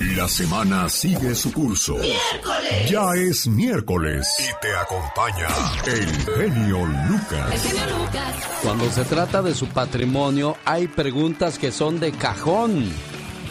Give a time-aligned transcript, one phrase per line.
[0.00, 1.94] La semana sigue su curso.
[1.96, 2.90] ¡Miércoles!
[2.90, 4.26] Ya es miércoles.
[4.38, 5.46] Y te acompaña
[5.86, 7.52] el genio Lucas.
[7.52, 8.34] El genio Lucas.
[8.62, 12.90] Cuando se trata de su patrimonio, hay preguntas que son de cajón.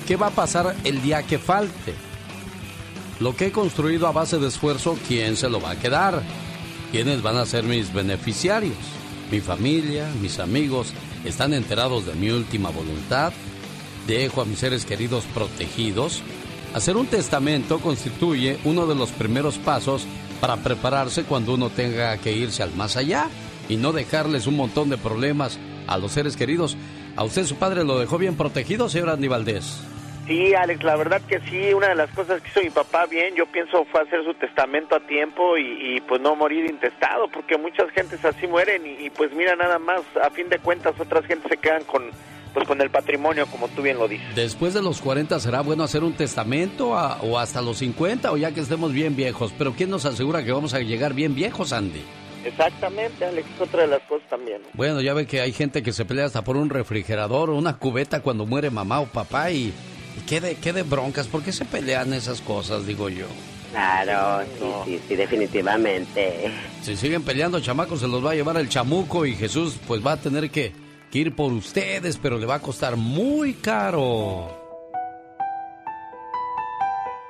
[0.08, 1.94] ¿Qué va a pasar el día que falte?
[3.20, 6.24] Lo que he construido a base de esfuerzo, ¿quién se lo va a quedar?
[6.92, 8.74] ¿Quiénes van a ser mis beneficiarios?
[9.30, 10.94] Mi familia, mis amigos,
[11.24, 13.34] ¿están enterados de mi última voluntad?
[14.08, 16.24] ¿Dejo a mis seres queridos protegidos?
[16.80, 20.08] Hacer un testamento constituye uno de los primeros pasos
[20.40, 23.28] para prepararse cuando uno tenga que irse al más allá
[23.68, 26.78] y no dejarles un montón de problemas a los seres queridos.
[27.18, 29.86] ¿A usted su padre lo dejó bien protegido, señor Andy Valdés?
[30.26, 33.36] Sí, Alex, la verdad que sí, una de las cosas que hizo mi papá bien,
[33.36, 37.90] yo pienso fue hacer su testamento a tiempo y, pues no morir intestado, porque muchas
[37.92, 41.50] gentes así mueren y, y, pues mira nada más, a fin de cuentas otras gentes
[41.50, 42.10] se quedan con
[42.54, 44.36] pues con el patrimonio, como tú bien lo dices.
[44.36, 48.52] Después de los 40 será bueno hacer un testamento o hasta los 50 o ya
[48.52, 52.04] que estemos bien viejos, pero ¿quién nos asegura que vamos a llegar bien viejos, Andy?
[52.46, 54.62] Exactamente, Alex, otra de las cosas también.
[54.74, 57.78] Bueno, ya ve que hay gente que se pelea hasta por un refrigerador o una
[57.78, 59.74] cubeta cuando muere mamá o papá y
[60.28, 61.28] ¿Qué de, qué de broncas?
[61.28, 63.26] ¿Por qué se pelean esas cosas, digo yo?
[63.72, 66.52] Claro, sí, sí, sí, definitivamente.
[66.82, 70.14] Si siguen peleando, chamacos, se los va a llevar el chamuco y Jesús pues va
[70.14, 70.72] a tener que,
[71.12, 74.56] que ir por ustedes, pero le va a costar muy caro.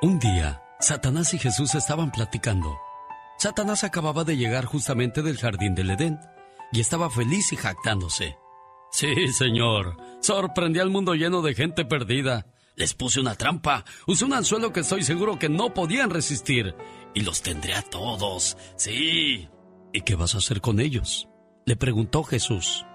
[0.02, 2.80] Un día, Satanás y Jesús estaban platicando.
[3.38, 6.19] Satanás acababa de llegar justamente del jardín del Edén
[6.71, 8.38] y estaba feliz y jactándose.
[8.91, 12.47] Sí, señor, sorprendí al mundo lleno de gente perdida.
[12.75, 16.75] Les puse una trampa, usé un anzuelo que estoy seguro que no podían resistir.
[17.14, 19.49] Y los tendré a todos, sí.
[19.91, 21.27] ¿Y qué vas a hacer con ellos?
[21.66, 22.86] Le preguntó Jesús.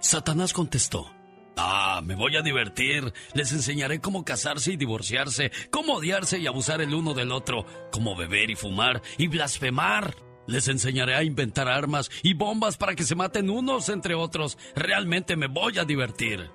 [0.00, 1.10] Satanás contestó.
[1.56, 3.12] Ah, me voy a divertir.
[3.34, 8.16] Les enseñaré cómo casarse y divorciarse, cómo odiarse y abusar el uno del otro, cómo
[8.16, 10.16] beber y fumar y blasfemar.
[10.46, 14.56] Les enseñaré a inventar armas y bombas para que se maten unos entre otros.
[14.74, 16.50] Realmente me voy a divertir.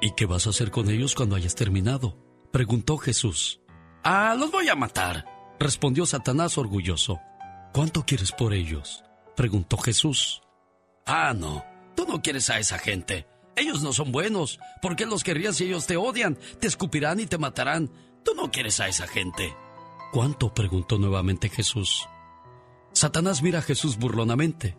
[0.00, 2.16] ¿Y qué vas a hacer con ellos cuando hayas terminado?
[2.52, 3.60] preguntó Jesús.
[4.04, 5.24] Ah, los voy a matar,
[5.58, 7.20] respondió Satanás orgulloso.
[7.72, 9.02] ¿Cuánto quieres por ellos?
[9.34, 10.42] preguntó Jesús.
[11.06, 13.26] Ah, no, tú no quieres a esa gente.
[13.56, 14.58] Ellos no son buenos.
[14.82, 16.36] ¿Por qué los querrías si ellos te odian?
[16.60, 17.90] Te escupirán y te matarán.
[18.24, 19.54] Tú no quieres a esa gente.
[20.12, 20.52] ¿Cuánto?
[20.52, 22.08] preguntó nuevamente Jesús.
[22.92, 24.76] Satanás mira a Jesús burlonamente.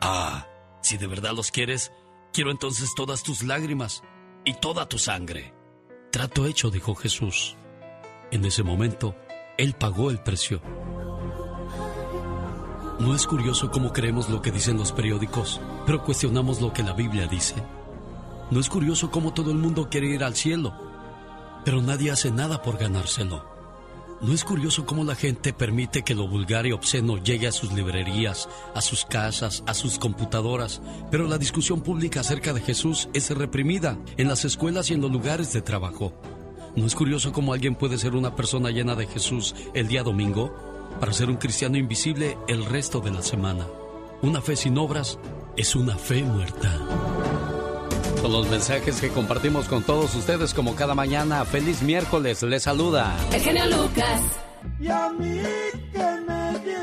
[0.00, 0.46] Ah,
[0.82, 1.92] si de verdad los quieres,
[2.32, 4.02] quiero entonces todas tus lágrimas
[4.44, 5.54] y toda tu sangre.
[6.10, 7.56] Trato hecho, dijo Jesús.
[8.30, 9.16] En ese momento,
[9.56, 10.60] Él pagó el precio.
[13.02, 16.92] ¿No es curioso cómo creemos lo que dicen los periódicos, pero cuestionamos lo que la
[16.92, 17.56] Biblia dice?
[18.52, 20.72] ¿No es curioso cómo todo el mundo quiere ir al cielo,
[21.64, 23.44] pero nadie hace nada por ganárselo?
[24.20, 27.72] ¿No es curioso cómo la gente permite que lo vulgar y obsceno llegue a sus
[27.72, 30.80] librerías, a sus casas, a sus computadoras,
[31.10, 35.10] pero la discusión pública acerca de Jesús es reprimida en las escuelas y en los
[35.10, 36.12] lugares de trabajo?
[36.76, 40.71] ¿No es curioso cómo alguien puede ser una persona llena de Jesús el día domingo
[41.00, 43.66] para ser un cristiano invisible el resto de la semana?
[44.22, 45.18] Una fe sin obras
[45.56, 46.78] es una fe muerta.
[48.20, 51.44] Con los mensajes que compartimos con todos ustedes como cada mañana.
[51.44, 53.16] Feliz miércoles, les saluda.
[53.32, 54.20] El genio Lucas.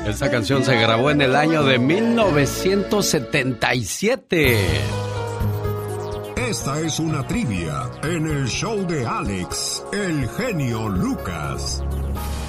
[0.06, 4.56] Esta canción se grabó en el año de 1977.
[6.36, 11.82] Esta es una trivia en el show de Alex, el genio Lucas.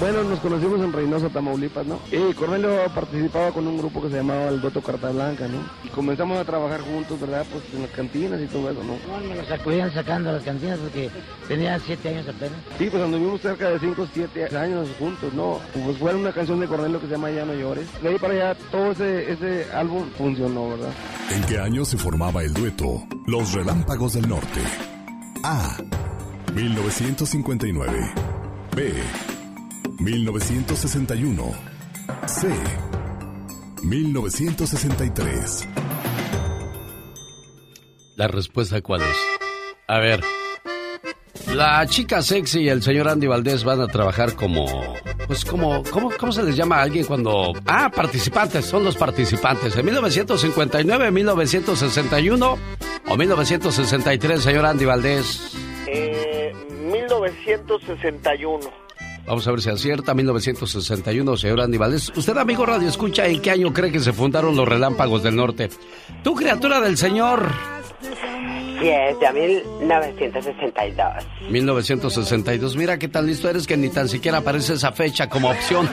[0.02, 2.00] Bueno, nos conocimos en Reynosa, Tamaulipas, ¿no?
[2.10, 5.60] Y Cornelio participaba con un grupo que se llamaba el Doto Carta Blanca, ¿no?
[5.84, 7.46] Y comenzamos a trabajar juntos, ¿verdad?
[7.52, 8.96] Pues en las cantinas y todo eso, ¿no?
[9.08, 11.08] Bueno, me acudían sacando a las cantinas porque
[11.46, 12.58] tenía siete años apenas.
[12.78, 15.60] Sí, pues anduvimos cerca de cinco, siete años juntos, ¿no?
[15.72, 17.86] Pues fue una canción de Cornelio que se llama Ya no llores.
[18.02, 20.90] De ahí para allá todo ese, ese álbum funcionó, ¿verdad?
[21.30, 24.62] ¿En qué año se formaba el dueto Los Relámpagos del Norte?
[25.44, 25.76] A.
[26.52, 28.12] 1959.
[28.74, 28.94] B.
[30.02, 31.52] 1961.
[32.26, 32.48] C.
[33.84, 35.68] 1963.
[38.16, 39.16] ¿La respuesta cuál es?
[39.86, 40.20] A ver.
[41.54, 44.66] La chica sexy y el señor Andy Valdés van a trabajar como.
[45.28, 45.84] Pues como.
[45.84, 47.52] ¿Cómo, cómo se les llama a alguien cuando.?
[47.66, 49.76] Ah, participantes, son los participantes.
[49.76, 52.58] ¿En 1959, 1961
[53.08, 55.56] o 1963, señor Andy Valdés?
[55.86, 56.52] Eh,
[56.90, 58.81] 1961.
[59.26, 60.14] Vamos a ver si acierta.
[60.14, 62.12] 1961, señor Andy Valdés.
[62.16, 65.70] Usted, amigo Radio Escucha, ¿en qué año cree que se fundaron los Relámpagos del Norte?
[66.22, 67.48] Tú, criatura del Señor.
[68.82, 71.06] Así es, de 1962.
[71.50, 72.76] 1962.
[72.76, 75.88] Mira qué tan listo eres que ni tan siquiera aparece esa fecha como opción.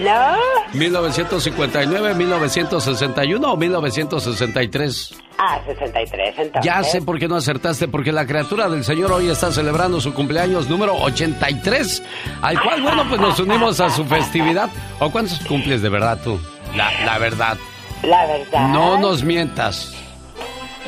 [0.00, 0.36] ¿No?
[0.72, 5.14] 1959, 1961 o 1963.
[5.38, 6.64] Ah, 63 entonces.
[6.64, 10.14] Ya sé por qué no acertaste, porque la criatura del Señor hoy está celebrando su
[10.14, 12.02] cumpleaños número 83,
[12.42, 14.70] al cual, bueno, pues nos unimos a su festividad.
[14.98, 16.40] ¿O cuántos cumples de verdad tú?
[16.74, 17.58] La, la verdad.
[18.02, 18.68] La verdad.
[18.68, 19.94] No nos mientas.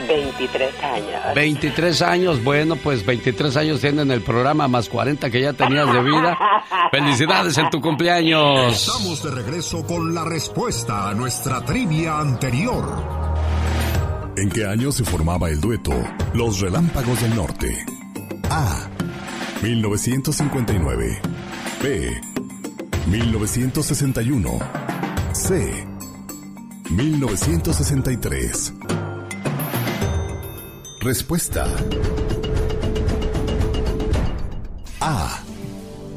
[0.06, 1.34] 23 años.
[1.34, 6.02] 23 años, bueno, pues 23 años tienen el programa más 40 que ya tenías de
[6.02, 6.38] vida.
[6.90, 8.88] Felicidades en tu cumpleaños.
[8.88, 13.28] Estamos de regreso con la respuesta a nuestra trivia anterior.
[14.36, 15.92] ¿En qué año se formaba el dueto
[16.32, 17.84] Los Relámpagos del Norte?
[18.50, 18.88] A.
[19.62, 21.20] 1959.
[21.82, 22.20] B.
[23.08, 24.58] 1961.
[25.32, 25.86] C.
[26.90, 28.74] 1963.
[31.00, 31.64] Respuesta.
[35.00, 35.44] A.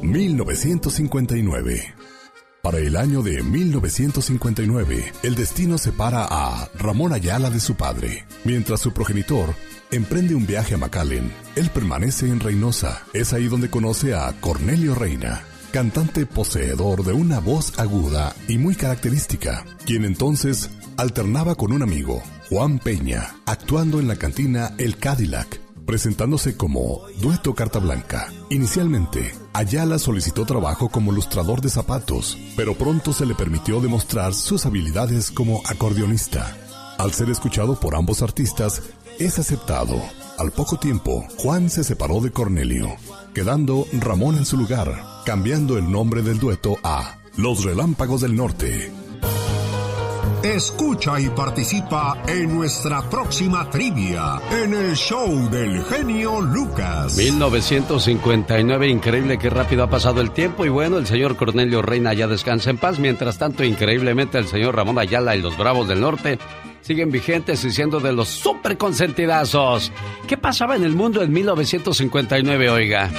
[0.02, 1.94] 1959.
[2.62, 8.26] Para el año de 1959, el destino separa a Ramón Ayala de su padre.
[8.44, 9.54] Mientras su progenitor
[9.92, 13.02] emprende un viaje a McAllen, él permanece en Reynosa.
[13.12, 18.74] Es ahí donde conoce a Cornelio Reina, cantante poseedor de una voz aguda y muy
[18.74, 22.20] característica, quien entonces alternaba con un amigo,
[22.52, 28.30] Juan Peña, actuando en la cantina El Cadillac, presentándose como Dueto Carta Blanca.
[28.50, 34.66] Inicialmente, Ayala solicitó trabajo como lustrador de zapatos, pero pronto se le permitió demostrar sus
[34.66, 36.54] habilidades como acordeonista.
[36.98, 38.82] Al ser escuchado por ambos artistas,
[39.18, 40.02] es aceptado.
[40.36, 42.96] Al poco tiempo, Juan se separó de Cornelio,
[43.32, 48.92] quedando Ramón en su lugar, cambiando el nombre del dueto a Los Relámpagos del Norte.
[50.42, 57.16] Escucha y participa en nuestra próxima trivia en el show del genio Lucas.
[57.16, 62.26] 1959, increíble que rápido ha pasado el tiempo y bueno, el señor Cornelio Reina ya
[62.26, 66.38] descansa en paz, mientras tanto increíblemente el señor Ramón Ayala y los Bravos del Norte
[66.82, 69.92] siguen vigentes y siendo de los super consentidazos.
[70.26, 73.10] ¿Qué pasaba en el mundo en 1959, oiga?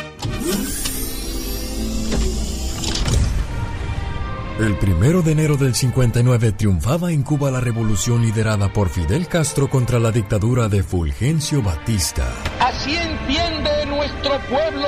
[4.64, 9.70] El primero de enero del 59 triunfaba en Cuba la revolución liderada por Fidel Castro
[9.70, 12.34] contra la dictadura de Fulgencio Batista.
[12.62, 14.88] Así entiende nuestro pueblo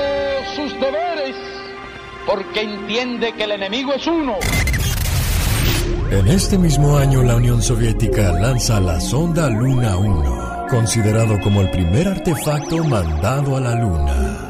[0.56, 1.36] sus deberes,
[2.26, 4.36] porque entiende que el enemigo es uno.
[6.10, 11.70] En este mismo año la Unión Soviética lanza la sonda Luna 1, considerado como el
[11.70, 14.48] primer artefacto mandado a la Luna.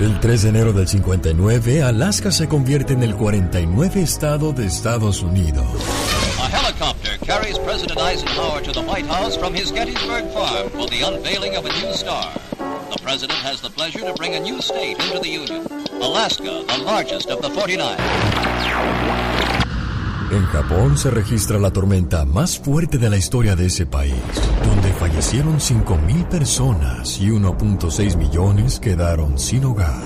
[0.00, 5.22] El 3 de enero del 59, Alaska se convierte en el 49 estado de Estados
[5.22, 5.66] Unidos.
[6.40, 11.02] A helicopter carries President Eisenhower to the White House from his Gettysburg farm for the
[11.02, 12.30] unveiling of a new star.
[12.94, 15.66] The president has the pleasure to bring a new state into the Union,
[16.00, 19.27] Alaska, the largest of the 49.
[20.30, 24.12] En Japón se registra la tormenta más fuerte de la historia de ese país,
[24.62, 30.02] donde fallecieron 5.000 personas y 1.6 millones quedaron sin hogar.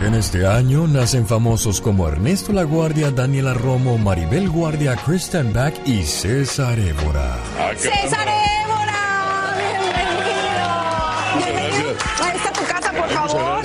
[0.00, 5.86] En este año nacen famosos como Ernesto La Guardia, Daniela Romo, Maribel Guardia, Kristen Back
[5.86, 7.36] y César Évora.
[7.76, 8.59] ¡César Évora!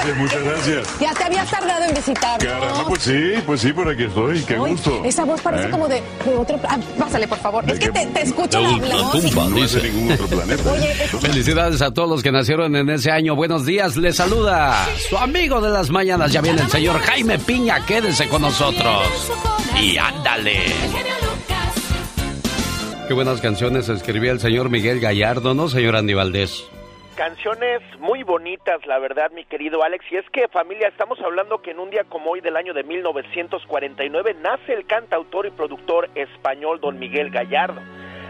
[0.06, 1.00] Gracias, muchas gracias.
[1.00, 2.44] Ya te habías tardado en visitarnos.
[2.44, 4.40] Caramba, pues sí, pues sí, por aquí estoy.
[4.44, 5.02] Qué Ay, gusto.
[5.04, 5.72] Esa voz parece ¿Eh?
[5.72, 5.96] como de,
[6.26, 6.60] de otro...
[6.68, 7.64] Ah, pásale, por favor.
[7.70, 9.34] Es que te, te escucho la, la voz.
[9.50, 9.92] No es de dice.
[9.92, 10.72] ningún otro planeta.
[10.72, 13.36] Oye, Felicidades a todos los que nacieron en ese año.
[13.36, 16.32] Buenos días, les saluda su amigo de las mañanas.
[16.32, 17.86] Ya viene el señor Jaime Piña.
[17.86, 19.32] Quédense con nosotros.
[19.82, 20.64] Y ándale.
[23.08, 26.64] Qué buenas canciones escribía el señor Miguel Gallardo, ¿no, señor Andy Valdés?
[27.16, 30.04] Canciones muy bonitas, la verdad, mi querido Alex.
[30.12, 32.84] Y es que, familia, estamos hablando que en un día como hoy del año de
[32.84, 37.80] 1949 nace el cantautor y productor español don Miguel Gallardo.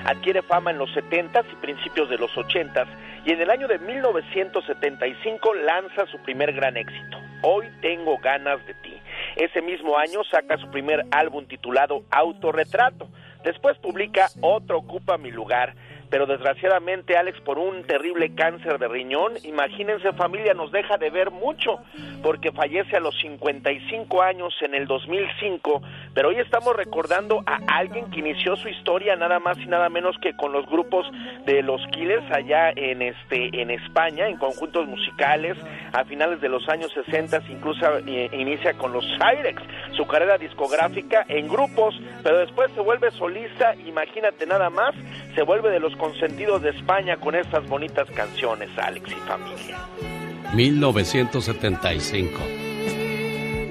[0.05, 2.85] Adquiere fama en los 70s y principios de los 80s
[3.25, 8.75] y en el año de 1975 lanza su primer gran éxito, Hoy tengo ganas de
[8.75, 8.93] ti.
[9.35, 13.07] Ese mismo año saca su primer álbum titulado Autorretrato.
[13.43, 15.73] Después publica Otro ocupa mi lugar,
[16.15, 21.29] pero desgraciadamente Alex por un terrible cáncer de riñón, imagínense familia, nos deja de ver
[21.29, 21.79] mucho
[22.23, 25.81] porque fallece a los 55 años en el 2005,
[26.13, 30.15] pero hoy estamos recordando a alguien que inició su historia nada más y nada menos
[30.21, 31.05] que con los grupos
[31.45, 35.57] de los Killers allá en este en España, en conjuntos musicales
[35.91, 39.61] a finales de los años 60, incluso eh, inicia con los Cyrex,
[39.97, 41.93] su carrera discográfica en grupos,
[42.23, 44.95] pero después se vuelve solista, imagínate nada más,
[45.35, 49.79] se vuelve de los consentidos de España con estas bonitas canciones, Alex y familia.
[50.53, 52.74] 1975.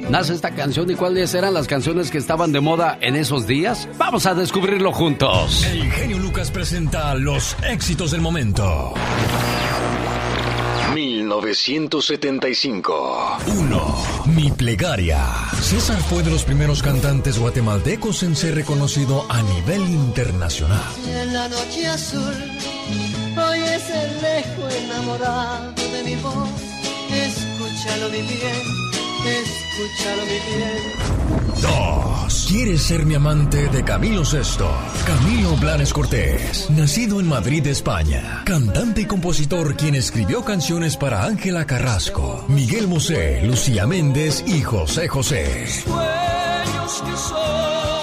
[0.09, 3.89] Nace esta canción y cuáles eran las canciones que estaban de moda en esos días?
[3.97, 5.65] Vamos a descubrirlo juntos.
[5.65, 8.93] El genio Lucas presenta los éxitos del momento.
[10.95, 13.39] 1975.
[13.47, 13.97] 1.
[14.27, 15.27] Mi plegaria.
[15.61, 20.85] César fue de los primeros cantantes guatemaltecos en ser reconocido a nivel internacional.
[21.09, 22.35] En la noche azul,
[23.37, 26.51] oyes el lejos enamorado de mi voz.
[27.11, 28.94] Escúchalo mi bien
[29.27, 31.15] escúchalo mi bien.
[31.63, 32.47] 2.
[32.49, 34.71] ¿Quieres ser mi amante de Camilo Sesto?
[35.07, 38.43] Camilo Blanes Cortés, nacido en Madrid, España.
[38.45, 45.09] Cantante y compositor quien escribió canciones para Ángela Carrasco, Miguel Bosé, Lucía Méndez y José
[45.09, 45.67] José.
[45.67, 47.94] Sueños que son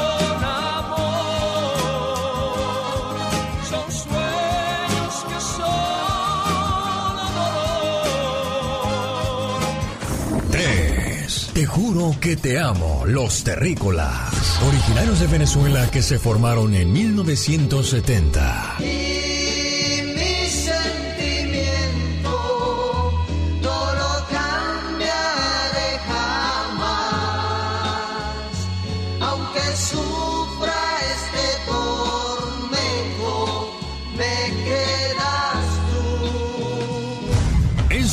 [11.53, 14.61] Te juro que te amo, los terrícolas.
[14.65, 18.77] Originarios de Venezuela que se formaron en 1970.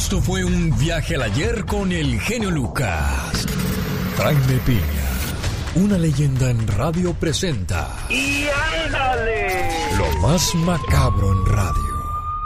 [0.09, 3.47] Esto fue un viaje al ayer con el genio Lucas.
[4.17, 5.05] Jaime Piña,
[5.75, 8.47] una leyenda en radio presenta ¡Y
[8.87, 9.69] ándale!
[9.99, 11.95] lo más macabro en radio.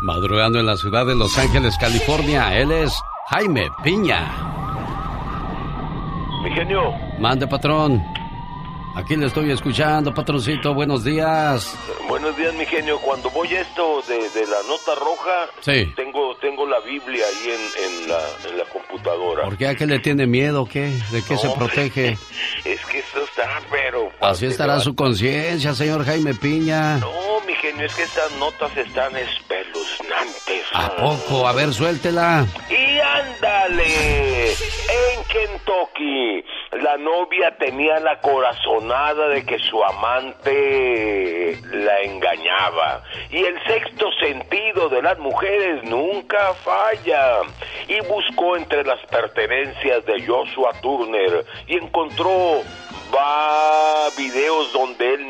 [0.02, 2.92] Madrugando en la ciudad de Los Ángeles, California, él es
[3.28, 4.26] Jaime Piña.
[6.42, 6.90] Mi genio,
[7.20, 8.02] Mande, patrón.
[8.94, 10.74] Aquí le estoy escuchando, patroncito.
[10.74, 11.74] Buenos días.
[12.08, 12.98] buenos días, mi genio.
[13.00, 15.90] Cuando voy a esto de, de la nota roja, Sí.
[15.96, 18.20] tengo tengo la Biblia ahí en, en la,
[18.50, 19.44] en la computadora.
[19.44, 20.66] ¿Por qué a qué le tiene miedo?
[20.66, 20.92] ¿Qué?
[21.10, 22.18] ¿De qué se No, protege?
[22.64, 24.10] Es que esto está, pero...
[24.20, 26.98] Así estará su conciencia, señor Jaime Piña.
[26.98, 27.10] No,
[27.46, 30.64] mi genio, es que estas notas están espeluznantes.
[30.74, 31.48] ¿A poco?
[31.48, 32.46] A ver, suéltela.
[32.70, 36.44] Y ándale, en Kentucky,
[36.82, 38.20] la novia tenía la
[38.82, 43.02] corazonada de que su amante la engañaba.
[43.30, 47.40] Y el sexto sentido de las mujeres nunca falla.
[47.88, 52.62] Y buscó entre las pertenencias de Joshua Turner y encontró
[53.14, 55.21] va videos donde él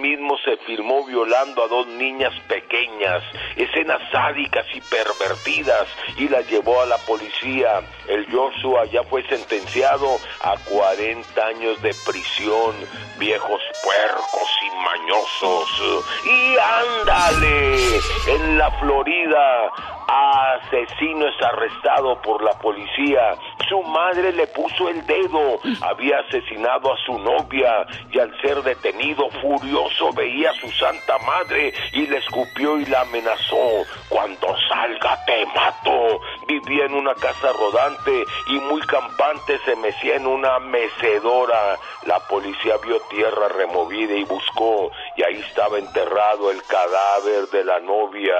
[0.44, 3.22] se filmó violando a dos niñas pequeñas,
[3.56, 7.80] escenas sádicas y pervertidas y las llevó a la policía.
[8.08, 12.74] El Joshua ya fue sentenciado a 40 años de prisión,
[13.18, 16.04] viejos puercos y mañosos.
[16.24, 19.70] Y ándale, en la Florida,
[20.12, 23.34] asesino es arrestado por la policía.
[23.68, 29.30] Su madre le puso el dedo, había asesinado a su novia y al ser detenido
[29.40, 33.84] furioso veía a su santa madre y le escupió y la amenazó.
[34.08, 36.20] Cuando salga te mato.
[36.46, 41.78] Vivía en una casa rodante y muy campante se mecía en una mecedora.
[42.06, 47.80] La policía vio tierra removida y buscó y ahí estaba enterrado el cadáver de la
[47.80, 48.34] novia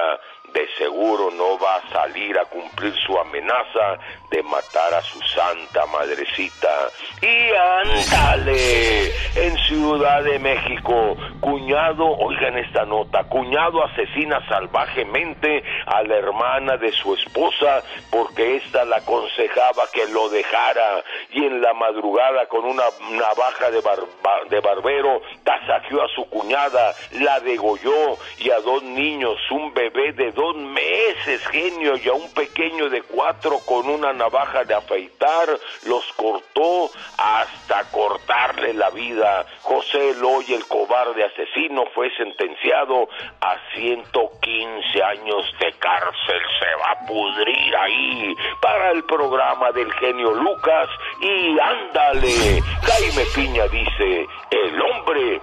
[0.53, 3.97] de seguro no va a salir a cumplir su amenaza
[4.29, 6.89] de matar a su santa madrecita.
[7.21, 9.05] Y ándale,
[9.35, 16.91] en Ciudad de México, cuñado, oigan esta nota, cuñado asesina salvajemente a la hermana de
[16.91, 22.83] su esposa porque ésta la aconsejaba que lo dejara y en la madrugada con una
[23.11, 30.13] navaja de, barbero tasajeó a su cuñada, la degolló y a dos niños, un bebé
[30.13, 35.47] de meses, genio, y a un pequeño de cuatro con una navaja de afeitar,
[35.85, 39.45] los cortó hasta cortarle la vida.
[39.61, 43.07] José Eloy, el cobarde asesino, fue sentenciado
[43.41, 46.41] a 115 años de cárcel.
[46.59, 50.89] Se va pudrir ahí para el programa del genio Lucas
[51.21, 52.61] y ándale.
[52.81, 55.41] Jaime Piña dice, el hombre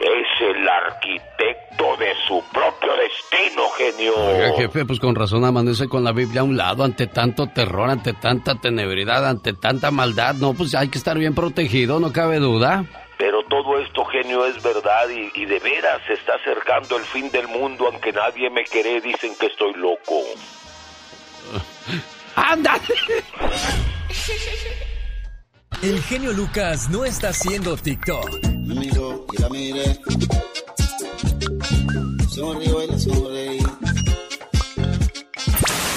[0.00, 4.12] es el arquitecto de su propio destino, genio.
[4.42, 7.90] Oiga, jefe, pues con razón amanece con la Biblia a un lado ante tanto terror,
[7.90, 10.34] ante tanta tenebridad, ante tanta maldad.
[10.34, 12.84] No, pues hay que estar bien protegido, no cabe duda.
[13.18, 17.30] Pero todo esto, genio, es verdad y, y de veras se está acercando el fin
[17.30, 20.20] del mundo, aunque nadie me quiere, dicen que estoy loco.
[22.34, 22.80] ¡Anda!
[25.82, 28.44] El genio Lucas no está haciendo TikTok.
[28.44, 29.98] Me miró y la miré.
[32.28, 33.58] Sonrió y la sonreí.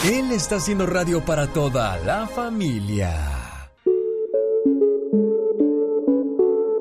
[0.05, 3.11] Él está haciendo radio para toda la familia.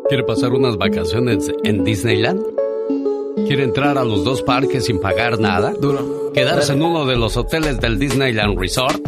[0.08, 2.42] ¿Quiere pasar unas vacaciones en Disneyland?
[3.46, 5.72] ¿Quiere entrar a los dos parques sin pagar nada?
[5.72, 6.32] Duro.
[6.34, 9.00] ¿Quedarse en uno de los hoteles del Disneyland Resort?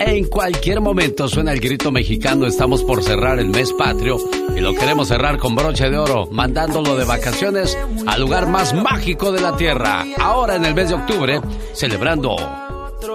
[0.00, 4.16] En cualquier momento suena el grito mexicano, estamos por cerrar el mes patrio
[4.56, 7.78] y lo queremos cerrar con broche de oro, mandándolo de vacaciones
[8.08, 11.40] al lugar más mágico de la Tierra, ahora en el mes de octubre,
[11.72, 12.34] celebrando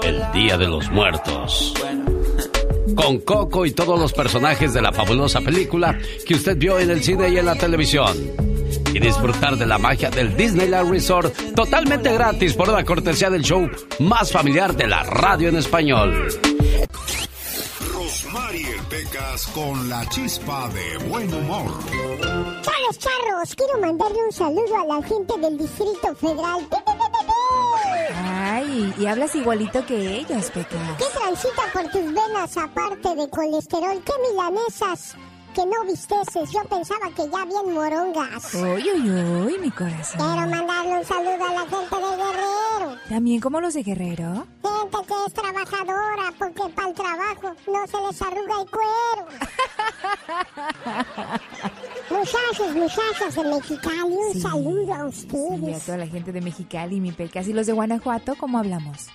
[0.08, 1.74] el Día de los Muertos.
[2.96, 7.04] Con Coco y todos los personajes de la fabulosa película que usted vio en el
[7.04, 8.16] cine y en la televisión.
[8.94, 13.70] Y disfrutar de la magia del Disneyland Resort totalmente gratis por una cortesía del show
[14.00, 16.30] más familiar de la radio en español.
[17.94, 21.74] Rosmarie Pecas con la chispa de buen humor.
[22.62, 26.66] Charros, charros, quiero mandarle un saludo a la gente del Distrito Federal.
[28.16, 30.98] Ay, y hablas igualito que ellos, Peca.
[30.98, 34.02] ¿Qué transita por tus venas aparte de colesterol?
[34.04, 35.16] ¿Qué milanesas
[35.58, 36.52] que no visteces?
[36.52, 38.54] Yo pensaba que ya bien morongas.
[38.54, 39.10] Uy, uy,
[39.46, 40.20] uy, mi corazón.
[40.20, 42.98] Quiero mandarle un saludo a la gente de Guerrero.
[43.10, 44.46] ¿También como los de Guerrero?
[44.62, 49.28] Gente que es trabajadora, porque para el trabajo no se les arruga el cuero.
[52.12, 54.42] muchachos, muchachas de Mexicali, un Sí.
[54.42, 55.86] saludo a Y a ustedes.
[55.86, 57.48] toda la gente de Mexicali, mi Pecas.
[57.48, 59.08] ¿Y los de Guanajuato, cómo hablamos?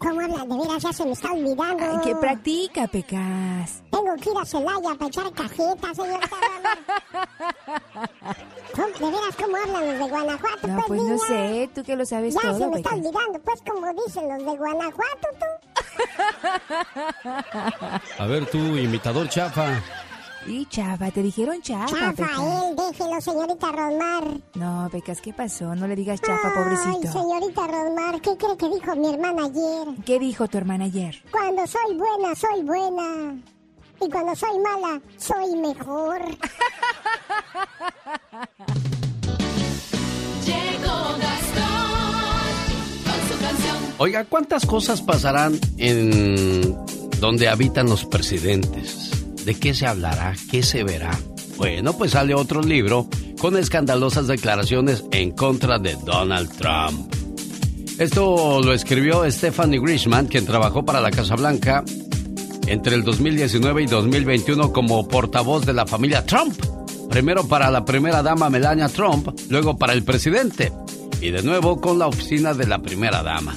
[0.00, 0.48] ¿Cómo hablan?
[0.48, 1.84] De veras, ya se me está olvidando.
[1.84, 3.82] Ay, que practica, Pecas.
[3.90, 6.20] Tengo que ir a Celaya para echar cajetas, señor
[8.74, 10.66] ¿Cómo- De veras, ¿cómo hablan los de Guanajuato?
[10.68, 11.18] No, pues no niña?
[11.28, 14.38] sé, tú que lo sabes Ya todo, se me está olvidando, pues, como dicen los
[14.38, 15.46] de Guanajuato, tú.
[18.22, 19.82] A ver tú, imitador chafa.
[20.46, 22.16] Y chafa, te dijeron chafa, Pecas.
[22.16, 24.24] Chafael, déjelo, señorita Rosmar.
[24.54, 25.74] No, Pecas, ¿qué pasó?
[25.74, 26.98] No le digas chafa, pobrecito.
[27.02, 29.88] Ay, señorita Rosmar, ¿qué cree que dijo mi hermana ayer?
[30.04, 31.22] ¿Qué dijo tu hermana ayer?
[31.30, 33.36] Cuando soy buena, soy buena.
[34.02, 36.22] Y cuando soy mala, soy mejor.
[40.46, 42.54] Llegó Gastón
[43.04, 43.76] con su canción.
[43.98, 46.74] Oiga, ¿cuántas cosas pasarán en
[47.20, 49.09] donde habitan los presidentes?
[49.44, 50.34] ¿De qué se hablará?
[50.50, 51.18] ¿Qué se verá?
[51.56, 57.14] Bueno, pues sale otro libro con escandalosas declaraciones en contra de Donald Trump.
[57.98, 61.84] Esto lo escribió Stephanie Grishman, quien trabajó para la Casa Blanca
[62.66, 66.54] entre el 2019 y 2021 como portavoz de la familia Trump.
[67.10, 70.72] Primero para la primera dama Melania Trump, luego para el presidente
[71.20, 73.56] y de nuevo con la oficina de la primera dama.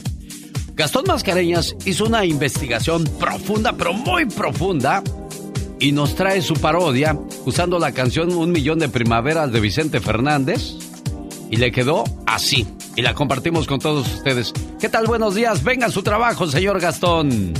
[0.75, 5.03] Gastón Mascareñas hizo una investigación profunda, pero muy profunda,
[5.83, 10.75] y nos trae su parodia usando la canción Un Millón de Primaveras de Vicente Fernández,
[11.51, 12.65] y le quedó así,
[12.95, 14.53] y la compartimos con todos ustedes.
[14.79, 15.07] ¿Qué tal?
[15.07, 17.53] Buenos días, venga a su trabajo, señor Gastón.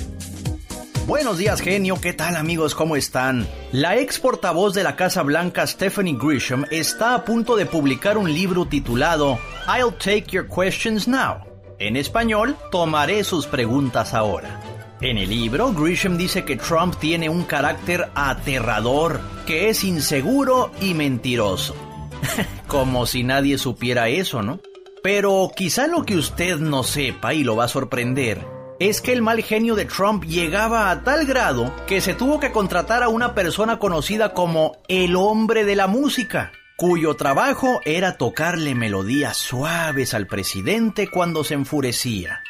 [1.05, 1.99] Buenos días, genio.
[1.99, 2.75] ¿Qué tal, amigos?
[2.75, 3.45] ¿Cómo están?
[3.73, 8.33] La ex portavoz de la Casa Blanca, Stephanie Grisham, está a punto de publicar un
[8.33, 11.39] libro titulado I'll Take Your Questions Now.
[11.77, 14.61] En español, tomaré sus preguntas ahora.
[15.03, 20.93] En el libro, Grisham dice que Trump tiene un carácter aterrador, que es inseguro y
[20.93, 21.75] mentiroso.
[22.67, 24.61] Como si nadie supiera eso, ¿no?
[25.03, 28.47] Pero quizá lo que usted no sepa y lo va a sorprender
[28.79, 32.53] es que el mal genio de Trump llegaba a tal grado que se tuvo que
[32.53, 38.73] contratar a una persona conocida como el hombre de la música, cuyo trabajo era tocarle
[38.73, 42.42] melodías suaves al presidente cuando se enfurecía.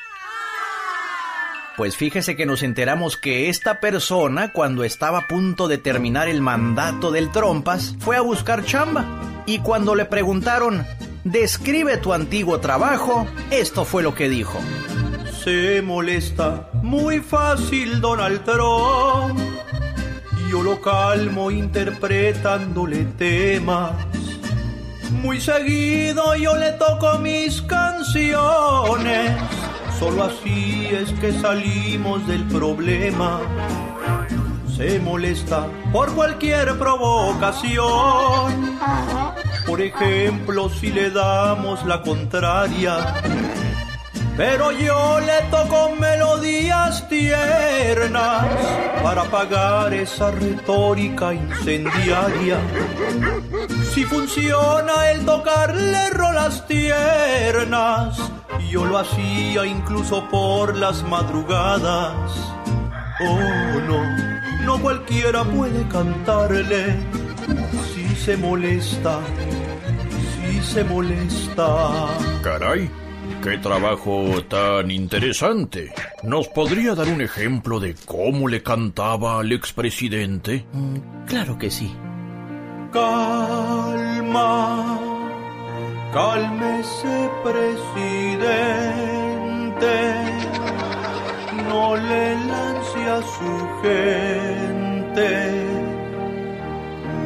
[1.76, 6.40] Pues fíjese que nos enteramos que esta persona, cuando estaba a punto de terminar el
[6.40, 9.44] mandato del Trompas, fue a buscar chamba.
[9.48, 10.86] Y cuando le preguntaron,
[11.24, 14.60] describe tu antiguo trabajo, esto fue lo que dijo.
[15.44, 19.40] Se molesta muy fácil Donald Trump.
[20.52, 23.94] Yo lo calmo interpretándole temas.
[25.24, 29.32] Muy seguido yo le toco mis canciones.
[30.00, 33.40] Solo así es que salimos del problema.
[34.76, 38.78] Se molesta por cualquier provocación.
[39.66, 43.16] Por ejemplo, si le damos la contraria.
[44.36, 48.46] Pero yo le toco melodías tiernas
[49.04, 52.58] para apagar esa retórica incendiaria.
[53.94, 58.18] Si funciona el tocarle rolas tiernas,
[58.70, 62.32] yo lo hacía incluso por las madrugadas.
[63.22, 64.04] Oh, no,
[64.66, 66.96] no cualquiera puede cantarle
[67.94, 69.20] si se molesta,
[70.34, 72.08] si se molesta.
[72.42, 72.90] Caray,
[73.44, 75.94] qué trabajo tan interesante.
[76.24, 80.66] ¿Nos podría dar un ejemplo de cómo le cantaba al expresidente?
[81.28, 81.94] Claro que sí.
[82.94, 84.18] Calma,
[86.14, 87.74] cálmese presidente,
[91.68, 95.30] no le lance a su gente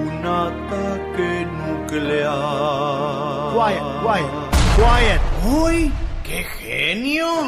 [0.07, 2.37] un ataque nuclear.
[3.53, 4.31] Quiet, quiet,
[4.77, 5.21] quiet.
[5.45, 6.06] ¡Uy!
[6.27, 7.47] ¡Qué genio!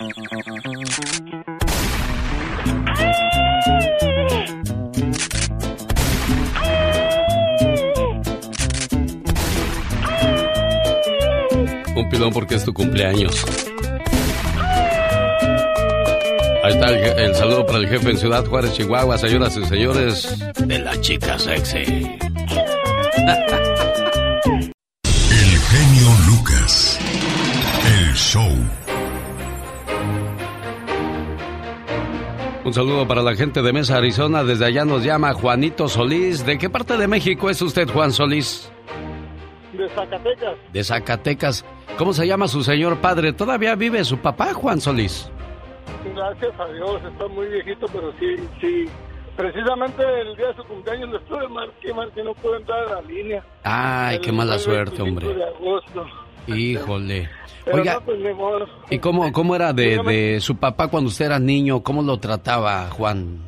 [0.00, 0.08] Un
[12.08, 13.44] pilón porque es tu cumpleaños.
[16.64, 20.34] Ahí está el, el saludo para el jefe en Ciudad Juárez, Chihuahua, señoras y señores
[20.66, 21.76] de la chica sexy.
[21.76, 22.18] El
[25.68, 26.98] genio Lucas.
[27.84, 28.79] El show.
[32.70, 34.44] Un saludo para la gente de Mesa, Arizona.
[34.44, 36.46] Desde allá nos llama Juanito Solís.
[36.46, 38.70] ¿De qué parte de México es usted, Juan Solís?
[39.72, 40.54] De Zacatecas.
[40.72, 41.64] De Zacatecas.
[41.98, 43.32] ¿Cómo se llama su señor padre?
[43.32, 45.28] ¿Todavía vive su papá, Juan Solís?
[46.14, 48.84] Gracias a Dios, está muy viejito, pero sí, sí.
[49.36, 53.02] Precisamente el día de su cumpleaños le estuve marque, marque, no puedo entrar a la
[53.02, 53.44] línea.
[53.64, 55.34] Ay, qué mala suerte, 25 hombre.
[55.34, 56.06] de agosto.
[56.46, 57.28] Híjole.
[57.64, 58.18] Pero Oiga, no, pues.
[58.90, 61.82] ¿y cómo, cómo era de, de su papá cuando usted era niño?
[61.82, 63.46] ¿Cómo lo trataba, Juan?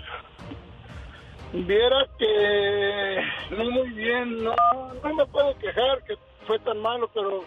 [1.53, 4.55] Viera que no muy bien, no,
[5.03, 6.15] no me puedo quejar que
[6.47, 7.45] fue tan malo, pero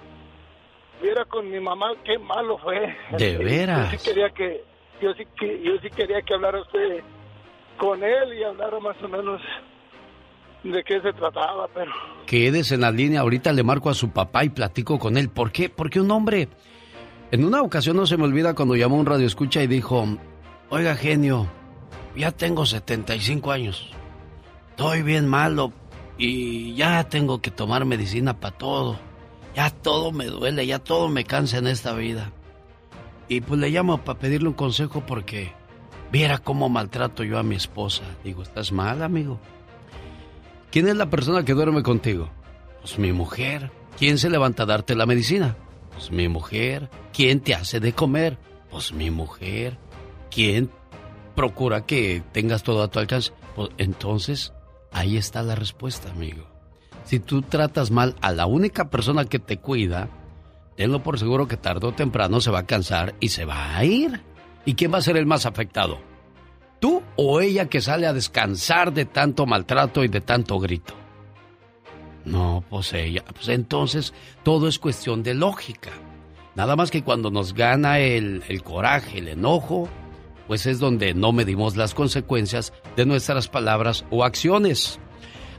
[1.01, 2.95] viera con mi mamá qué malo fue.
[3.17, 3.91] ¿De veras?
[3.91, 4.63] Yo sí quería que,
[5.01, 7.03] yo sí que, yo sí quería que hablara usted
[7.77, 9.41] con él y hablara más o menos
[10.71, 11.91] de qué se trataba, pero
[12.25, 15.29] Quédese en la línea, ahorita le marco a su papá y platico con él.
[15.29, 15.69] ¿Por qué?
[15.69, 16.49] Porque un hombre,
[17.31, 20.05] en una ocasión no se me olvida cuando llamó a un radio escucha y dijo,
[20.69, 21.47] oiga genio,
[22.15, 23.91] ya tengo 75 años,
[24.71, 25.71] estoy bien malo
[26.17, 28.97] y ya tengo que tomar medicina para todo,
[29.55, 32.31] ya todo me duele, ya todo me cansa en esta vida.
[33.27, 35.51] Y pues le llamo para pedirle un consejo porque
[36.11, 38.03] viera cómo maltrato yo a mi esposa.
[38.23, 39.39] Digo, ¿estás mal, amigo?
[40.75, 42.29] ¿Quién es la persona que duerme contigo?
[42.81, 43.71] Pues mi mujer.
[43.97, 45.55] ¿Quién se levanta a darte la medicina?
[45.93, 46.89] Pues mi mujer.
[47.13, 48.37] ¿Quién te hace de comer?
[48.69, 49.77] Pues mi mujer.
[50.29, 50.69] ¿Quién
[51.33, 53.31] procura que tengas todo a tu alcance?
[53.55, 54.51] Pues entonces,
[54.91, 56.45] ahí está la respuesta, amigo.
[57.05, 60.09] Si tú tratas mal a la única persona que te cuida,
[60.75, 63.85] tenlo por seguro que tarde o temprano se va a cansar y se va a
[63.85, 64.19] ir.
[64.65, 65.99] ¿Y quién va a ser el más afectado?
[66.79, 70.93] ¿Tú o ella que sale a descansar de tanto maltrato y de tanto grito?
[72.25, 73.23] No, pues ella.
[73.33, 75.91] Pues entonces todo es cuestión de lógica.
[76.55, 79.87] Nada más que cuando nos gana el, coraje, el enojo,
[80.47, 84.99] pues es donde no medimos las consecuencias de nuestras palabras o acciones.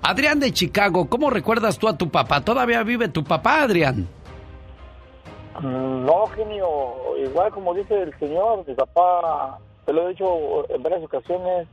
[0.03, 2.41] Adrián de Chicago, ¿cómo recuerdas tú a tu papá?
[2.41, 4.09] ¿Todavía vive tu papá, Adrián?
[5.63, 11.03] No, genio, igual como dice el señor, mi papá, te lo he dicho en varias
[11.05, 11.67] ocasiones,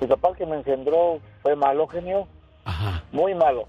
[0.00, 2.26] mi papá que me engendró fue malo, genio,
[2.64, 3.02] Ajá.
[3.12, 3.64] muy malo.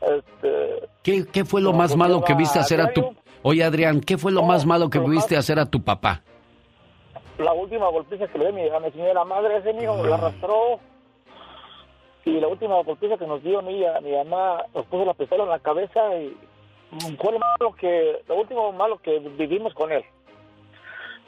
[0.00, 3.14] Este, ¿Qué, qué fue lo más malo que viste a hacer a tu...
[3.42, 6.22] Oye, Adrián, ¿qué fue lo No, más malo que viste más- hacer a tu papá?
[7.38, 10.14] la última golpiza que le di mi- a mi señora madre, ese niño me la
[10.16, 10.80] arrastró
[12.24, 15.50] y la última golpiza que nos dio mi, mi mamá nos puso la pistola en
[15.50, 16.34] la cabeza y
[17.20, 20.02] fue lo malo que, lo último malo que vivimos con él.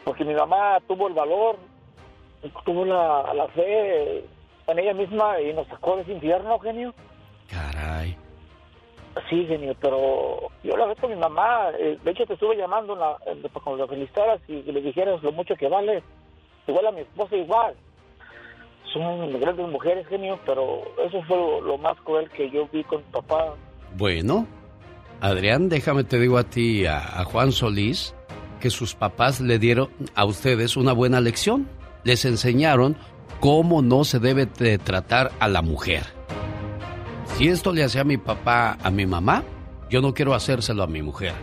[0.09, 1.57] Porque mi mamá tuvo el valor,
[2.65, 4.25] tuvo la, la fe
[4.67, 6.95] en ella misma y nos sacó de ese infierno, genio.
[7.51, 8.17] Caray.
[9.29, 12.95] Sí, genio, pero yo la vez con mi mamá, eh, de hecho te estuve llamando
[12.95, 16.03] en la, en- cuando la felicitaras y le dijeras lo mucho que vale,
[16.67, 17.75] igual a mi esposa igual.
[18.91, 22.99] Son grandes mujeres, genio, pero eso fue lo, lo más cruel que yo vi con
[23.05, 23.53] mi papá.
[23.99, 24.47] Bueno,
[25.21, 28.15] Adrián, déjame te digo a ti, a, a Juan Solís,
[28.59, 31.69] que sus papás le dieron a ustedes una buena lección.
[32.05, 32.97] Les enseñaron
[33.41, 36.05] cómo no se debe de tratar a la mujer.
[37.37, 39.45] Si esto le hacía a mi papá a mi mamá,
[39.91, 41.35] yo no quiero hacérselo a mi mujer.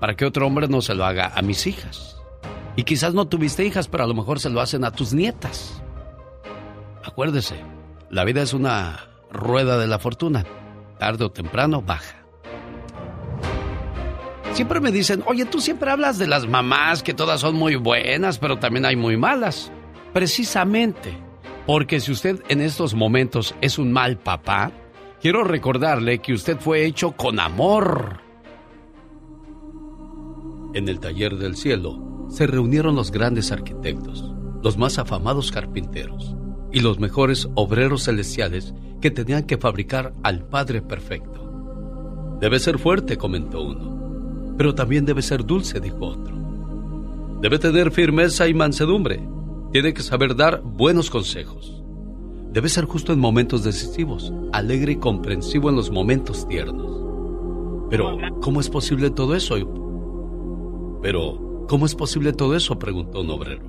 [0.00, 2.16] Para que otro hombre no se lo haga a mis hijas.
[2.74, 5.82] Y quizás no tuviste hijas, pero a lo mejor se lo hacen a tus nietas.
[7.04, 7.56] Acuérdese,
[8.10, 10.44] la vida es una rueda de la fortuna.
[10.98, 12.21] Tarde o temprano baja.
[14.62, 18.38] Siempre me dicen, oye, tú siempre hablas de las mamás, que todas son muy buenas,
[18.38, 19.72] pero también hay muy malas.
[20.12, 21.18] Precisamente,
[21.66, 24.70] porque si usted en estos momentos es un mal papá,
[25.20, 28.20] quiero recordarle que usted fue hecho con amor.
[30.74, 36.36] En el taller del cielo se reunieron los grandes arquitectos, los más afamados carpinteros
[36.70, 42.38] y los mejores obreros celestiales que tenían que fabricar al Padre Perfecto.
[42.38, 44.01] Debe ser fuerte, comentó uno,
[44.56, 46.34] pero también debe ser dulce, dijo otro.
[47.40, 49.20] Debe tener firmeza y mansedumbre.
[49.72, 51.82] Tiene que saber dar buenos consejos.
[52.52, 56.92] Debe ser justo en momentos decisivos, alegre y comprensivo en los momentos tiernos.
[57.88, 59.56] Pero, ¿cómo es posible todo eso?
[61.02, 62.78] Pero, ¿cómo es posible todo eso?
[62.78, 63.64] preguntó un obrero.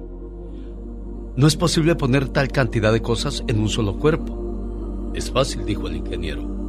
[1.35, 5.11] No es posible poner tal cantidad de cosas en un solo cuerpo.
[5.15, 6.62] Es fácil, dijo el ingeniero.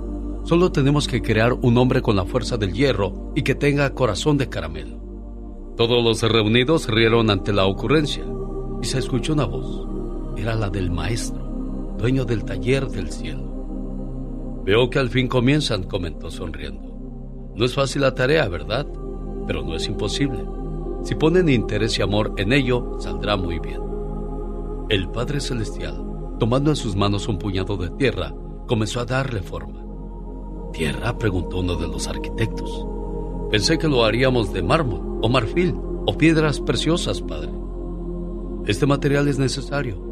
[0.44, 4.36] Solo tenemos que crear un hombre con la fuerza del hierro y que tenga corazón
[4.36, 5.00] de caramelo.
[5.74, 8.24] Todos los reunidos rieron ante la ocurrencia
[8.82, 9.86] y se escuchó una voz.
[10.36, 14.62] Era la del maestro, dueño del taller del cielo.
[14.66, 16.94] Veo que al fin comienzan, comentó sonriendo.
[17.56, 18.86] No es fácil la tarea, ¿verdad?
[19.46, 20.44] Pero no es imposible.
[21.04, 23.80] Si ponen interés y amor en ello, saldrá muy bien.
[24.90, 26.04] El Padre Celestial,
[26.38, 28.34] tomando en sus manos un puñado de tierra,
[28.66, 29.73] comenzó a darle forma.
[30.74, 31.16] ¿Tierra?
[31.16, 32.84] preguntó uno de los arquitectos.
[33.48, 37.52] Pensé que lo haríamos de mármol, o marfil, o piedras preciosas, padre.
[38.66, 40.02] Este material es necesario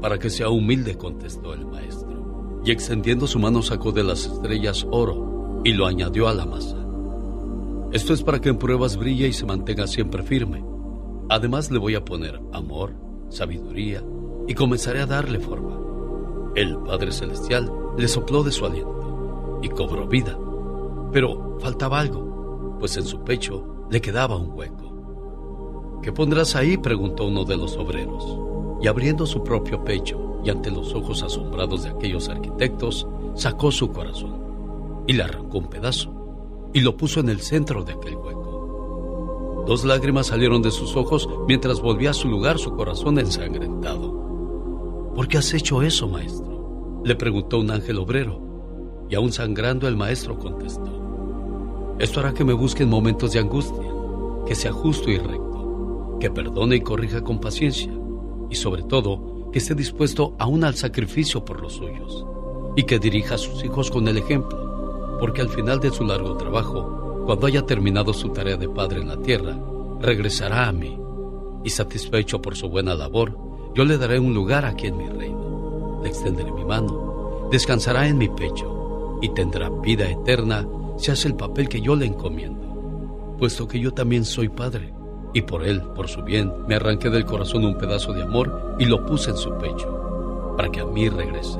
[0.00, 2.60] para que sea humilde, contestó el maestro.
[2.64, 6.76] Y extendiendo su mano sacó de las estrellas oro y lo añadió a la masa.
[7.90, 10.64] Esto es para que en pruebas brille y se mantenga siempre firme.
[11.28, 12.94] Además le voy a poner amor,
[13.28, 14.04] sabiduría
[14.46, 15.80] y comenzaré a darle forma.
[16.54, 19.01] El Padre Celestial le sopló de su aliento
[19.62, 20.38] y cobró vida.
[21.12, 26.00] Pero faltaba algo, pues en su pecho le quedaba un hueco.
[26.02, 26.76] ¿Qué pondrás ahí?
[26.76, 28.38] preguntó uno de los obreros.
[28.82, 33.92] Y abriendo su propio pecho y ante los ojos asombrados de aquellos arquitectos, sacó su
[33.92, 34.42] corazón
[35.06, 36.12] y le arrancó un pedazo
[36.72, 39.62] y lo puso en el centro de aquel hueco.
[39.66, 45.12] Dos lágrimas salieron de sus ojos mientras volvía a su lugar su corazón ensangrentado.
[45.14, 47.00] ¿Por qué has hecho eso, maestro?
[47.04, 48.40] Le preguntó un ángel obrero,
[49.12, 51.96] y aún sangrando el maestro contestó.
[51.98, 53.86] Esto hará que me busque en momentos de angustia,
[54.46, 57.92] que sea justo y recto, que perdone y corrija con paciencia,
[58.48, 62.24] y sobre todo, que esté dispuesto aún al sacrificio por los suyos,
[62.74, 66.38] y que dirija a sus hijos con el ejemplo, porque al final de su largo
[66.38, 69.58] trabajo, cuando haya terminado su tarea de padre en la tierra,
[70.00, 70.98] regresará a mí,
[71.62, 73.36] y satisfecho por su buena labor,
[73.74, 78.16] yo le daré un lugar aquí en mi reino, le extenderé mi mano, descansará en
[78.16, 78.81] mi pecho,
[79.22, 83.94] y tendrá vida eterna si hace el papel que yo le encomiendo, puesto que yo
[83.94, 84.92] también soy padre,
[85.32, 88.84] y por él, por su bien, me arranqué del corazón un pedazo de amor y
[88.84, 91.58] lo puse en su pecho, para que a mí regrese,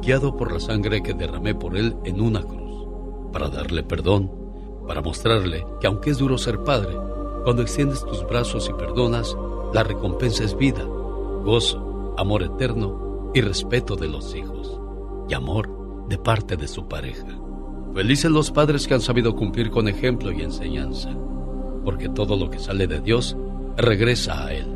[0.00, 2.86] guiado por la sangre que derramé por él en una cruz,
[3.32, 4.30] para darle perdón,
[4.86, 6.96] para mostrarle que aunque es duro ser padre,
[7.44, 9.36] cuando extiendes tus brazos y perdonas,
[9.74, 14.80] la recompensa es vida, gozo, amor eterno y respeto de los hijos,
[15.28, 15.75] y amor
[16.08, 17.26] de parte de su pareja.
[17.94, 21.10] Felices los padres que han sabido cumplir con ejemplo y enseñanza,
[21.84, 23.36] porque todo lo que sale de Dios
[23.76, 24.66] regresa a Él.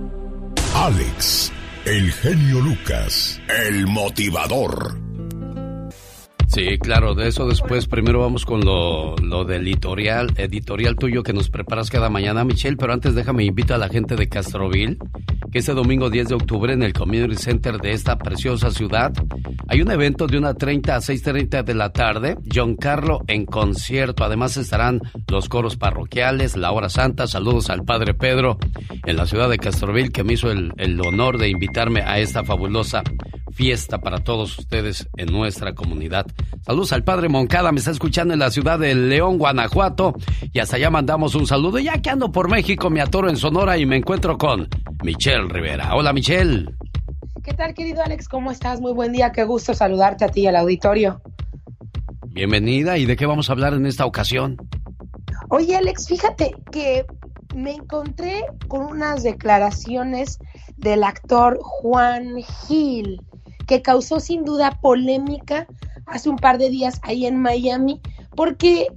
[0.75, 1.53] Alex,
[1.85, 5.10] el genio Lucas, el motivador.
[6.53, 7.87] Sí, claro, de eso después.
[7.87, 12.77] Primero vamos con lo, lo del editorial, editorial tuyo que nos preparas cada mañana, Michelle.
[12.77, 14.99] Pero antes déjame invito a la gente de Castroville
[15.53, 19.13] que este domingo 10 de octubre en el Community Center de esta preciosa ciudad
[19.69, 24.25] hay un evento de una 30 a 6.30 de la tarde, John Carlo en concierto.
[24.25, 28.59] Además estarán los coros parroquiales, la hora santa, saludos al Padre Pedro
[29.07, 32.43] en la ciudad de Castroville que me hizo el, el honor de invitarme a esta
[32.43, 33.05] fabulosa
[33.53, 36.27] fiesta para todos ustedes en nuestra comunidad.
[36.63, 40.15] Saludos al Padre Moncada, me está escuchando en la ciudad de León, Guanajuato,
[40.53, 41.79] y hasta allá mandamos un saludo.
[41.79, 44.69] Ya que ando por México, me atoro en Sonora y me encuentro con
[45.03, 45.95] Michelle Rivera.
[45.95, 46.67] Hola, Michelle.
[47.43, 48.29] ¿Qué tal, querido Alex?
[48.29, 48.81] ¿Cómo estás?
[48.81, 51.23] Muy buen día, qué gusto saludarte a ti y al auditorio.
[52.27, 54.57] Bienvenida, ¿y de qué vamos a hablar en esta ocasión?
[55.49, 57.07] Oye, Alex, fíjate que
[57.57, 60.39] me encontré con unas declaraciones
[60.77, 62.37] del actor Juan
[62.69, 63.21] Gil,
[63.67, 65.67] que causó sin duda polémica
[66.11, 68.01] hace un par de días ahí en Miami,
[68.37, 68.89] porque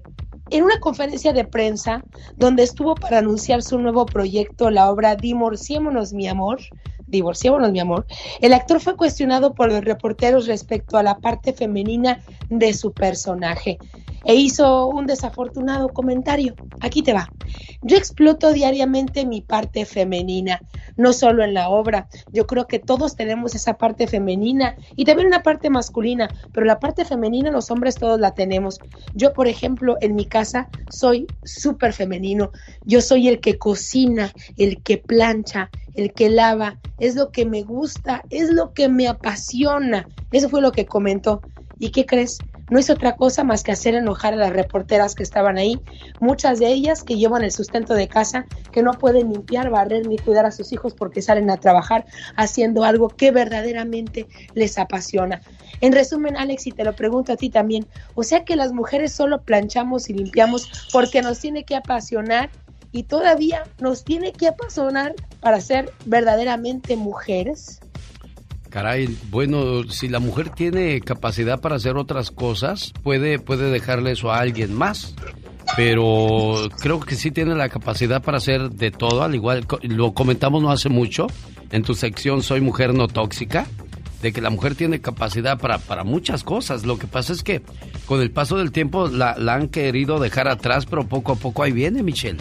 [0.50, 2.04] en una conferencia de prensa
[2.38, 6.60] donde estuvo para anunciar su nuevo proyecto, la obra Divorciémonos, mi amor,
[7.14, 8.08] Divorciémonos, mi amor,
[8.42, 13.78] el actor fue cuestionado por los reporteros respecto a la parte femenina de su personaje
[14.26, 16.56] e hizo un desafortunado comentario.
[16.82, 17.30] Aquí te va.
[17.84, 20.60] Yo exploto diariamente mi parte femenina,
[20.96, 22.08] no solo en la obra.
[22.32, 26.80] Yo creo que todos tenemos esa parte femenina y también una parte masculina, pero la
[26.80, 28.80] parte femenina los hombres todos la tenemos.
[29.14, 32.52] Yo, por ejemplo, en mi casa soy súper femenino.
[32.86, 36.80] Yo soy el que cocina, el que plancha, el que lava.
[37.00, 40.08] Es lo que me gusta, es lo que me apasiona.
[40.32, 41.42] Eso fue lo que comentó.
[41.80, 42.38] ¿Y qué crees?
[42.70, 45.80] no hizo otra cosa más que hacer enojar a las reporteras que estaban ahí,
[46.20, 50.18] muchas de ellas que llevan el sustento de casa, que no pueden limpiar, barrer ni
[50.18, 55.42] cuidar a sus hijos porque salen a trabajar haciendo algo que verdaderamente les apasiona.
[55.82, 59.12] En resumen, Alex, y te lo pregunto a ti también, o sea que las mujeres
[59.12, 62.50] solo planchamos y limpiamos porque nos tiene que apasionar
[62.92, 67.82] y todavía nos tiene que apasionar para ser verdaderamente mujeres.
[68.70, 74.32] Caray, bueno, si la mujer tiene capacidad para hacer otras cosas, puede, puede dejarle eso
[74.32, 75.14] a alguien más.
[75.76, 80.62] Pero creo que sí tiene la capacidad para hacer de todo, al igual, lo comentamos
[80.62, 81.28] no hace mucho
[81.72, 83.66] en tu sección Soy Mujer No Tóxica,
[84.22, 86.86] de que la mujer tiene capacidad para, para muchas cosas.
[86.86, 87.62] Lo que pasa es que
[88.06, 91.64] con el paso del tiempo la, la han querido dejar atrás, pero poco a poco
[91.64, 92.40] ahí viene, Michelle.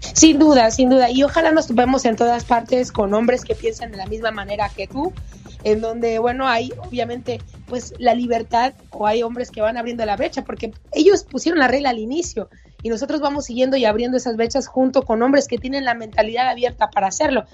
[0.00, 1.10] Sin duda, sin duda.
[1.10, 4.68] Y ojalá nos topemos en todas partes con hombres que piensan de la misma manera
[4.68, 5.12] que tú,
[5.62, 10.16] en donde, bueno, hay obviamente pues la libertad o hay hombres que van abriendo la
[10.16, 12.48] brecha, porque ellos pusieron la regla al inicio
[12.82, 16.48] y nosotros vamos siguiendo y abriendo esas brechas junto con hombres que tienen la mentalidad
[16.48, 17.44] abierta para hacerlo.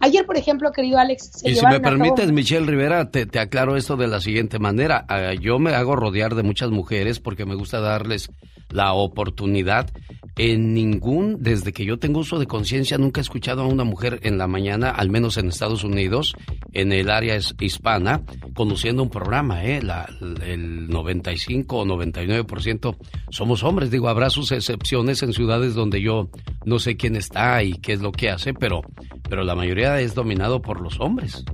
[0.00, 3.76] Ayer, por ejemplo, querido Alex, se y si me permites, Michelle Rivera, te, te, aclaro
[3.76, 5.04] esto de la siguiente manera.
[5.08, 8.28] Ah, yo me hago rodear de muchas mujeres porque me gusta darles
[8.70, 9.90] la oportunidad
[10.36, 14.20] en ningún, desde que yo tengo uso de conciencia, nunca he escuchado a una mujer
[14.22, 16.34] en la mañana, al menos en Estados Unidos,
[16.72, 18.22] en el área hispana,
[18.54, 19.82] conduciendo un programa, ¿eh?
[19.82, 20.08] La,
[20.44, 22.96] el 95 o 99%
[23.30, 23.90] somos hombres.
[23.90, 26.30] Digo, habrá sus excepciones en ciudades donde yo
[26.64, 28.82] no sé quién está y qué es lo que hace, pero,
[29.28, 31.44] pero la mayoría es dominado por los hombres.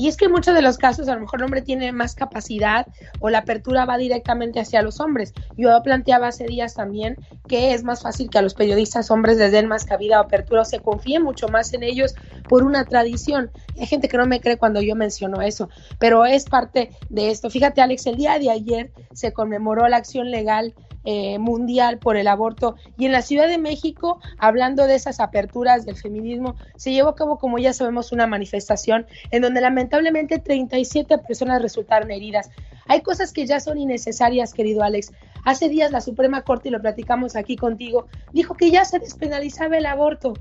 [0.00, 2.14] Y es que en muchos de los casos a lo mejor el hombre tiene más
[2.14, 2.86] capacidad
[3.18, 5.34] o la apertura va directamente hacia los hombres.
[5.58, 9.52] Yo planteaba hace días también que es más fácil que a los periodistas hombres les
[9.52, 12.14] den más cabida o apertura o se confíe mucho más en ellos
[12.48, 13.50] por una tradición.
[13.78, 17.50] Hay gente que no me cree cuando yo menciono eso, pero es parte de esto.
[17.50, 22.28] Fíjate Alex, el día de ayer se conmemoró la acción legal eh, mundial por el
[22.28, 22.76] aborto.
[22.98, 27.14] Y en la Ciudad de México, hablando de esas aperturas del feminismo, se llevó a
[27.14, 32.50] cabo, como ya sabemos, una manifestación en donde lamentablemente 37 personas resultaron heridas.
[32.86, 35.12] Hay cosas que ya son innecesarias, querido Alex.
[35.44, 39.76] Hace días la Suprema Corte, y lo platicamos aquí contigo, dijo que ya se despenalizaba
[39.76, 40.32] el aborto.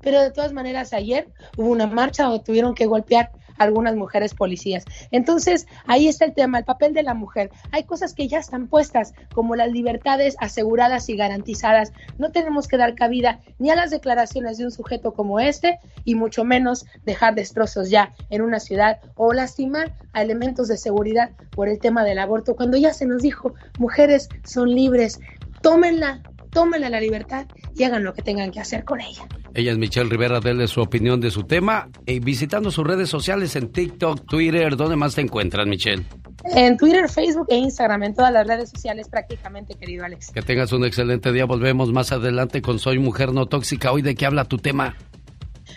[0.00, 4.84] Pero de todas maneras, ayer hubo una marcha donde tuvieron que golpear algunas mujeres policías.
[5.10, 7.50] Entonces, ahí está el tema, el papel de la mujer.
[7.72, 11.92] Hay cosas que ya están puestas, como las libertades aseguradas y garantizadas.
[12.18, 16.14] No tenemos que dar cabida ni a las declaraciones de un sujeto como este, y
[16.14, 21.68] mucho menos dejar destrozos ya en una ciudad o lastimar a elementos de seguridad por
[21.68, 25.20] el tema del aborto, cuando ya se nos dijo, mujeres son libres,
[25.62, 26.22] tómenla,
[26.56, 29.28] tómenla la libertad y hagan lo que tengan que hacer con ella.
[29.52, 33.54] Ella es Michelle Rivera, déle su opinión de su tema, y visitando sus redes sociales
[33.56, 36.02] en TikTok, Twitter, ¿dónde más te encuentras, Michelle?
[36.46, 40.30] En Twitter, Facebook e Instagram, en todas las redes sociales prácticamente, querido Alex.
[40.30, 43.92] Que tengas un excelente día, volvemos más adelante con Soy Mujer No Tóxica.
[43.92, 44.96] Hoy, ¿de qué habla tu tema?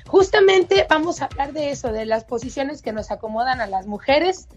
[0.08, 4.48] Justamente vamos a hablar de eso, de las posiciones que nos acomodan a las mujeres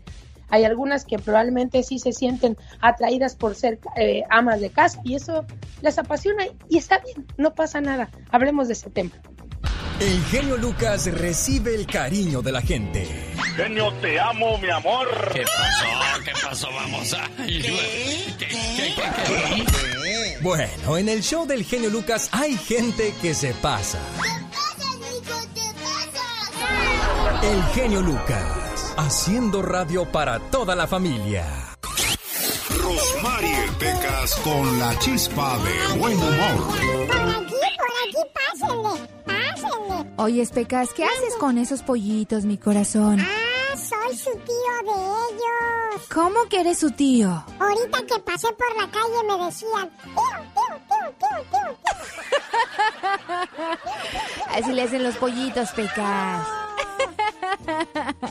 [0.53, 5.15] hay algunas que probablemente sí se sienten atraídas por ser eh, amas de casa y
[5.15, 5.47] eso
[5.81, 8.11] les apasiona y está bien, no pasa nada.
[8.31, 9.11] Hablemos de ese tema.
[9.99, 13.07] El genio Lucas recibe el cariño de la gente.
[13.57, 15.09] Genio, te amo, mi amor.
[15.33, 16.23] ¿Qué pasó?
[16.23, 16.69] ¿Qué pasó?
[16.75, 17.29] Vamos a...
[20.42, 23.98] Bueno, en el show del genio Lucas hay gente que se pasa.
[27.42, 31.47] El genio Lucas, haciendo radio para toda la familia.
[32.83, 36.67] Rosmarie Pecas con la chispa de buen humor.
[37.07, 40.13] Por aquí, por aquí, pásenle, pásenle.
[40.17, 43.21] Oye, Pecas, ¿qué haces con esos pollitos, mi corazón?
[43.21, 46.09] Ah, soy su tío de ellos.
[46.13, 47.45] ¿Cómo que eres su tío?
[47.59, 50.13] Ahorita que pasé por la calle me decían, tío,
[50.55, 51.79] tío, tío, tío, tío, tío.
[54.57, 56.62] Así le hacen los pollitos, Pecas.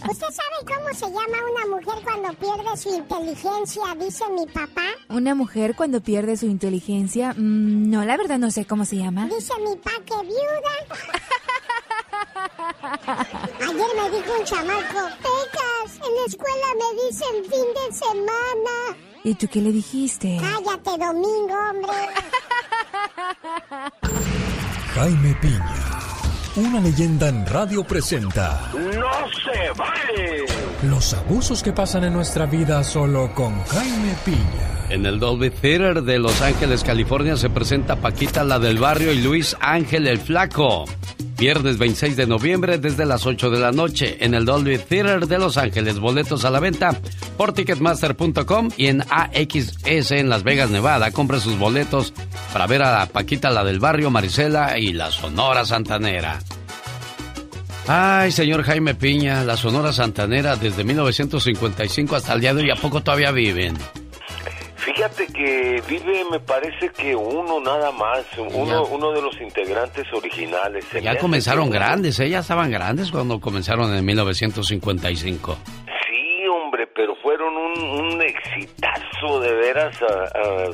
[0.09, 3.83] ¿Usted sabe cómo se llama una mujer cuando pierde su inteligencia?
[3.99, 4.85] Dice mi papá.
[5.09, 7.33] ¿Una mujer cuando pierde su inteligencia?
[7.33, 9.27] Mm, no, la verdad no sé cómo se llama.
[9.27, 10.75] Dice mi pa que viuda.
[13.59, 18.97] Ayer me dijo un chamaco, Pecas, en la escuela me dicen fin de semana.
[19.23, 20.39] ¿Y tú qué le dijiste?
[20.41, 21.93] Cállate, domingo, hombre.
[24.95, 26.00] Jaime Piña,
[26.55, 30.45] una leyenda en radio presenta ¡No se vale!
[30.83, 34.87] los abusos que pasan en nuestra vida solo con Jaime Piña.
[34.89, 39.21] En el Dolby Theater de Los Ángeles, California, se presenta Paquita la del barrio y
[39.21, 40.85] Luis Ángel el Flaco.
[41.41, 45.39] Viernes 26 de noviembre desde las 8 de la noche en el Dolby Theater de
[45.39, 45.97] Los Ángeles.
[45.97, 46.95] Boletos a la venta
[47.35, 51.09] por ticketmaster.com y en AXS en Las Vegas, Nevada.
[51.09, 52.13] Compre sus boletos
[52.53, 56.37] para ver a Paquita la del barrio, Marisela y la Sonora Santanera.
[57.87, 62.75] Ay, señor Jaime Piña, la Sonora Santanera desde 1955 hasta el día de hoy, ¿a
[62.75, 63.75] poco todavía viven?
[64.81, 70.85] Fíjate que vive, me parece que uno nada más, uno, uno de los integrantes originales.
[71.01, 72.29] Ya comenzaron que- grandes, ¿eh?
[72.29, 75.57] Ya estaban grandes cuando comenzaron en 1955.
[76.09, 77.79] Sí, hombre, pero fueron un,
[78.13, 79.95] un exitazo de veras,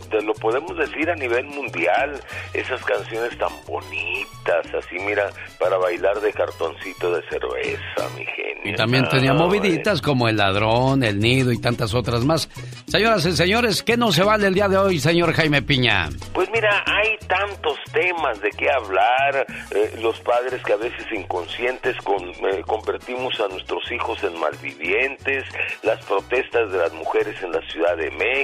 [0.09, 2.19] te lo podemos decir a nivel mundial,
[2.53, 5.29] esas canciones tan bonitas, así mira,
[5.59, 8.47] para bailar de cartoncito de cerveza, mi genio.
[8.63, 12.49] Y también tenía moviditas como El Ladrón, El Nido y tantas otras más.
[12.87, 16.09] Señoras y señores, ¿qué no se vale el día de hoy, señor Jaime Piña?
[16.33, 21.95] Pues mira, hay tantos temas de qué hablar, eh, los padres que a veces inconscientes
[21.97, 25.43] con- eh, convertimos a nuestros hijos en malvivientes,
[25.83, 28.36] las protestas de las mujeres en la Ciudad de México,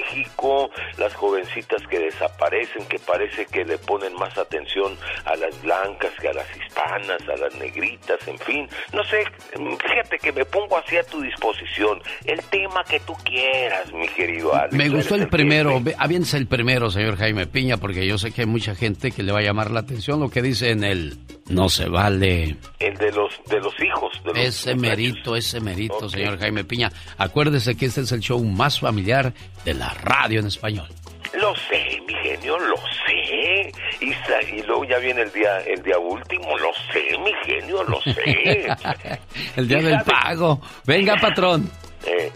[0.98, 6.30] las jovencitas que desaparecen, que parece que le ponen más atención a las blancas que
[6.30, 9.24] a las hispanas, a las negritas, en fin, no sé,
[9.54, 14.54] fíjate que me pongo así a tu disposición, el tema que tú quieras, mi querido
[14.54, 14.74] Alex.
[14.74, 18.48] Me gustó el primero, aviéntese el primero, señor Jaime Piña, porque yo sé que hay
[18.48, 21.18] mucha gente que le va a llamar la atención lo que dice en el
[21.50, 22.56] No se vale.
[22.80, 24.12] El de los de los hijos.
[24.24, 26.92] De los Ese merito, ese merito, señor Jaime Piña.
[27.18, 29.34] Acuérdese que este es el show más familiar
[29.66, 30.88] de la radio en español.
[31.34, 33.72] Lo sé, mi genio, lo sé.
[34.02, 38.68] Y, luego ya viene el día el día último, lo sé, mi genio, lo sé.
[39.56, 40.62] el día del sabe- pago.
[40.86, 41.70] Venga, patrón.
[42.06, 42.32] Eh,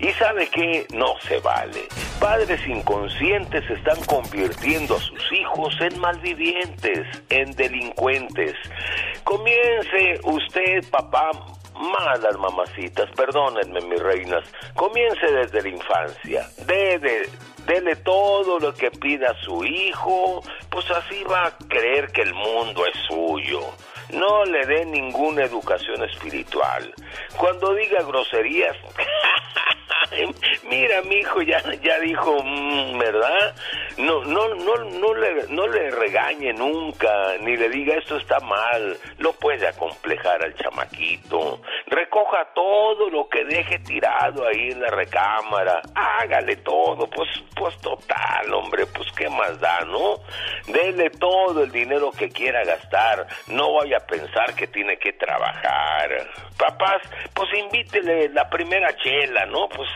[0.00, 1.86] y sabe que no se vale.
[2.20, 8.54] Padres inconscientes están convirtiendo a sus hijos en malvivientes, en delincuentes.
[9.24, 11.30] Comience usted, papá,
[11.78, 16.48] malas mamacitas, perdónenme mis reinas, comience desde la infancia.
[16.66, 17.28] Dele,
[17.66, 22.86] dele todo lo que pida su hijo, pues así va a creer que el mundo
[22.86, 23.60] es suyo.
[24.10, 26.94] No le dé ninguna educación espiritual.
[27.36, 28.76] Cuando diga groserías,
[30.68, 33.54] mira, mi hijo ya, ya dijo, mm, ¿verdad?
[33.98, 38.96] No, no, no, no le, no le regañe nunca, ni le diga esto está mal.
[39.18, 41.60] Lo puede acomplejar al chamaquito.
[41.86, 45.80] Recoja todo lo que deje tirado ahí en la recámara.
[45.94, 50.16] Hágale todo, pues, pues total, hombre, pues qué más da, ¿no?
[50.66, 53.26] Dele todo el dinero que quiera gastar.
[53.48, 56.28] No vaya a pensar que tiene que trabajar.
[56.58, 57.02] Papás,
[57.34, 59.68] pues invítele la primera chela, ¿no?
[59.68, 59.88] Pues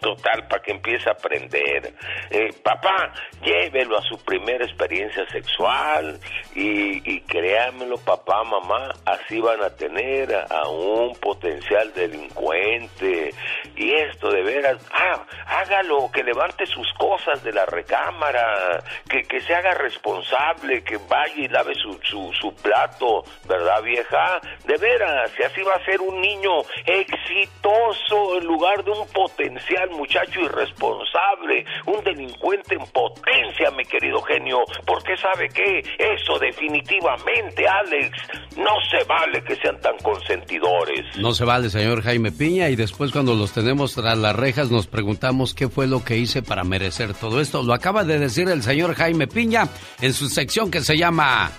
[0.00, 1.94] total para que empiece a aprender.
[2.30, 6.18] Eh, papá, llévelo a su primera experiencia sexual
[6.54, 13.34] y, y créamelo, papá, mamá, así van a tener a, un potencial delincuente.
[13.76, 19.40] Y esto de veras, ah, hágalo, que levante sus cosas de la recámara, que, que
[19.40, 24.40] se haga responsable, que vaya y lave su, su, su plato, ¿verdad, vieja?
[24.64, 29.87] De veras, y así va a ser un niño exitoso en lugar de un potencial
[29.96, 38.10] muchacho irresponsable, un delincuente en potencia, mi querido genio, porque sabe que eso definitivamente, Alex,
[38.56, 41.16] no se vale que sean tan consentidores.
[41.16, 44.86] No se vale, señor Jaime Piña, y después cuando los tenemos tras las rejas nos
[44.86, 47.62] preguntamos qué fue lo que hice para merecer todo esto.
[47.62, 49.68] Lo acaba de decir el señor Jaime Piña
[50.00, 51.50] en su sección que se llama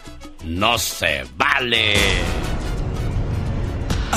[0.43, 1.95] No se vale.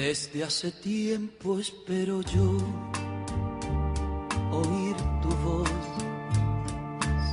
[0.00, 2.56] Desde hace tiempo espero yo
[4.50, 5.70] oír tu voz,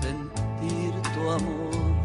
[0.01, 1.95] sentir tu amor.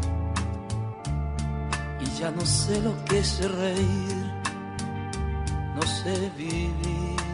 [1.99, 4.25] Y ya no sé lo que es reír,
[5.75, 7.25] no sé vivir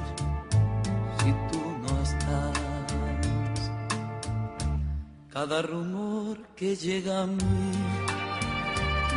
[1.20, 3.60] si tú no estás.
[5.30, 7.72] Cada rumor que llega a mí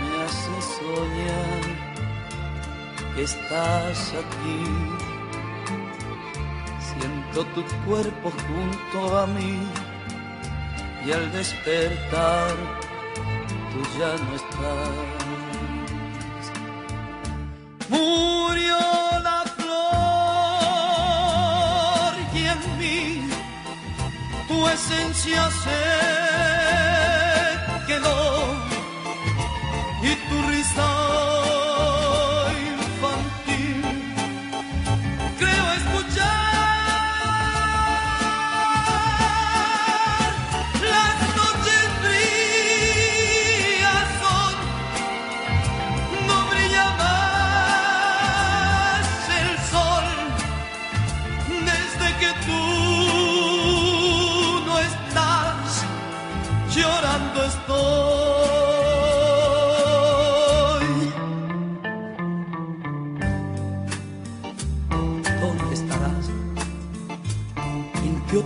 [0.01, 1.92] me hace soñar
[3.17, 4.65] estás aquí.
[6.81, 9.59] Siento tu cuerpo junto a mí
[11.05, 12.55] y al despertar
[13.73, 14.91] tú ya no estás.
[17.89, 18.79] Murió
[19.23, 19.73] la flor
[22.35, 23.03] y en mí
[24.49, 26.62] tu esencia se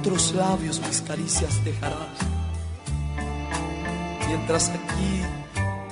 [0.07, 1.97] otros labios mis caricias dejarás?
[4.29, 5.23] Mientras aquí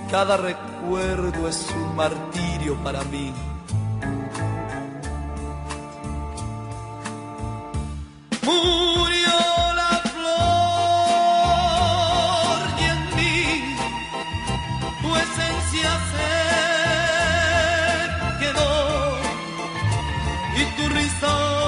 [0.09, 3.33] cada recuerdo es un martirio para mí.
[8.43, 9.33] Murió
[9.75, 11.41] la flor
[12.79, 13.75] y en mí
[15.03, 16.31] tu esencia se
[18.39, 18.73] quedó
[20.57, 21.64] y tu risa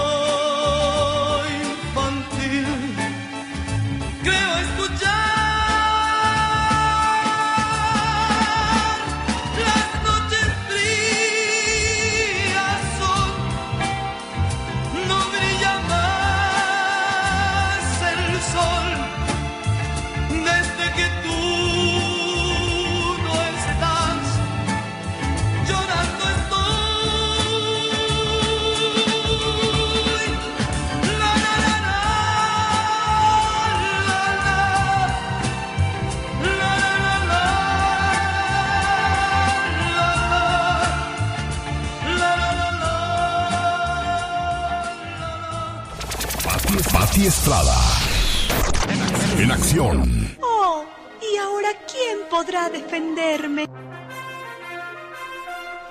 [49.79, 50.85] Oh,
[51.20, 53.66] ¿y ahora quién podrá defenderme?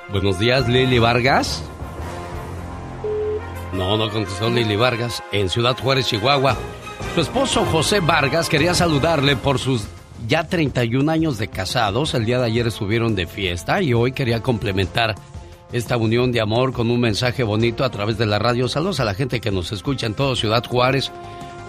[0.10, 1.64] Buenos días, Lili Vargas.
[3.74, 5.22] No, no contestó Lili Vargas.
[5.32, 6.56] En Ciudad Juárez, Chihuahua.
[7.14, 9.86] Su esposo José Vargas quería saludarle por sus
[10.28, 12.14] ya 31 años de casados.
[12.16, 15.16] El día de ayer estuvieron de fiesta y hoy quería complementar
[15.72, 18.68] esta unión de amor con un mensaje bonito a través de la radio.
[18.68, 21.12] Saludos a la gente que nos escucha en todo Ciudad Juárez.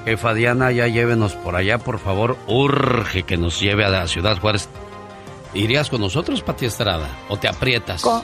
[0.06, 2.36] Jefa Diana, ya llévenos por allá, por favor.
[2.46, 4.68] Urge que nos lleve a la Ciudad Juárez.
[5.52, 7.08] ¿Irías con nosotros, Pati Estrada?
[7.28, 8.02] ¿O te aprietas?
[8.02, 8.22] Con,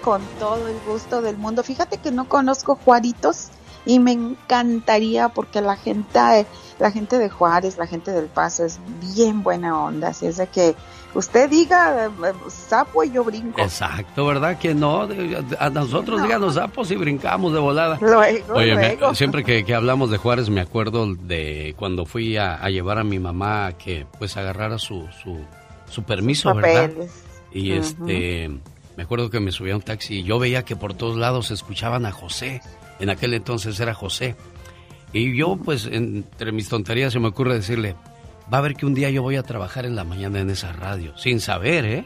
[0.00, 1.64] con todo el gusto del mundo.
[1.64, 3.48] Fíjate que no conozco Juaritos
[3.84, 6.46] y me encantaría porque la gente,
[6.78, 8.78] la gente de Juárez, la gente del Paso es
[9.16, 10.76] bien buena onda, así es de que
[11.14, 13.60] usted diga eh, sapo y yo brinco.
[13.62, 14.58] Exacto, ¿verdad?
[14.58, 15.08] Que no,
[15.58, 17.98] a nosotros díganos sapos y brincamos de volada.
[18.00, 19.14] Luego, Oye, me- luego.
[19.14, 23.04] siempre que, que hablamos de Juárez me acuerdo de cuando fui a, a llevar a
[23.04, 25.38] mi mamá a que pues agarrara su, su,
[25.90, 26.90] su permiso, ¿verdad?
[27.52, 27.80] Y Ujú.
[27.80, 28.50] este,
[28.96, 31.50] me acuerdo que me subí a un taxi y yo veía que por todos lados
[31.50, 32.60] escuchaban a José.
[33.00, 34.34] En aquel entonces era José.
[35.12, 37.94] Y yo, pues, entre mis tonterías se me ocurre decirle,
[38.52, 40.72] va a ver que un día yo voy a trabajar en la mañana en esa
[40.72, 42.04] radio, sin saber, ¿eh?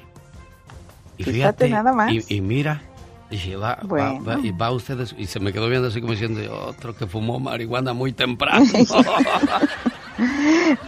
[1.19, 2.11] Y Fíjate nada más.
[2.13, 2.83] Y, y mira,
[3.31, 4.25] dije, va, va- Bueno.
[4.25, 7.39] va- y va usted, y se me quedó viendo así como diciendo, otro que fumó
[7.39, 8.65] marihuana muy temprano.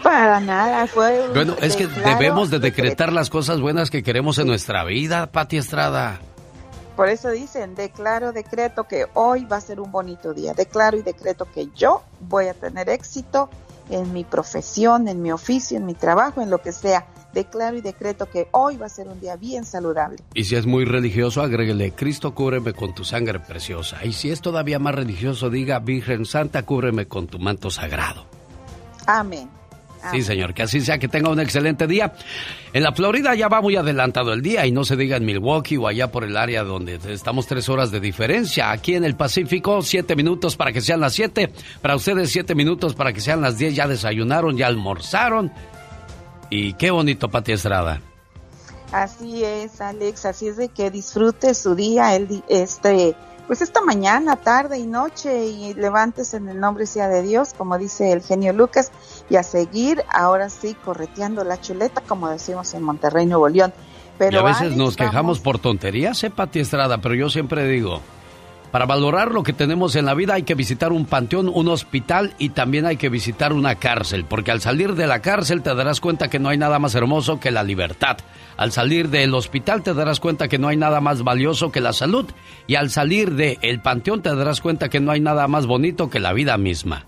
[0.02, 4.46] Para nada, fue bueno, es que debemos de decretar las cosas buenas que queremos en
[4.46, 6.20] nuestra vida, Pati Estrada.
[6.94, 10.54] Por eso dicen, declaro, decreto que hoy va a ser un bonito día.
[10.54, 13.50] Declaro y decreto que yo voy a tener éxito
[13.90, 17.06] en mi profesión, en mi oficio, en mi trabajo, en lo que sea.
[17.32, 20.18] Declaro y decreto que hoy va a ser un día bien saludable.
[20.34, 24.04] Y si es muy religioso, agréguele, Cristo cúbreme con tu sangre preciosa.
[24.04, 28.26] Y si es todavía más religioso, diga, Virgen Santa, cúbreme con tu manto sagrado.
[29.06, 29.50] Amén.
[30.10, 32.12] Sí, señor, que así sea, que tenga un excelente día.
[32.72, 35.76] En la Florida ya va muy adelantado el día y no se diga en Milwaukee
[35.76, 38.70] o allá por el área donde estamos tres horas de diferencia.
[38.70, 41.52] Aquí en el Pacífico, siete minutos para que sean las siete.
[41.80, 43.74] Para ustedes, siete minutos para que sean las diez.
[43.74, 45.52] Ya desayunaron, ya almorzaron.
[46.50, 48.00] Y qué bonito, Pati Estrada.
[48.92, 50.24] Así es, Alex.
[50.24, 55.46] Así es de que disfrute su día, el, este, pues esta mañana, tarde y noche
[55.46, 58.90] y levántese en el nombre sea de Dios, como dice el genio Lucas,
[59.28, 63.72] y a seguir ahora sí correteando la chuleta, como decimos en Monterrey, Nuevo León.
[64.18, 66.98] Pero y a veces Alex, nos vamos- quejamos por tonterías, ¿eh, Pati Estrada?
[66.98, 68.00] Pero yo siempre digo,
[68.74, 72.34] para valorar lo que tenemos en la vida hay que visitar un panteón, un hospital
[72.40, 76.00] y también hay que visitar una cárcel, porque al salir de la cárcel te darás
[76.00, 78.16] cuenta que no hay nada más hermoso que la libertad.
[78.56, 81.92] Al salir del hospital te darás cuenta que no hay nada más valioso que la
[81.92, 82.26] salud.
[82.66, 86.18] Y al salir del panteón te darás cuenta que no hay nada más bonito que
[86.18, 87.06] la vida misma.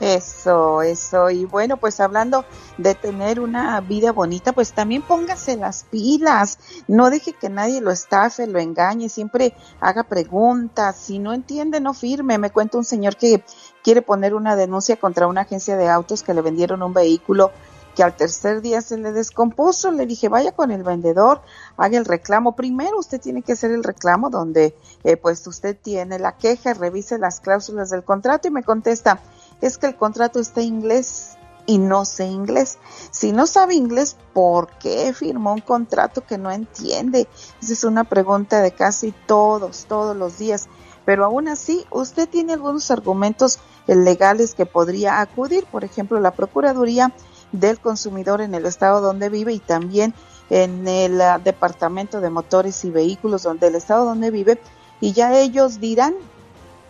[0.00, 1.28] Eso, eso.
[1.30, 2.44] Y bueno, pues hablando
[2.76, 6.58] de tener una vida bonita, pues también póngase las pilas.
[6.86, 9.08] No deje que nadie lo estafe, lo engañe.
[9.08, 10.96] Siempre haga preguntas.
[10.96, 12.38] Si no entiende, no firme.
[12.38, 13.44] Me cuenta un señor que
[13.82, 17.50] quiere poner una denuncia contra una agencia de autos que le vendieron un vehículo
[17.98, 19.90] que al tercer día se le descompuso.
[19.90, 21.42] Le dije, vaya con el vendedor,
[21.76, 22.54] haga el reclamo.
[22.54, 27.18] Primero usted tiene que hacer el reclamo donde eh, pues usted tiene la queja, revise
[27.18, 29.20] las cláusulas del contrato y me contesta,
[29.60, 31.36] es que el contrato está en inglés
[31.66, 32.78] y no sé inglés.
[33.10, 37.28] Si no sabe inglés, ¿por qué firmó un contrato que no entiende?
[37.60, 40.68] Esa es una pregunta de casi todos, todos los días.
[41.04, 47.12] Pero aún así, usted tiene algunos argumentos legales que podría acudir, por ejemplo, la Procuraduría
[47.52, 50.14] del Consumidor en el estado donde vive y también
[50.50, 54.58] en el ah, Departamento de Motores y Vehículos donde el estado donde vive
[55.00, 56.14] y ya ellos dirán,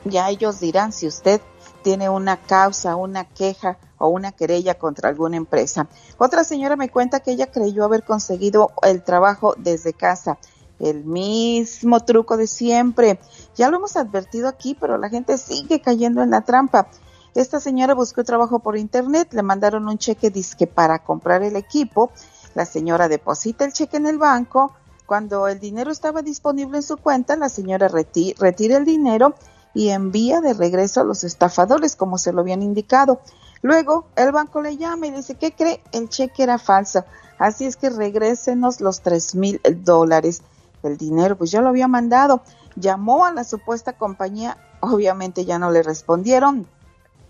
[0.04, 1.40] ya ellos dirán si usted
[1.82, 5.88] tiene una causa, una queja o una querella contra alguna empresa.
[6.18, 10.38] Otra señora me cuenta que ella creyó haber conseguido el trabajo desde casa.
[10.78, 13.18] El mismo truco de siempre.
[13.56, 16.88] Ya lo hemos advertido aquí, pero la gente sigue cayendo en la trampa.
[17.34, 22.12] Esta señora buscó trabajo por internet, le mandaron un cheque disque para comprar el equipo.
[22.54, 24.72] La señora deposita el cheque en el banco.
[25.06, 29.34] Cuando el dinero estaba disponible en su cuenta, la señora reti- retira el dinero
[29.74, 33.20] y envía de regreso a los estafadores, como se lo habían indicado.
[33.62, 35.82] Luego, el banco le llama y dice, ¿qué cree?
[35.92, 37.04] El cheque era falso.
[37.38, 40.42] Así es que regrésenos los tres mil dólares.
[40.82, 42.42] El dinero, pues yo lo había mandado.
[42.76, 46.68] Llamó a la supuesta compañía, obviamente ya no le respondieron,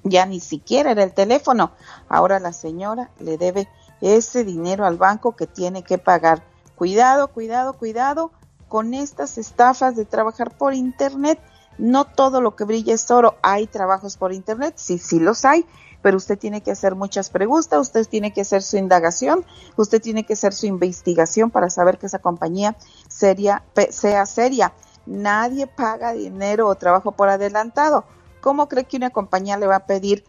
[0.04, 1.72] ya ni siquiera era el teléfono.
[2.08, 3.68] Ahora la señora le debe
[4.00, 6.42] ese dinero al banco que tiene que pagar.
[6.76, 8.30] Cuidado, cuidado, cuidado
[8.68, 11.40] con estas estafas de trabajar por internet.
[11.78, 13.36] No todo lo que brilla es oro.
[13.42, 15.64] Hay trabajos por internet, sí, sí los hay,
[16.02, 19.44] pero usted tiene que hacer muchas preguntas, usted tiene que hacer su indagación,
[19.76, 22.76] usted tiene que hacer su investigación para saber que esa compañía
[23.08, 24.72] seria, sea seria.
[25.06, 28.04] Nadie paga dinero o trabajo por adelantado.
[28.40, 30.24] ¿Cómo cree que una compañía le va a pedir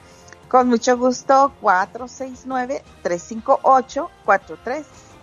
[0.49, 1.53] Con mucho gusto,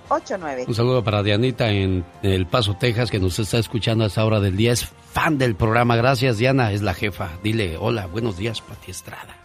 [0.09, 0.67] 469-358-4389.
[0.67, 4.39] Un saludo para Dianita en El Paso, Texas, que nos está escuchando a esta hora
[4.39, 4.71] del día.
[4.71, 5.95] Es fan del programa.
[5.95, 7.29] Gracias, Diana, es la jefa.
[7.43, 9.37] Dile, hola, buenos días, Pati Estrada.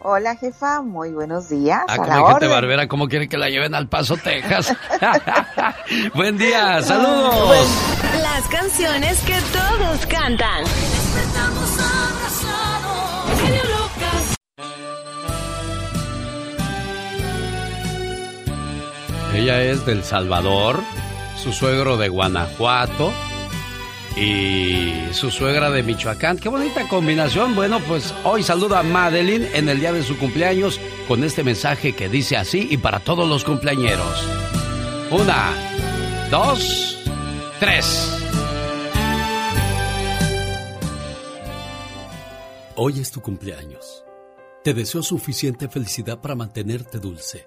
[0.00, 1.82] Hola, jefa, muy buenos días.
[1.88, 2.50] Ah, a como la gente orden.
[2.50, 4.72] barbera, ¿cómo quiere que la lleven al Paso, Texas?
[6.14, 7.66] Buen día, saludos.
[8.22, 10.64] Las canciones que todos cantan.
[19.38, 20.82] Ella es del Salvador,
[21.40, 23.12] su suegro de Guanajuato
[24.16, 26.38] y su suegra de Michoacán.
[26.38, 27.54] Qué bonita combinación.
[27.54, 31.94] Bueno, pues hoy saludo a Madeline en el día de su cumpleaños con este mensaje
[31.94, 34.26] que dice así y para todos los cumpleañeros.
[35.12, 35.54] Una,
[36.32, 36.98] dos,
[37.60, 38.20] tres.
[42.74, 44.04] Hoy es tu cumpleaños.
[44.64, 47.46] Te deseo suficiente felicidad para mantenerte dulce,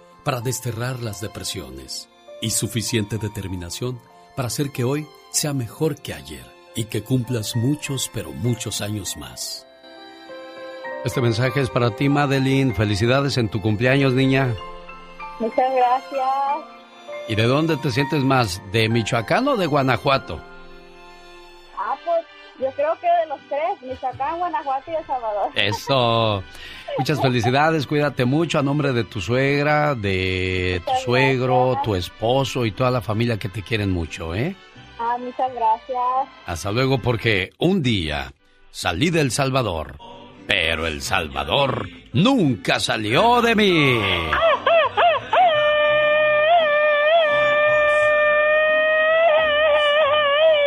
[0.23, 2.07] desterrar las depresiones
[2.41, 3.99] y suficiente determinación
[4.35, 6.45] para hacer que hoy sea mejor que ayer
[6.75, 9.67] y que cumplas muchos, pero muchos años más.
[11.03, 12.75] Este mensaje es para ti, Madeline.
[12.75, 14.53] Felicidades en tu cumpleaños, niña.
[15.39, 16.29] Muchas gracias.
[17.27, 18.61] ¿Y de dónde te sientes más?
[18.71, 20.39] ¿De Michoacán o de Guanajuato?
[21.77, 22.25] Ah, pues
[22.59, 25.51] yo creo que de los tres, Michoacán, Guanajuato y El Salvador.
[25.55, 26.43] Eso.
[27.01, 32.73] Muchas felicidades, cuídate mucho a nombre de tu suegra, de tu suegro, tu esposo y
[32.73, 34.55] toda la familia que te quieren mucho, ¿eh?
[34.99, 35.97] Ah, muchas gracias.
[36.45, 38.31] Hasta luego porque un día
[38.69, 39.95] salí del Salvador,
[40.45, 43.97] pero el Salvador nunca salió de mí.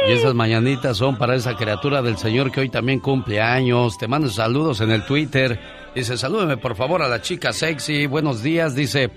[0.08, 3.96] Y esas mañanitas son para esa criatura del Señor que hoy también cumple años.
[3.98, 5.83] Te mando saludos en el Twitter.
[5.94, 8.06] Dice, salúdeme por favor a la chica sexy.
[8.06, 8.74] Buenos días.
[8.74, 9.10] Dice,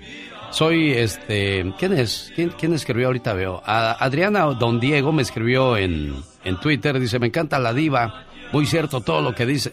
[0.50, 1.74] soy este...
[1.76, 2.32] ¿Quién es?
[2.36, 3.32] ¿Quién, quién escribió ahorita?
[3.32, 3.60] Veo.
[3.66, 6.14] A Adriana Don Diego me escribió en,
[6.44, 7.00] en Twitter.
[7.00, 8.26] Dice, me encanta la diva.
[8.52, 9.72] Muy cierto todo lo que dice.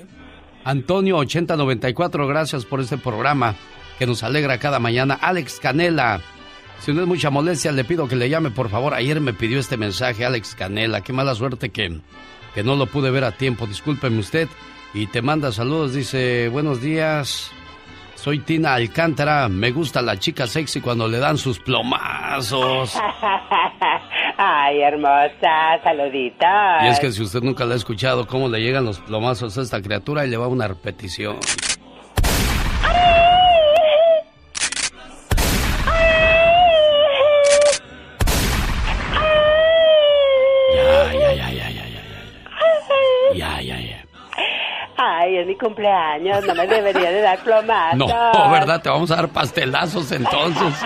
[0.64, 3.54] Antonio 8094, gracias por este programa
[4.00, 5.14] que nos alegra cada mañana.
[5.22, 6.22] Alex Canela.
[6.80, 8.96] Si no es mucha molestia, le pido que le llame, por favor.
[8.96, 11.02] Ayer me pidió este mensaje Alex Canela.
[11.02, 12.00] Qué mala suerte que,
[12.56, 13.68] que no lo pude ver a tiempo.
[13.68, 14.48] Discúlpeme usted.
[14.96, 15.94] Y te manda saludos.
[15.94, 17.52] Dice, buenos días.
[18.16, 19.50] Soy Tina Alcántara.
[19.50, 22.98] Me gusta la chica sexy cuando le dan sus plomazos.
[24.38, 26.48] Ay, hermosa, saluditos.
[26.84, 29.62] Y es que si usted nunca le ha escuchado cómo le llegan los plomazos a
[29.64, 31.40] esta criatura, y le va una repetición.
[45.26, 47.98] Ay, es mi cumpleaños, no me debería de dar plomazos.
[47.98, 48.08] No,
[48.52, 48.80] ¿verdad?
[48.82, 50.68] Te vamos a dar pastelazos entonces.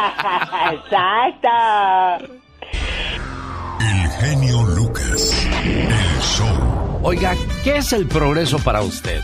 [0.71, 2.25] Exacto.
[3.81, 5.45] El genio Lucas.
[5.61, 6.99] El show.
[7.03, 7.35] Oiga,
[7.65, 9.21] ¿qué es el progreso para usted?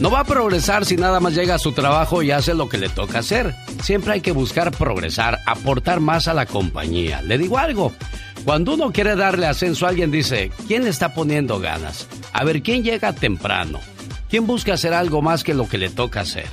[0.00, 2.78] No va a progresar si nada más llega a su trabajo y hace lo que
[2.78, 3.52] le toca hacer.
[3.82, 7.20] Siempre hay que buscar progresar, aportar más a la compañía.
[7.22, 7.92] Le digo algo.
[8.44, 12.08] Cuando uno quiere darle ascenso a alguien dice, ¿quién le está poniendo ganas?
[12.32, 13.80] A ver, ¿quién llega temprano?
[14.30, 16.46] ¿Quién busca hacer algo más que lo que le toca hacer?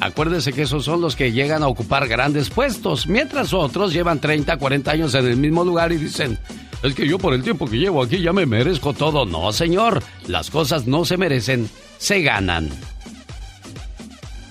[0.00, 4.56] Acuérdese que esos son los que llegan a ocupar grandes puestos, mientras otros llevan 30,
[4.58, 6.38] 40 años en el mismo lugar y dicen,
[6.82, 9.24] es que yo por el tiempo que llevo aquí ya me merezco todo.
[9.24, 12.68] No, señor, las cosas no se merecen, se ganan.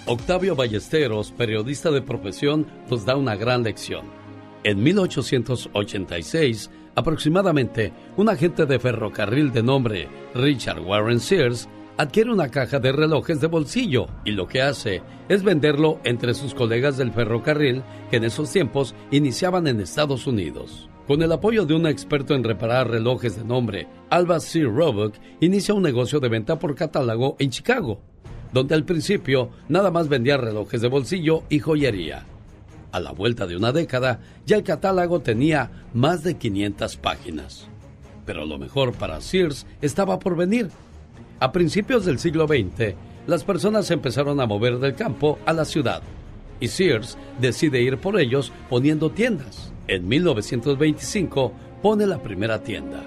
[0.07, 4.24] Octavio Ballesteros, periodista de profesión, nos da una gran lección.
[4.65, 12.79] En 1886, aproximadamente, un agente de ferrocarril de nombre Richard Warren Sears adquiere una caja
[12.79, 17.83] de relojes de bolsillo y lo que hace es venderlo entre sus colegas del ferrocarril
[18.09, 20.89] que en esos tiempos iniciaban en Estados Unidos.
[21.05, 24.63] Con el apoyo de un experto en reparar relojes de nombre Alba C.
[24.63, 28.01] Roebuck, inicia un negocio de venta por catálogo en Chicago,
[28.51, 32.25] donde al principio nada más vendía relojes de bolsillo y joyería.
[32.95, 37.67] A la vuelta de una década, ya el catálogo tenía más de 500 páginas.
[38.25, 40.69] Pero lo mejor para Sears estaba por venir.
[41.41, 42.95] A principios del siglo XX,
[43.27, 46.03] las personas empezaron a mover del campo a la ciudad
[46.61, 49.73] y Sears decide ir por ellos poniendo tiendas.
[49.89, 53.03] En 1925 pone la primera tienda.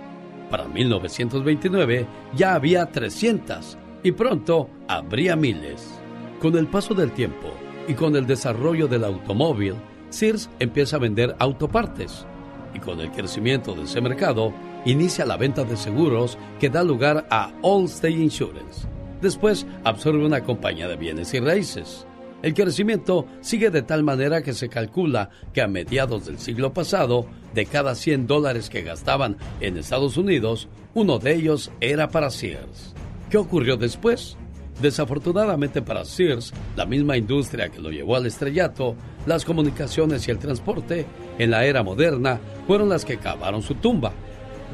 [0.50, 5.98] Para 1929 ya había 300 y pronto habría miles.
[6.42, 7.48] Con el paso del tiempo
[7.88, 9.74] y con el desarrollo del automóvil,
[10.10, 12.26] Sears empieza a vender autopartes
[12.74, 14.52] y con el crecimiento de ese mercado
[14.84, 18.86] inicia la venta de seguros que da lugar a Allstate Insurance.
[19.20, 22.06] Después absorbe una compañía de bienes y raíces.
[22.42, 27.26] El crecimiento sigue de tal manera que se calcula que a mediados del siglo pasado,
[27.52, 32.94] de cada 100 dólares que gastaban en Estados Unidos, uno de ellos era para Sears.
[33.28, 34.36] ¿Qué ocurrió después?
[34.80, 38.94] Desafortunadamente para Sears, la misma industria que lo llevó al estrellato,
[39.26, 41.04] las comunicaciones y el transporte,
[41.38, 44.12] en la era moderna, fueron las que cavaron su tumba.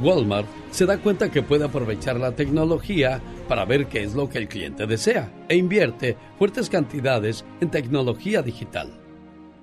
[0.02, 4.38] Walmart se da cuenta que puede aprovechar la tecnología para ver qué es lo que
[4.38, 8.92] el cliente desea e invierte fuertes cantidades en tecnología digital.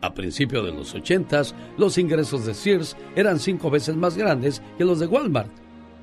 [0.01, 1.43] A principios de los 80,
[1.77, 5.51] los ingresos de Sears eran cinco veces más grandes que los de Walmart.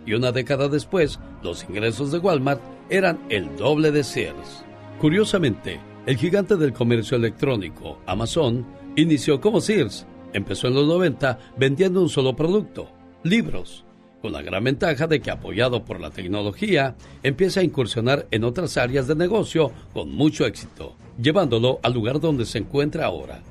[0.08, 4.64] Y una década después, los ingresos de Walmart eran el doble de Sears.
[4.98, 8.64] Curiosamente, el gigante del comercio electrónico, Amazon,
[8.96, 10.06] inició como Sears.
[10.32, 12.90] Empezó en los 90 vendiendo un solo producto,
[13.22, 13.84] libros
[14.22, 18.78] con la gran ventaja de que apoyado por la tecnología, empieza a incursionar en otras
[18.78, 23.42] áreas de negocio con mucho éxito, llevándolo al lugar donde se encuentra ahora.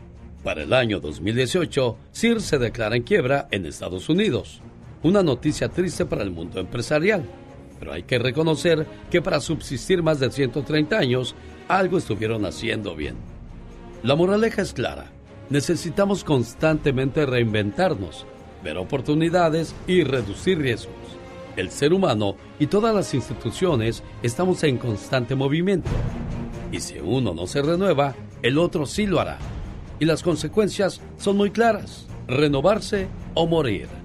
[0.43, 4.61] Para el año 2018, Sears se declara en quiebra en Estados Unidos.
[5.07, 7.23] Una noticia triste para el mundo empresarial,
[7.79, 11.33] pero hay que reconocer que para subsistir más de 130 años,
[11.69, 13.15] algo estuvieron haciendo bien.
[14.03, 15.09] La moraleja es clara,
[15.49, 18.25] necesitamos constantemente reinventarnos
[18.61, 20.93] ver oportunidades y reducir riesgos.
[21.55, 25.89] El ser humano y todas las instituciones estamos en constante movimiento.
[26.69, 29.37] Y si uno no se renueva, el otro sí lo hará.
[30.01, 32.07] Y las consecuencias son muy claras.
[32.27, 33.96] Renovarse o morir.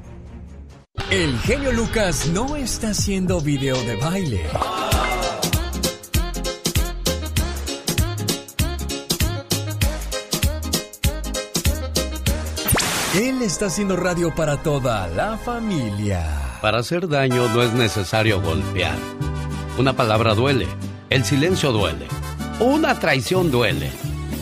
[1.13, 4.47] El genio Lucas no está haciendo video de baile.
[13.15, 16.59] Él está haciendo radio para toda la familia.
[16.63, 18.97] Para hacer daño no es necesario golpear.
[19.77, 20.67] Una palabra duele,
[21.11, 22.07] el silencio duele,
[22.59, 23.91] una traición duele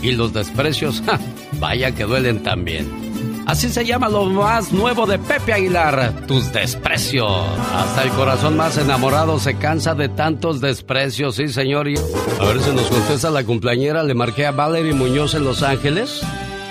[0.02, 1.02] y los desprecios,
[1.58, 3.09] vaya que duelen también.
[3.50, 7.48] Así se llama lo más nuevo de Pepe Aguilar, tus desprecios.
[7.74, 11.88] Hasta el corazón más enamorado se cansa de tantos desprecios, sí señor.
[11.88, 16.22] A ver si nos contesta la cumpleañera, le marqué a Valerie Muñoz en Los Ángeles.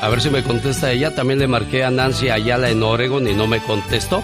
[0.01, 1.13] A ver si me contesta ella.
[1.13, 4.23] También le marqué a Nancy Ayala en Oregon y no me contestó.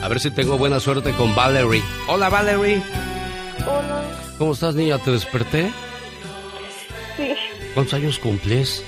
[0.00, 1.82] A ver si tengo buena suerte con Valerie.
[2.06, 2.84] Hola, Valerie.
[3.66, 4.04] Hola.
[4.38, 4.98] ¿Cómo estás, niña?
[4.98, 5.72] ¿Te desperté?
[7.16, 7.34] Sí.
[7.74, 8.84] ¿Cuántos años cumples?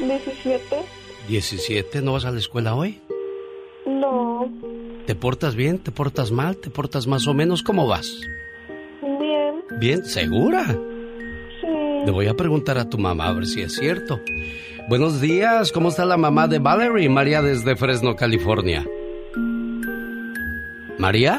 [0.00, 1.01] 17.
[1.28, 2.02] ¿17?
[2.02, 3.00] ¿No vas a la escuela hoy?
[3.86, 4.50] No.
[5.06, 5.78] ¿Te portas bien?
[5.78, 6.56] ¿Te portas mal?
[6.56, 7.62] ¿Te portas más o menos?
[7.62, 8.20] ¿Cómo vas?
[9.20, 9.62] Bien.
[9.78, 10.04] ¿Bien?
[10.04, 10.64] ¿Segura?
[10.66, 11.66] Sí.
[12.06, 14.20] Le voy a preguntar a tu mamá a ver si es cierto.
[14.88, 17.08] Buenos días, ¿cómo está la mamá de Valerie?
[17.08, 18.84] María desde Fresno, California.
[20.98, 21.38] ¿María?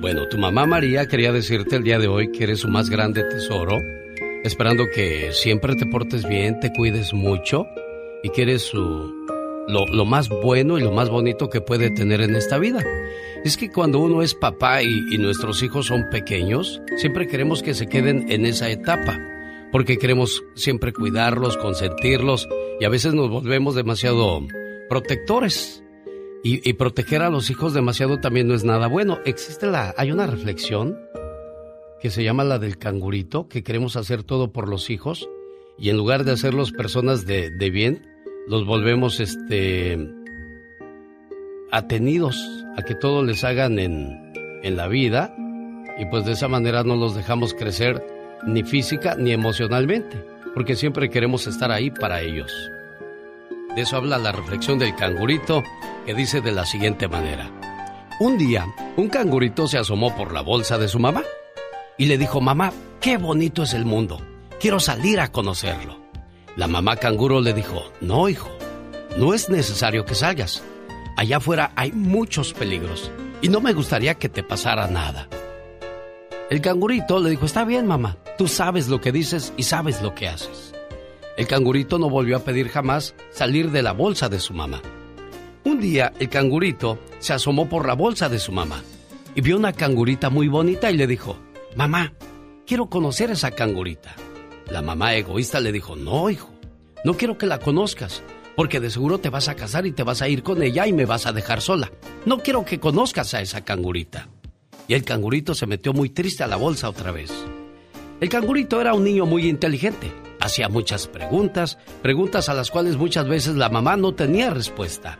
[0.00, 3.24] Bueno, tu mamá María quería decirte el día de hoy que eres su más grande
[3.24, 3.80] tesoro,
[4.44, 7.66] esperando que siempre te portes bien, te cuides mucho
[8.24, 8.78] y que eres su,
[9.68, 12.82] lo, lo más bueno y lo más bonito que puede tener en esta vida.
[13.44, 17.74] Es que cuando uno es papá y, y nuestros hijos son pequeños, siempre queremos que
[17.74, 19.16] se queden en esa etapa
[19.74, 22.48] porque queremos siempre cuidarlos, consentirlos
[22.78, 24.40] y a veces nos volvemos demasiado
[24.88, 25.82] protectores.
[26.44, 29.18] Y, proteger a los hijos demasiado también no es nada bueno.
[29.24, 30.96] Existe la, hay una reflexión
[32.00, 35.28] que se llama la del cangurito, que queremos hacer todo por los hijos
[35.76, 38.06] y en lugar de hacerlos personas de, de bien,
[38.46, 39.98] los volvemos este
[41.70, 44.32] atenidos a que todo les hagan en,
[44.62, 45.34] en la vida
[45.98, 48.04] y pues de esa manera no los dejamos crecer
[48.46, 50.24] ni física ni emocionalmente,
[50.54, 52.52] porque siempre queremos estar ahí para ellos.
[53.74, 55.62] De eso habla la reflexión del cangurito,
[56.06, 57.50] que dice de la siguiente manera.
[58.20, 58.66] Un día,
[58.96, 61.22] un cangurito se asomó por la bolsa de su mamá
[61.98, 64.20] y le dijo, mamá, qué bonito es el mundo,
[64.60, 66.03] quiero salir a conocerlo.
[66.56, 68.50] La mamá canguro le dijo, no, hijo,
[69.16, 70.62] no es necesario que salgas.
[71.16, 73.10] Allá afuera hay muchos peligros
[73.42, 75.28] y no me gustaría que te pasara nada.
[76.50, 80.14] El cangurito le dijo, está bien mamá, tú sabes lo que dices y sabes lo
[80.14, 80.74] que haces.
[81.36, 84.80] El cangurito no volvió a pedir jamás salir de la bolsa de su mamá.
[85.64, 88.82] Un día el cangurito se asomó por la bolsa de su mamá
[89.34, 91.36] y vio una cangurita muy bonita y le dijo,
[91.74, 92.12] mamá,
[92.66, 94.14] quiero conocer esa cangurita.
[94.70, 96.50] La mamá egoísta le dijo, no, hijo,
[97.04, 98.22] no quiero que la conozcas,
[98.56, 100.92] porque de seguro te vas a casar y te vas a ir con ella y
[100.92, 101.90] me vas a dejar sola.
[102.24, 104.28] No quiero que conozcas a esa cangurita.
[104.88, 107.32] Y el cangurito se metió muy triste a la bolsa otra vez.
[108.20, 110.12] El cangurito era un niño muy inteligente.
[110.40, 115.18] Hacía muchas preguntas, preguntas a las cuales muchas veces la mamá no tenía respuesta.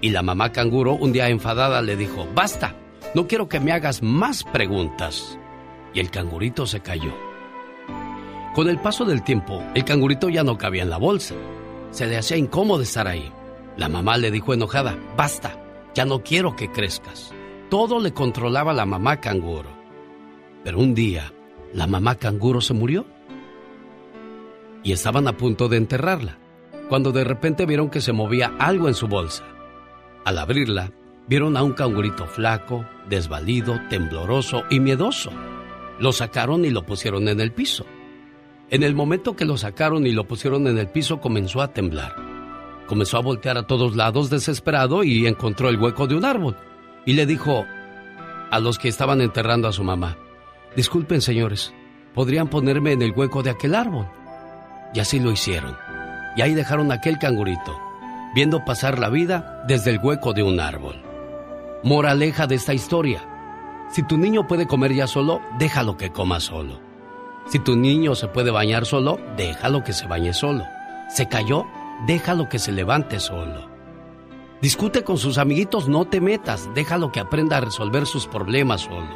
[0.00, 2.74] Y la mamá canguro un día enfadada le dijo, basta,
[3.14, 5.38] no quiero que me hagas más preguntas.
[5.92, 7.29] Y el cangurito se cayó.
[8.54, 11.36] Con el paso del tiempo, el cangurito ya no cabía en la bolsa.
[11.92, 13.30] Se le hacía incómodo estar ahí.
[13.76, 15.56] La mamá le dijo enojada, basta,
[15.94, 17.32] ya no quiero que crezcas.
[17.68, 19.70] Todo le controlaba la mamá canguro.
[20.64, 21.32] Pero un día,
[21.72, 23.06] la mamá canguro se murió.
[24.82, 26.38] Y estaban a punto de enterrarla,
[26.88, 29.44] cuando de repente vieron que se movía algo en su bolsa.
[30.24, 30.90] Al abrirla,
[31.28, 35.30] vieron a un cangurito flaco, desvalido, tembloroso y miedoso.
[36.00, 37.86] Lo sacaron y lo pusieron en el piso.
[38.70, 42.14] En el momento que lo sacaron y lo pusieron en el piso comenzó a temblar.
[42.86, 46.56] Comenzó a voltear a todos lados desesperado y encontró el hueco de un árbol.
[47.04, 47.66] Y le dijo
[48.50, 50.16] a los que estaban enterrando a su mamá,
[50.76, 51.74] disculpen señores,
[52.14, 54.06] ¿podrían ponerme en el hueco de aquel árbol?
[54.94, 55.76] Y así lo hicieron.
[56.36, 57.76] Y ahí dejaron aquel cangurito,
[58.36, 61.02] viendo pasar la vida desde el hueco de un árbol.
[61.82, 63.20] Moraleja de esta historia.
[63.90, 66.89] Si tu niño puede comer ya solo, déjalo que coma solo.
[67.50, 70.64] Si tu niño se puede bañar solo, déjalo que se bañe solo.
[71.08, 71.66] Se cayó,
[72.06, 73.68] déjalo que se levante solo.
[74.62, 79.08] Discute con sus amiguitos, no te metas, déjalo que aprenda a resolver sus problemas solo.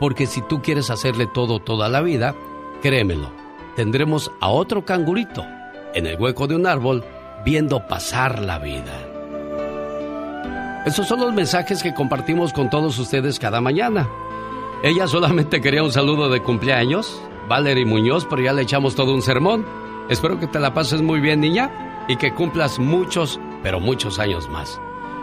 [0.00, 2.34] Porque si tú quieres hacerle todo toda la vida,
[2.82, 3.30] créemelo,
[3.76, 5.46] tendremos a otro cangurito
[5.94, 7.04] en el hueco de un árbol
[7.44, 8.92] viendo pasar la vida.
[10.84, 14.08] Esos son los mensajes que compartimos con todos ustedes cada mañana.
[14.82, 19.22] Ella solamente quería un saludo de cumpleaños, Valerie Muñoz, pero ya le echamos todo un
[19.22, 19.64] sermón.
[20.08, 24.48] Espero que te la pases muy bien, niña, y que cumplas muchos, pero muchos años
[24.48, 24.80] más.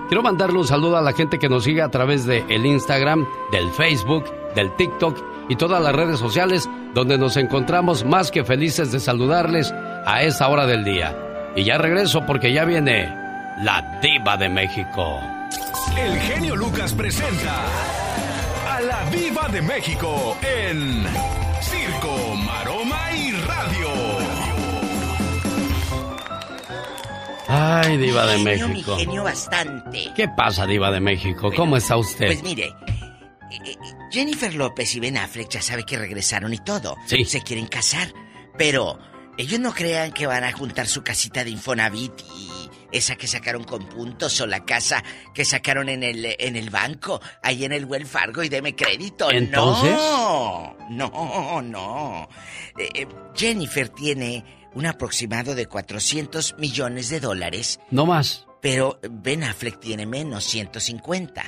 [0.08, 3.26] Quiero mandarle un saludo a la gente que nos sigue a través del el Instagram,
[3.52, 5.18] del Facebook, del TikTok
[5.50, 9.74] y todas las redes sociales donde nos encontramos más que felices de saludarles
[10.06, 11.16] a esta hora del día.
[11.56, 13.08] Y ya regreso porque ya viene
[13.64, 15.20] la diva de México.
[15.98, 17.64] El genio Lucas presenta
[18.70, 21.06] a la diva de México en
[21.96, 23.88] Circo, Maroma y Radio.
[27.48, 28.96] Ay, diva de Genio, México.
[28.96, 30.12] Mi genio bastante.
[30.16, 31.52] ¿Qué pasa, diva de México?
[31.56, 32.28] ¿Cómo está usted?
[32.28, 33.76] Pues mire, eh, eh,
[34.12, 36.98] Jennifer López y Ben Affleck ya sabe que regresaron y todo.
[37.06, 37.24] Sí.
[37.26, 38.14] Se quieren casar,
[38.58, 39.00] pero
[39.38, 43.64] ellos no crean que van a juntar su casita de Infonavit y esa que sacaron
[43.64, 47.86] con puntos o la casa que sacaron en el en el banco, ahí en el
[47.86, 49.32] Wells Fargo y deme crédito.
[49.32, 49.92] ¿Entonces?
[49.92, 52.30] No, no, no.
[52.78, 54.44] Eh, eh, Jennifer tiene
[54.74, 58.46] un aproximado de 400 millones de dólares, No más.
[58.62, 61.44] pero Ben Affleck tiene menos, 150.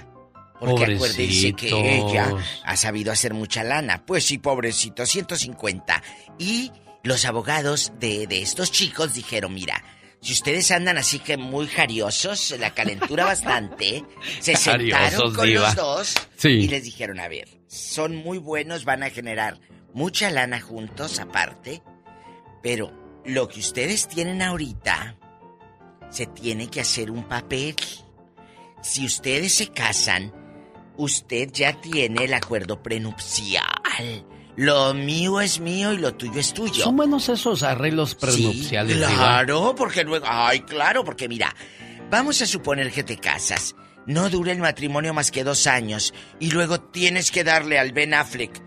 [0.59, 2.33] Porque acuérdense que ella
[2.63, 4.03] ha sabido hacer mucha lana.
[4.05, 6.01] Pues sí, pobrecito, 150.
[6.39, 6.71] Y
[7.03, 9.83] los abogados de, de estos chicos dijeron, mira,
[10.21, 14.03] si ustedes andan así que muy jariosos, la calentura bastante,
[14.39, 15.61] se sentaron Jariosos, con diva.
[15.67, 16.49] los dos Sí.
[16.49, 19.59] y les dijeron, a ver, son muy buenos, van a generar
[19.93, 21.81] mucha lana juntos aparte,
[22.61, 22.91] pero
[23.25, 25.15] lo que ustedes tienen ahorita,
[26.09, 27.75] se tiene que hacer un papel.
[28.81, 30.31] Si ustedes se casan,
[30.95, 34.25] usted ya tiene el acuerdo prenupcial.
[34.57, 36.83] Lo mío es mío y lo tuyo es tuyo.
[36.83, 40.25] Son buenos esos arreglos prenupciales, Sí, claro, porque luego...
[40.27, 41.55] Ay, claro, porque mira,
[42.09, 43.75] vamos a suponer que te casas.
[44.07, 48.13] No dura el matrimonio más que dos años y luego tienes que darle al Ben
[48.15, 48.61] Affleck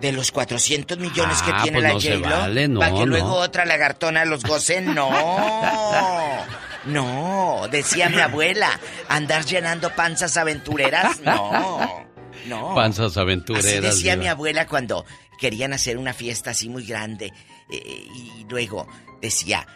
[0.00, 3.00] de los 400 millones que Ah, tiene pues la no J-Lo vale, no, para que
[3.00, 3.06] no.
[3.06, 4.80] luego otra lagartona los goce.
[4.80, 5.10] No,
[6.86, 11.20] no, decía mi abuela, andar llenando panzas aventureras.
[11.20, 12.06] No,
[12.50, 12.74] no.
[12.74, 13.66] Panzas aventureras.
[13.66, 15.04] Así decía mi abuela cuando
[15.38, 17.32] querían hacer una fiesta así muy grande.
[17.70, 18.86] eh, y luego
[19.22, 19.66] decía,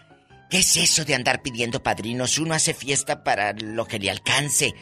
[0.50, 2.38] ¿qué es eso de andar pidiendo padrinos?
[2.38, 4.74] Uno hace fiesta para lo que le alcance.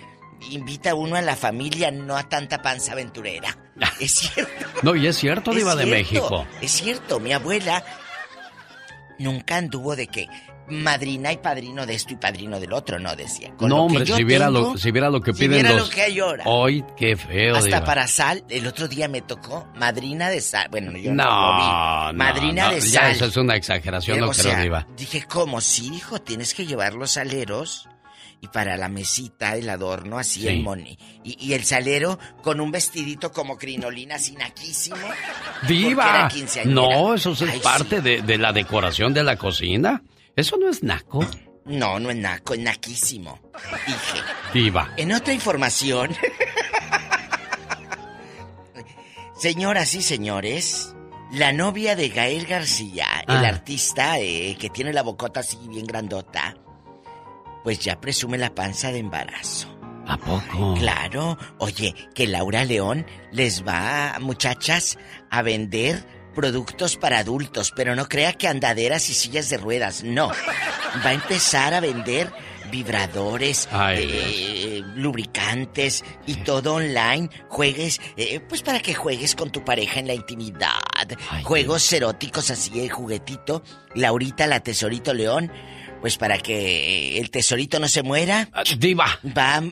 [0.50, 3.56] Invita uno a la familia, no a tanta panza aventurera.
[4.00, 4.66] Es cierto.
[4.82, 6.46] No, y es cierto, diva de México.
[6.60, 7.84] Es cierto, mi abuela
[9.18, 10.26] nunca anduvo de que
[10.68, 13.52] madrina y padrino de esto y padrino del otro, no decía.
[13.56, 15.38] Con no, lo que hombre, yo si viera, tengo, lo, si viera lo que si
[15.40, 15.88] piden viera los...
[15.88, 16.44] lo que hay ahora.
[16.46, 17.84] Hoy, qué feo, Hasta diva.
[17.84, 20.68] para sal, el otro día me tocó madrina de sal.
[20.70, 22.16] Bueno, yo no, No, lo vi.
[22.16, 23.10] Madrina no, de Ya sal.
[23.12, 24.86] eso es una exageración, Pero, no creo, sea, diva.
[24.96, 25.60] Dije, ¿cómo?
[25.60, 27.88] Sí, hijo, tienes que llevar los aleros
[28.40, 30.48] y para la mesita, el adorno, así Sí.
[30.48, 30.98] el moni.
[31.22, 34.96] Y, y el salero con un vestidito como crinolina, así naquísimo.
[34.96, 36.28] porque ¡Diva!
[36.56, 36.64] era.
[36.64, 40.02] No, eso es Ay, parte de, de la decoración de la cocina.
[40.36, 41.24] Eso no es naco.
[41.64, 43.38] No, no es naco, es naquísimo.
[43.86, 44.20] Dije.
[44.52, 44.92] Diva.
[44.96, 46.10] En otra información.
[49.38, 50.94] Señoras y señores,
[51.32, 53.48] la novia de Gael García, el Ah.
[53.48, 56.56] artista eh, que tiene la bocota así bien grandota,
[57.64, 59.68] pues ya presume la panza de embarazo.
[60.06, 60.74] ¿A poco?
[60.74, 61.38] Claro.
[61.58, 64.98] Oye, que Laura León les va, muchachas,
[65.30, 70.28] a vender productos para adultos, pero no crea que andaderas y sillas de ruedas, no.
[71.04, 72.32] Va a empezar a vender
[72.72, 77.28] vibradores, Ay, eh, lubricantes y todo online.
[77.48, 80.80] Juegues, eh, pues para que juegues con tu pareja en la intimidad.
[81.44, 83.62] Juegos eróticos así, el juguetito.
[83.94, 85.52] Laurita, la tesorito León,
[86.00, 88.48] pues para que eh, el tesorito no se muera.
[88.78, 89.20] Diva.
[89.36, 89.62] Va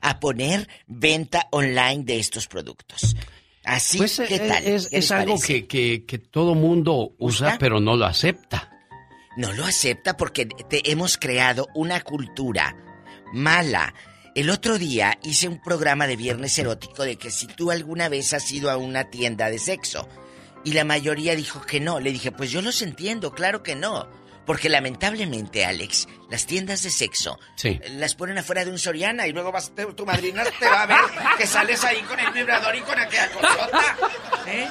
[0.00, 3.16] a poner venta online de estos productos.
[3.66, 4.64] Así, Pues ¿qué eh, tal?
[4.64, 8.70] es, ¿Qué es les algo que, que, que todo mundo usa, pero no lo acepta.
[9.36, 12.76] No lo acepta porque te hemos creado una cultura
[13.32, 13.92] mala.
[14.34, 18.32] El otro día hice un programa de viernes erótico de que si tú alguna vez
[18.34, 20.08] has ido a una tienda de sexo
[20.64, 24.08] y la mayoría dijo que no, le dije, pues yo los entiendo, claro que no.
[24.46, 27.80] Porque lamentablemente, Alex, las tiendas de sexo Sí.
[27.90, 31.00] las ponen afuera de un Soriana y luego vas, tu madrina te va a ver
[31.36, 33.96] que sales ahí con el vibrador y con aquella cosota.
[34.46, 34.68] ¿eh?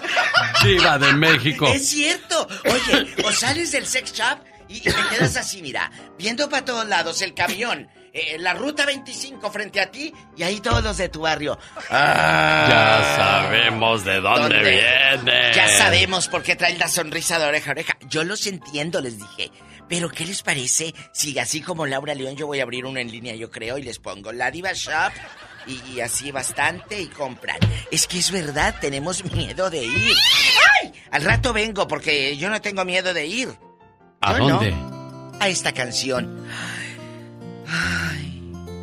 [0.64, 1.68] Diva de México.
[1.68, 2.48] Es cierto.
[2.66, 6.88] Oye, o sales del sex shop y, y te quedas así, mira, viendo para todos
[6.88, 11.10] lados el camión, eh, la ruta 25 frente a ti y ahí todos los de
[11.10, 11.60] tu barrio.
[11.90, 12.66] Ah.
[12.70, 15.52] Ya sabemos de dónde, viene.
[15.54, 17.98] Ya sabemos por qué traen la sonrisa de oreja a oreja.
[18.08, 19.52] Yo los entiendo, les dije.
[19.90, 23.12] Pero, ¿qué les parece si así como Laura León yo voy a abrir uno en
[23.12, 25.12] línea, yo creo, y les pongo la Diva Shop
[25.68, 27.60] y, y así bastante y compran?
[27.92, 30.16] Es que es verdad, tenemos miedo de ir.
[30.82, 30.94] ¡Ay!
[31.12, 33.50] Al rato vengo porque yo no tengo miedo de ir.
[34.22, 34.50] ¿A Yo no.
[34.56, 34.74] dónde?
[35.40, 36.48] A esta canción.
[37.68, 38.42] Ay,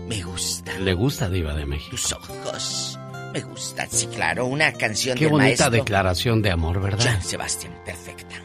[0.09, 1.91] me gusta Le gusta Diva de México.
[1.91, 2.99] tus ojos.
[3.33, 7.03] Me gustan, sí, claro, una canción Qué del bonita maestro declaración de amor, ¿verdad?
[7.05, 8.37] Joan Sebastián, perfecta.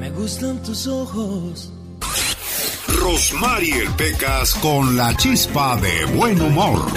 [0.00, 1.72] Me gustan tus ojos.
[2.88, 6.90] Rosmarie Pecas con la chispa de buen humor.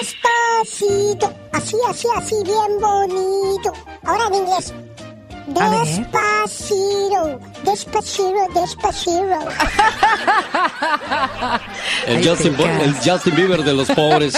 [0.00, 1.32] Despacito.
[1.52, 3.72] Así, así, así, bien bonito.
[4.04, 4.74] Ahora en inglés.
[5.46, 7.40] Despacito.
[7.64, 9.38] Despacito, despacito.
[12.06, 12.82] El Ay, Justin, Bo- Pecas.
[12.82, 14.34] el Justin Bieber de los pobres.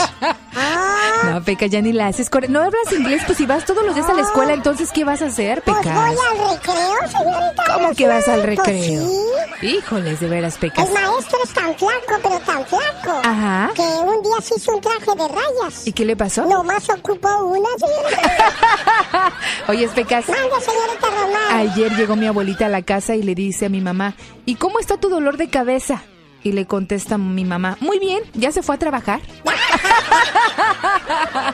[1.24, 2.30] No, Peca, ya ni la haces.
[2.30, 5.04] corre- No hablas inglés, pues si vas todos los días a la escuela, entonces ¿qué
[5.04, 5.94] vas a hacer, Pues Pecas?
[5.94, 7.62] voy al recreo, señorita.
[7.74, 9.06] ¿Cómo que vas al Pues recreo?
[9.06, 9.66] sí.
[9.66, 10.86] Híjoles, de veras, Pecas.
[10.88, 13.20] El maestro es tan flaco, pero tan flaco.
[13.24, 13.70] Ajá.
[13.74, 15.86] Que un día se hizo un traje de rayas.
[15.86, 16.44] ¿Y qué le pasó?
[16.46, 19.32] Nomás ocupó una, señorita.
[19.68, 20.28] Oye, Pecas.
[20.28, 21.56] Manda, señorita Román.
[21.56, 24.78] Ayer llegó mi abuelita a la casa y le dice a mi mamá, ¿y cómo
[24.78, 26.02] está tu dolor de cabeza?
[26.44, 29.20] Y le contesta mi mamá, muy bien, ¿ya se fue a trabajar?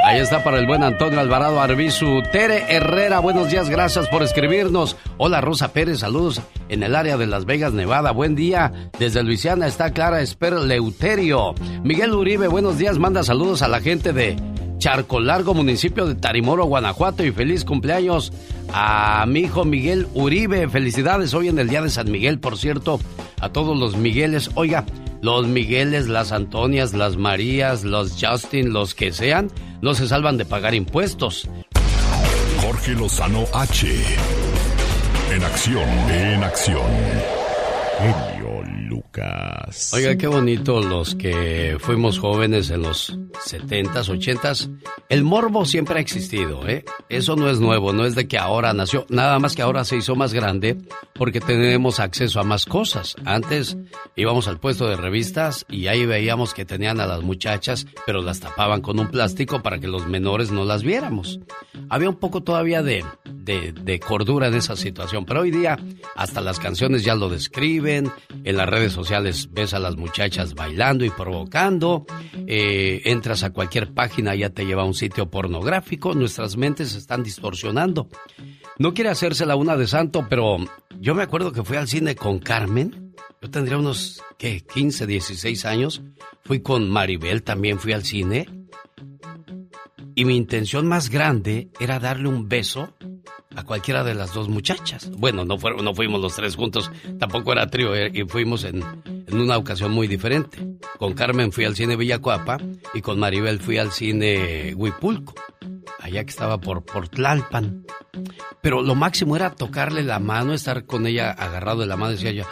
[0.04, 2.22] Ahí está para el buen Antonio Alvarado Arbizu.
[2.30, 4.96] Tere Herrera, buenos días, gracias por escribirnos.
[5.16, 8.12] Hola Rosa Pérez, saludos en el área de Las Vegas, Nevada.
[8.12, 8.90] Buen día.
[9.00, 11.56] Desde Luisiana está Clara Esper Leuterio.
[11.82, 14.36] Miguel Uribe, buenos días, manda saludos a la gente de
[14.82, 17.24] Charco Largo, municipio de Tarimoro, Guanajuato.
[17.24, 18.32] Y feliz cumpleaños
[18.72, 20.68] a mi hijo Miguel Uribe.
[20.68, 22.98] Felicidades hoy en el Día de San Miguel, por cierto,
[23.40, 24.50] a todos los Migueles.
[24.56, 24.84] Oiga,
[25.20, 29.52] los Migueles, las Antonias, las Marías, los Justin, los que sean,
[29.82, 31.48] no se salvan de pagar impuestos.
[32.60, 33.86] Jorge Lozano H.
[35.30, 36.90] En acción, en acción.
[38.92, 39.90] Lucas.
[39.94, 44.70] Oiga, qué bonito los que fuimos jóvenes en los 70s, 80s.
[45.08, 46.84] El morbo siempre ha existido, ¿eh?
[47.08, 49.96] Eso no es nuevo, no es de que ahora nació, nada más que ahora se
[49.96, 50.76] hizo más grande
[51.14, 53.16] porque tenemos acceso a más cosas.
[53.24, 53.78] Antes
[54.14, 58.40] íbamos al puesto de revistas y ahí veíamos que tenían a las muchachas, pero las
[58.40, 61.40] tapaban con un plástico para que los menores no las viéramos.
[61.88, 65.78] Había un poco todavía de, de, de cordura en esa situación, pero hoy día
[66.14, 68.10] hasta las canciones ya lo describen,
[68.44, 72.06] en las redes sociales ves a las muchachas bailando y provocando,
[72.46, 76.98] eh, entras a cualquier página ya te lleva a un sitio pornográfico, nuestras mentes se
[76.98, 78.08] están distorsionando.
[78.78, 80.56] No quiere hacerse la una de santo, pero
[80.98, 84.64] yo me acuerdo que fui al cine con Carmen, yo tendría unos, ¿qué?
[84.64, 86.02] 15, 16 años,
[86.42, 88.46] fui con Maribel, también fui al cine,
[90.22, 92.94] y mi intención más grande era darle un beso
[93.56, 95.10] a cualquiera de las dos muchachas.
[95.10, 99.58] Bueno, no, fuimos los tres juntos, tampoco era trío, eh, y fuimos en, en, una
[99.58, 100.64] ocasión muy diferente.
[100.96, 102.58] Con Carmen fui al cine Villacuapa
[102.94, 105.34] y con Maribel fui al cine Huipulco,
[105.98, 107.84] allá que estaba por, por Tlalpan.
[108.60, 112.30] Pero lo máximo era tocarle la mano, estar con ella agarrado de la mano, decía
[112.30, 112.44] yo...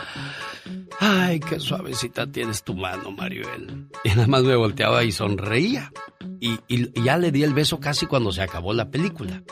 [1.03, 3.89] Ay, qué suavecita tienes tu mano, Maribel.
[4.05, 5.91] Y nada más me volteaba y sonreía.
[6.39, 6.59] Y,
[7.03, 9.43] ya le di el beso casi cuando se acabó la película.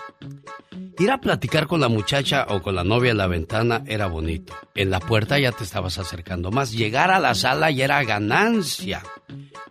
[0.98, 4.52] Ir a platicar con la muchacha o con la novia en la ventana era bonito.
[4.74, 6.72] En la puerta ya te estabas acercando más.
[6.72, 9.02] Llegar a la sala ya era ganancia.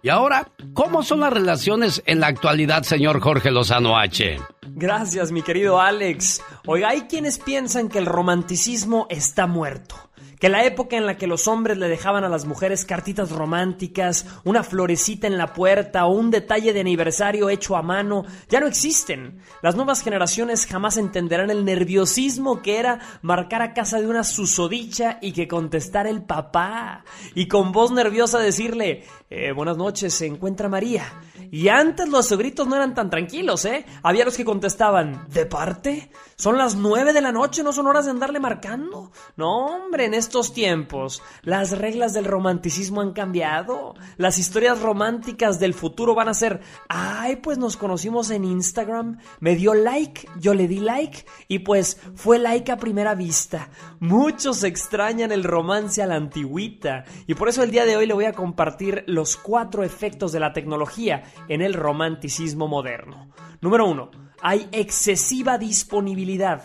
[0.02, 4.40] Y ahora, ¿cómo son las relaciones en la actualidad, señor Jorge Lozano H?
[4.70, 6.42] Gracias, mi querido Alex.
[6.66, 10.08] Oiga, hay quienes piensan que el romanticismo está muerto
[10.40, 14.26] que la época en la que los hombres le dejaban a las mujeres cartitas románticas,
[14.44, 18.68] una florecita en la puerta o un detalle de aniversario hecho a mano, ya no
[18.68, 19.42] existen.
[19.62, 25.18] Las nuevas generaciones jamás entenderán el nerviosismo que era marcar a casa de una susodicha
[25.22, 27.04] y que contestara el papá.
[27.34, 31.06] Y con voz nerviosa decirle, eh, buenas noches, se encuentra María.
[31.52, 33.86] Y antes los gritos no eran tan tranquilos, ¿eh?
[34.04, 36.10] Había los que contestaban, ¿de parte?
[36.40, 39.12] Son las nueve de la noche, no son horas de andarle marcando.
[39.38, 43.96] No, hombre, en estos tiempos las reglas del romanticismo han cambiado.
[44.18, 49.56] Las historias románticas del futuro van a ser, ay, pues nos conocimos en Instagram, me
[49.56, 53.72] dio like, yo le di like y pues fue like a primera vista.
[54.00, 58.14] Muchos extrañan el romance a la antigüita y por eso el día de hoy le
[58.14, 63.32] voy a compartir los cuatro efectos de la tecnología en el romanticismo moderno.
[63.60, 64.12] Número uno,
[64.42, 66.64] hay excesiva disponibilidad.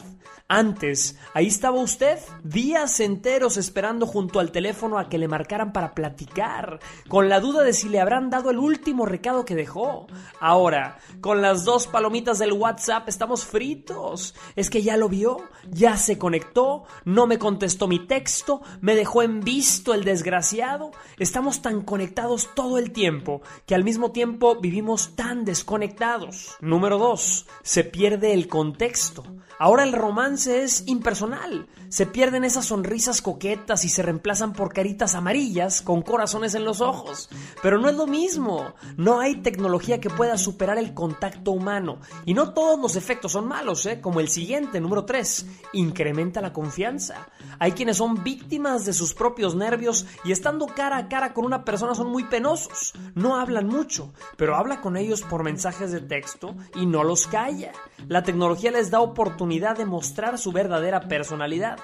[0.54, 5.94] Antes, ahí estaba usted, días enteros esperando junto al teléfono a que le marcaran para
[5.94, 10.08] platicar, con la duda de si le habrán dado el último recado que dejó.
[10.40, 14.34] Ahora, con las dos palomitas del WhatsApp estamos fritos.
[14.54, 15.38] Es que ya lo vio,
[15.70, 20.90] ya se conectó, no me contestó mi texto, me dejó en visto el desgraciado.
[21.18, 26.58] Estamos tan conectados todo el tiempo que al mismo tiempo vivimos tan desconectados.
[26.60, 29.24] Número dos, se pierde el contexto.
[29.58, 31.66] Ahora el romance es impersonal.
[31.88, 36.80] Se pierden esas sonrisas coquetas y se reemplazan por caritas amarillas con corazones en los
[36.80, 37.28] ojos.
[37.62, 38.72] Pero no es lo mismo.
[38.96, 41.98] No hay tecnología que pueda superar el contacto humano.
[42.24, 44.00] Y no todos los efectos son malos, ¿eh?
[44.00, 45.46] como el siguiente, número 3.
[45.74, 47.28] Incrementa la confianza.
[47.58, 51.64] Hay quienes son víctimas de sus propios nervios y estando cara a cara con una
[51.64, 52.94] persona son muy penosos.
[53.14, 57.72] No hablan mucho, pero habla con ellos por mensajes de texto y no los calla.
[58.08, 61.78] La tecnología les da oportunidad de mostrar su verdadera personalidad.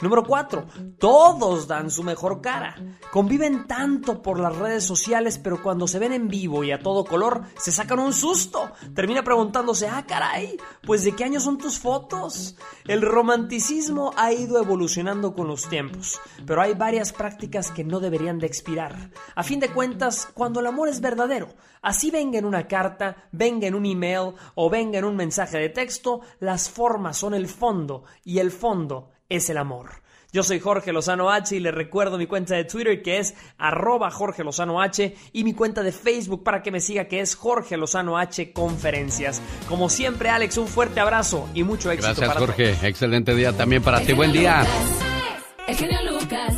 [0.00, 0.66] Número 4.
[0.98, 2.76] Todos dan su mejor cara.
[3.10, 7.04] Conviven tanto por las redes sociales, pero cuando se ven en vivo y a todo
[7.04, 8.72] color, se sacan un susto.
[8.94, 12.56] Termina preguntándose, ah, caray, pues de qué año son tus fotos.
[12.86, 18.38] El romanticismo ha ido evolucionando con los tiempos, pero hay varias prácticas que no deberían
[18.38, 19.10] de expirar.
[19.34, 21.48] A fin de cuentas, cuando el amor es verdadero,
[21.84, 25.68] así venga en una carta, venga en un email o venga en un mensaje de
[25.68, 30.02] texto, las formas son el fondo y el fondo es el amor.
[30.32, 34.10] Yo soy Jorge Lozano H y le recuerdo mi cuenta de Twitter que es arroba
[34.10, 37.76] Jorge Lozano H y mi cuenta de Facebook para que me siga que es Jorge
[37.76, 39.40] Lozano H Conferencias.
[39.68, 42.14] Como siempre, Alex, un fuerte abrazo y mucho éxito.
[42.16, 42.88] Gracias, Jorge.
[42.88, 44.12] Excelente día también para ti.
[44.12, 44.66] Buen día.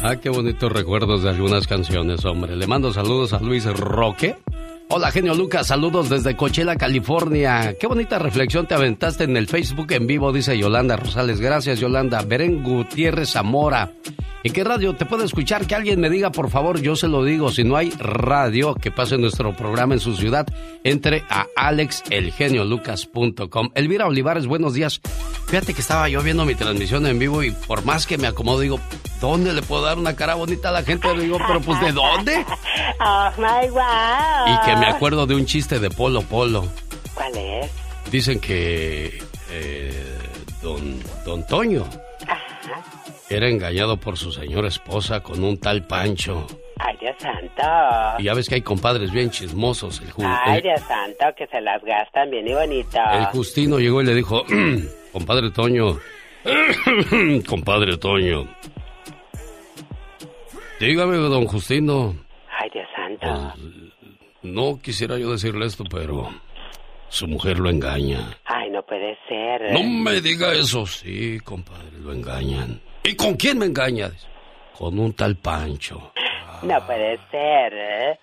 [0.03, 2.57] Ah, qué bonitos recuerdos de algunas canciones, hombre.
[2.57, 4.37] Le mando saludos a Luis Roque
[4.89, 7.75] Hola, genio Lucas, saludos desde Coachella, California.
[7.79, 11.41] Qué bonita reflexión te aventaste en el Facebook en vivo, dice Yolanda Rosales.
[11.41, 12.23] Gracias, Yolanda.
[12.23, 13.91] Beren Gutiérrez Zamora.
[14.47, 15.67] ¿En qué radio te puedo escuchar?
[15.67, 17.51] Que alguien me diga, por favor, yo se lo digo.
[17.51, 20.47] Si no hay radio que pase nuestro programa en su ciudad,
[20.85, 23.71] entre a alexelgeniolucas.com.
[23.75, 25.01] Elvira Olivares, buenos días.
[25.49, 28.61] Fíjate que estaba yo viendo mi transmisión en vivo y por más que me acomodo,
[28.61, 28.79] digo,
[29.21, 31.13] ¿dónde le puedo dar una cara bonita a la gente?
[31.13, 32.47] Le digo, pero pues ¿de dónde?
[33.05, 34.47] Oh my wow.
[34.47, 36.69] Y que me acuerdo de un chiste de Polo Polo.
[37.15, 37.69] ¿Cuál es?
[38.13, 39.19] Dicen que
[39.51, 40.19] eh,
[40.63, 41.85] don, don Toño
[43.29, 46.47] era engañado por su señora esposa con un tal Pancho.
[46.79, 47.63] Ay, Dios santo.
[48.19, 50.01] Y ya ves que hay compadres bien chismosos.
[50.01, 52.99] El, Ay, el- Dios santo, que se las gastan bien y bonito.
[53.13, 54.45] el Justino llegó y le dijo,
[55.13, 55.99] compadre Toño,
[57.49, 58.47] compadre Toño,
[60.81, 62.15] dígame, don Justino,
[62.61, 63.55] Ay, Dios santo.
[64.43, 66.29] no quisiera yo decirle esto, pero
[67.09, 68.37] su mujer lo engaña.
[68.45, 69.73] Ay, no puede ser.
[69.73, 70.87] No me diga eso.
[70.87, 72.81] Sí, compadre, lo engañan.
[73.07, 74.09] ¿Y con quién me engaña?
[74.09, 74.27] Dice,
[74.77, 76.13] Con un tal Pancho.
[76.63, 77.73] No puede ser.
[77.73, 78.19] ¿eh?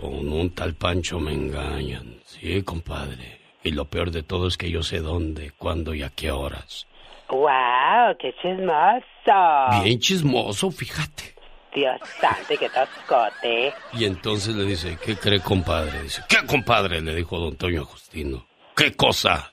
[0.00, 2.20] Con un tal Pancho me engañan.
[2.24, 3.40] Sí, compadre.
[3.64, 6.86] Y lo peor de todo es que yo sé dónde, cuándo y a qué horas.
[7.28, 9.82] Wow, qué chismoso.
[9.82, 11.34] Bien chismoso, fíjate.
[11.74, 13.74] Dios santo, qué toscote.
[13.94, 16.02] Y entonces le dice, ¿qué cree, compadre?
[16.02, 17.00] Dice, ¿qué, compadre?
[17.00, 18.46] Le dijo don Toño a Justino.
[18.76, 19.52] ¿Qué cosa?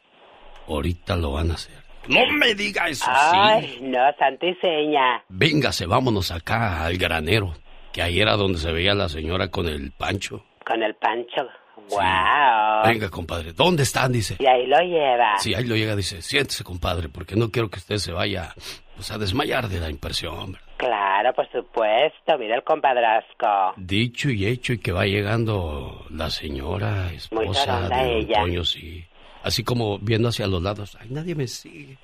[0.68, 1.87] Ahorita lo van a hacer.
[2.08, 3.12] No me diga eso, sí.
[3.12, 5.24] Ay, no, santo y seña.
[5.30, 7.54] Véngase, vámonos acá al granero.
[7.92, 10.44] Que ahí era donde se veía la señora con el Pancho.
[10.66, 11.48] Con el pancho.
[11.90, 12.86] Wow.
[12.86, 14.12] Venga, compadre, ¿dónde están?
[14.12, 14.36] Dice.
[14.40, 15.38] Y ahí lo lleva.
[15.38, 18.54] Sí, ahí lo llega, dice, siéntese, compadre, porque no quiero que usted se vaya
[18.96, 20.54] pues, a desmayar de la impresión.
[20.54, 20.68] ¿verdad?
[20.78, 22.38] Claro, por supuesto.
[22.38, 23.74] Mira el compadrazgo.
[23.78, 28.42] Dicho y hecho, y que va llegando la señora, esposa de ella.
[28.42, 29.06] Toño, sí.
[29.48, 31.98] Así como viendo hacia los lados, ay, nadie me sigue.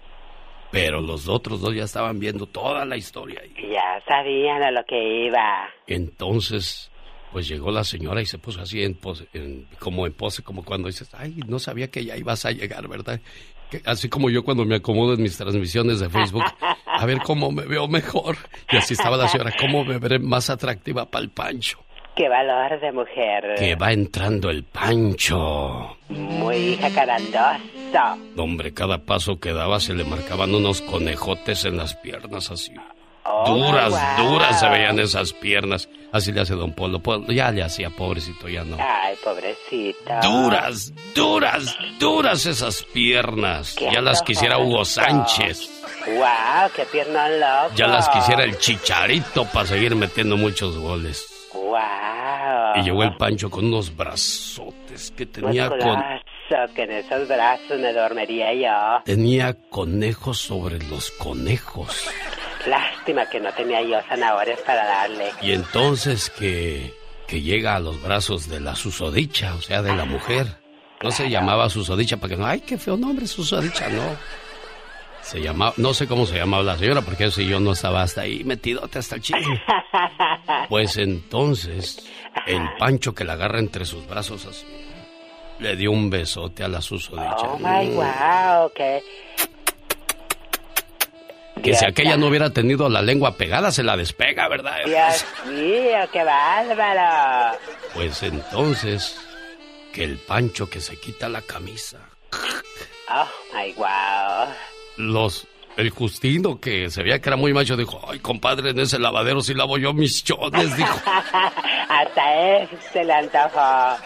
[0.71, 3.41] Pero los otros dos ya estaban viendo toda la historia.
[3.43, 3.53] ahí.
[3.71, 5.67] Ya sabían a lo que iba.
[5.87, 6.89] Entonces,
[7.31, 10.63] pues llegó la señora y se puso así en pose, en- como en pose, como
[10.63, 13.19] cuando dices, ay, no sabía que ya ibas a llegar, ¿verdad?
[13.69, 16.45] Que- así como yo cuando me acomodo en mis transmisiones de Facebook,
[16.85, 18.37] a ver cómo me veo mejor.
[18.71, 21.79] Y así estaba la señora, cómo me veré más atractiva para el Pancho.
[22.15, 23.55] Qué valor de mujer.
[23.57, 25.97] Que va entrando el Pancho.
[26.09, 28.19] Muy jacarandoso.
[28.37, 32.73] Hombre, cada paso que daba se le marcaban unos conejotes en las piernas así.
[33.25, 34.31] Oh, duras, wow.
[34.31, 35.87] duras se veían esas piernas.
[36.11, 36.99] Así le hace Don Polo.
[36.99, 38.77] Polo, Ya le hacía, pobrecito, ya no.
[38.79, 40.19] Ay, pobrecita.
[40.19, 43.75] Duras, duras, duras esas piernas.
[43.75, 44.83] Ya las quisiera Hugo.
[44.85, 45.69] Sánchez.
[46.05, 47.75] Wow, qué pierna loco.
[47.75, 51.32] Ya las quisiera el Chicharito para seguir metiendo muchos goles.
[51.73, 52.75] Wow.
[52.75, 56.03] Y llegó el Pancho con unos brazotes que tenía con
[56.75, 59.03] que en esos brazos me dormiría yo.
[59.05, 62.09] tenía conejos sobre los conejos.
[62.67, 65.31] Lástima que no tenía yo zanahorias para darle.
[65.41, 66.93] Y entonces que
[67.27, 70.45] que llega a los brazos de la susodicha, o sea, de la mujer.
[71.01, 74.03] No se llamaba susodicha para que no, ay, qué feo nombre susodicha, no.
[75.23, 78.21] Se llamaba, no sé cómo se llamaba la señora, porque eso yo no estaba hasta
[78.21, 79.61] ahí metidote hasta el chisme.
[80.69, 82.05] Pues entonces,
[82.47, 84.65] el Pancho que la agarra entre sus brazos así,
[85.59, 87.35] le dio un besote a la susodicha.
[87.37, 89.01] Oh my wow, que
[91.61, 94.77] Que si aquella no hubiera tenido la lengua pegada, se la despega, ¿verdad?
[94.85, 97.57] Dios mío, qué bárbaro.
[97.93, 99.17] Pues entonces,
[99.93, 101.99] que el Pancho que se quita la camisa.
[103.09, 104.47] Oh my wow.
[104.97, 105.47] Los,
[105.77, 109.41] el Justino que se veía que era muy macho dijo, ay compadre, en ese lavadero
[109.41, 111.01] sí lavo yo mis chones, dijo.
[111.89, 113.97] Hasta él se le antojó.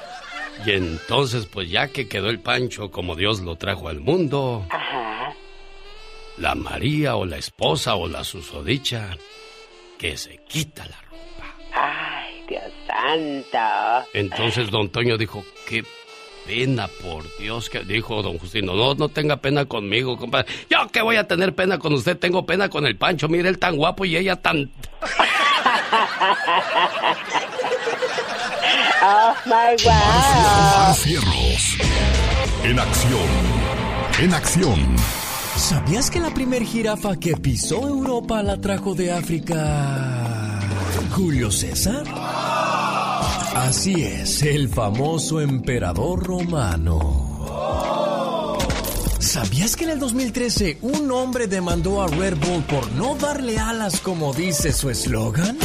[0.65, 5.34] Y entonces, pues ya que quedó el Pancho como Dios lo trajo al mundo, Ajá.
[6.38, 9.15] la María o la esposa o la susodicha,
[9.99, 11.55] que se quita la ropa.
[11.73, 14.07] Ay, Dios santo.
[14.14, 15.84] Entonces don Toño dijo, qué
[16.48, 20.48] pena, por Dios, que dijo don Justino, no, no tenga pena conmigo, compadre.
[20.69, 23.60] Yo que voy a tener pena con usted, tengo pena con el Pancho, mire él
[23.60, 24.72] tan guapo y ella tan...
[28.99, 29.94] Oh my wow.
[29.94, 31.78] Omar Cierros.
[32.64, 33.30] En acción.
[34.19, 34.95] En acción.
[35.56, 40.60] ¿Sabías que la primer jirafa que pisó Europa la trajo de África
[41.11, 42.03] Julio César?
[43.57, 47.38] Así es, el famoso emperador romano.
[49.17, 53.99] ¿Sabías que en el 2013 un hombre demandó a Red Bull por no darle alas
[53.99, 55.57] como dice su eslogan?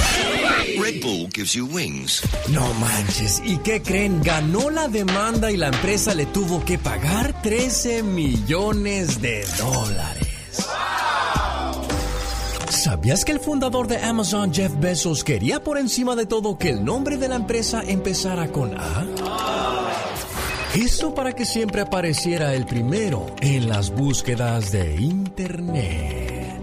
[0.81, 2.23] Red Bull gives you wings.
[2.49, 4.23] No manches, ¿y qué creen?
[4.23, 10.29] Ganó la demanda y la empresa le tuvo que pagar 13 millones de dólares.
[12.73, 16.83] ¿Sabías que el fundador de Amazon, Jeff Bezos, quería por encima de todo que el
[16.83, 19.07] nombre de la empresa empezara con A?
[20.75, 26.63] Esto para que siempre apareciera el primero en las búsquedas de Internet.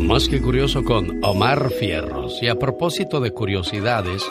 [0.00, 2.42] Más que curioso con Omar Fierros.
[2.42, 4.24] Y a propósito de curiosidades,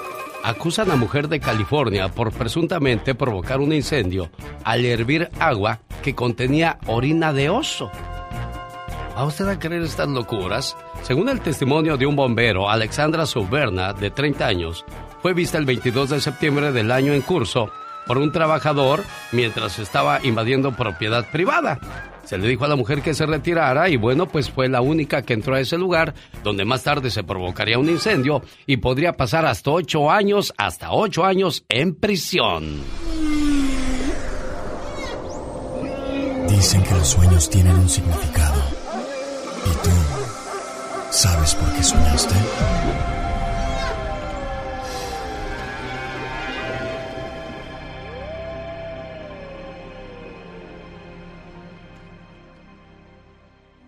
[0.44, 4.30] acusan a mujer de California por presuntamente provocar un incendio
[4.66, 7.90] al hervir agua que contenía orina de oso.
[9.18, 10.78] ¿Va usted a creer estas locuras?
[11.02, 14.86] Según el testimonio de un bombero, Alexandra Suberna, de 30 años,
[15.24, 17.72] fue vista el 22 de septiembre del año en curso
[18.06, 21.80] por un trabajador mientras estaba invadiendo propiedad privada.
[22.26, 25.24] Se le dijo a la mujer que se retirara y bueno, pues fue la única
[25.24, 26.14] que entró a ese lugar
[26.44, 31.26] donde más tarde se provocaría un incendio y podría pasar hasta ocho años, hasta ocho
[31.26, 32.84] años en prisión.
[36.50, 38.47] Dicen que los sueños tienen un significado.
[39.68, 39.90] ¿Y tú
[41.12, 42.36] sabes por qué soñaste?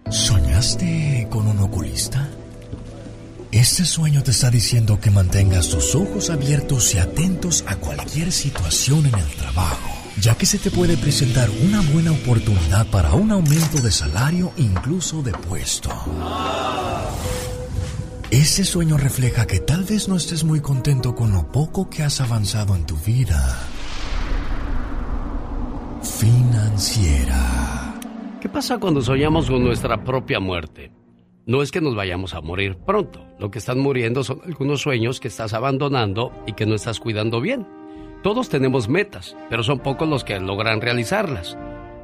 [0.10, 2.30] ¿Soñaste con un oculista?
[3.52, 9.06] Este sueño te está diciendo que mantengas tus ojos abiertos y atentos a cualquier situación
[9.06, 9.90] en el trabajo,
[10.22, 15.22] ya que se te puede presentar una buena oportunidad para un aumento de salario, incluso
[15.22, 15.90] de puesto.
[18.32, 22.22] Ese sueño refleja que tal vez no estés muy contento con lo poco que has
[22.22, 23.58] avanzado en tu vida
[26.04, 27.96] financiera.
[28.42, 30.92] ¿Qué pasa cuando soñamos con nuestra propia muerte?
[31.46, 33.26] No es que nos vayamos a morir pronto.
[33.40, 37.42] Lo que están muriendo son algunos sueños que estás abandonando y que no estás cuidando
[37.42, 37.79] bien.
[38.22, 41.58] Todos tenemos metas, pero son pocos los que logran realizarlas.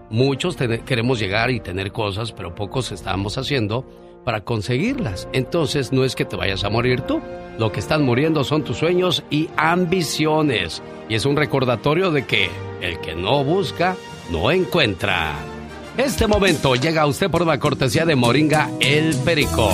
[0.09, 0.55] Muchos
[0.85, 3.85] queremos llegar y tener cosas, pero pocos estamos haciendo
[4.23, 5.27] para conseguirlas.
[5.33, 7.21] Entonces no es que te vayas a morir tú.
[7.57, 10.81] Lo que están muriendo son tus sueños y ambiciones.
[11.09, 12.49] Y es un recordatorio de que
[12.81, 13.97] el que no busca,
[14.31, 15.33] no encuentra.
[15.97, 19.69] Este momento llega a usted por la cortesía de Moringa El Perico.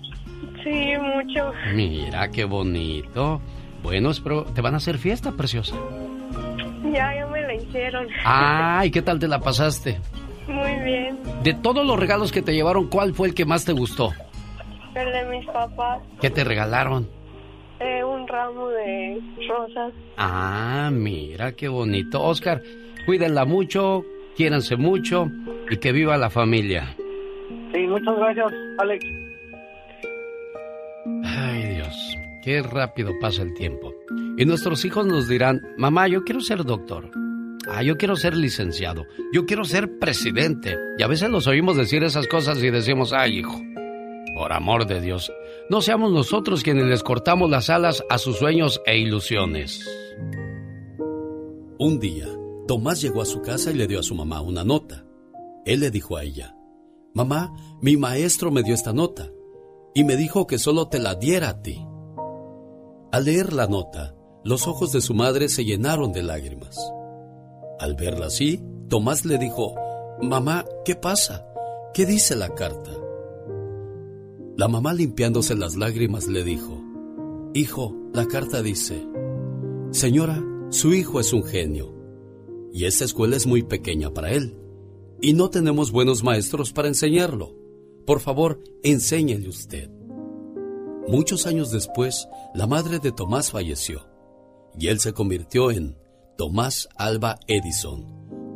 [0.62, 1.52] Sí, mucho.
[1.74, 3.40] Mira, qué bonito.
[3.82, 4.44] Bueno, espero...
[4.44, 5.76] ¿Te van a hacer fiesta, preciosa?
[6.96, 8.06] Ya, ya me la hicieron.
[8.24, 9.98] Ay, ¿qué tal te la pasaste?
[10.48, 11.18] Muy bien.
[11.42, 14.12] De todos los regalos que te llevaron, ¿cuál fue el que más te gustó?
[14.94, 16.00] El de mis papás.
[16.22, 17.06] ¿Qué te regalaron?
[17.80, 19.92] Eh, un ramo de rosas.
[20.16, 22.22] Ah, mira, qué bonito.
[22.22, 22.62] Oscar,
[23.04, 24.02] cuídenla mucho,
[24.34, 25.28] quiéranse mucho
[25.68, 26.96] y que viva la familia.
[27.74, 28.46] Sí, muchas gracias,
[28.78, 29.04] Alex.
[31.24, 32.16] Ay, Dios,
[32.46, 33.92] qué rápido pasa el tiempo.
[34.38, 37.10] Y nuestros hijos nos dirán, mamá, yo quiero ser doctor.
[37.68, 39.04] Ah, yo quiero ser licenciado.
[39.32, 40.76] Yo quiero ser presidente.
[40.96, 43.60] Y a veces los oímos decir esas cosas y decimos, ay, hijo,
[44.36, 45.32] por amor de Dios,
[45.70, 49.84] no seamos nosotros quienes les cortamos las alas a sus sueños e ilusiones.
[51.80, 52.28] Un día,
[52.68, 55.04] Tomás llegó a su casa y le dio a su mamá una nota.
[55.64, 56.54] Él le dijo a ella,
[57.12, 57.52] Mamá,
[57.82, 59.32] mi maestro me dio esta nota
[59.94, 61.85] y me dijo que solo te la diera a ti.
[63.16, 64.14] Al leer la nota,
[64.44, 66.76] los ojos de su madre se llenaron de lágrimas.
[67.78, 68.60] Al verla así,
[68.90, 69.74] Tomás le dijo,
[70.20, 71.48] Mamá, ¿qué pasa?
[71.94, 72.90] ¿Qué dice la carta?
[74.58, 76.78] La mamá limpiándose las lágrimas le dijo,
[77.54, 79.08] Hijo, la carta dice,
[79.92, 81.94] Señora, su hijo es un genio,
[82.70, 84.58] y esta escuela es muy pequeña para él,
[85.22, 87.56] y no tenemos buenos maestros para enseñarlo.
[88.04, 89.95] Por favor, enséñele usted.
[91.08, 94.08] Muchos años después, la madre de Tomás falleció,
[94.76, 95.96] y él se convirtió en
[96.36, 98.04] Tomás Alba Edison,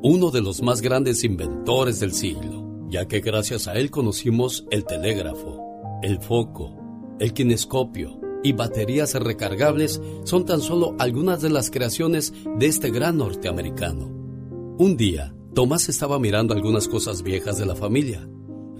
[0.02, 4.84] uno de los más grandes inventores del siglo, ya que gracias a él conocimos el
[4.84, 5.60] telégrafo,
[6.02, 6.76] el foco,
[7.20, 13.18] el kinescopio y baterías recargables son tan solo algunas de las creaciones de este gran
[13.18, 14.06] norteamericano.
[14.76, 18.28] Un día, Tomás estaba mirando algunas cosas viejas de la familia.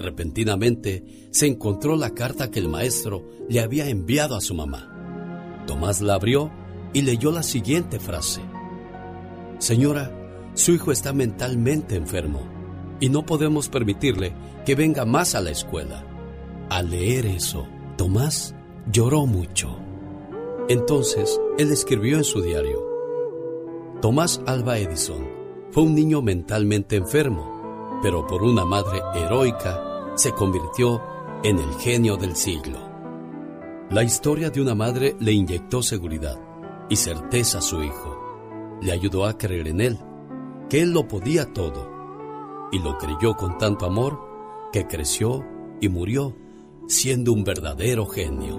[0.01, 5.63] Repentinamente se encontró la carta que el maestro le había enviado a su mamá.
[5.67, 6.51] Tomás la abrió
[6.95, 8.41] y leyó la siguiente frase.
[9.59, 10.11] Señora,
[10.55, 12.41] su hijo está mentalmente enfermo
[12.99, 14.33] y no podemos permitirle
[14.65, 16.07] que venga más a la escuela.
[16.71, 17.69] Al leer eso,
[17.99, 18.55] Tomás
[18.91, 19.79] lloró mucho.
[20.71, 22.89] Entonces, él escribió en su diario,
[24.01, 25.29] Tomás Alba Edison
[25.73, 29.90] fue un niño mentalmente enfermo, pero por una madre heroica
[30.21, 31.01] se convirtió
[31.43, 32.79] en el genio del siglo.
[33.89, 36.39] La historia de una madre le inyectó seguridad
[36.91, 39.99] y certeza a su hijo le ayudó a creer en él,
[40.69, 44.21] que él lo podía todo, y lo creyó con tanto amor
[44.73, 45.43] que creció
[45.81, 46.37] y murió
[46.87, 48.59] siendo un verdadero genio.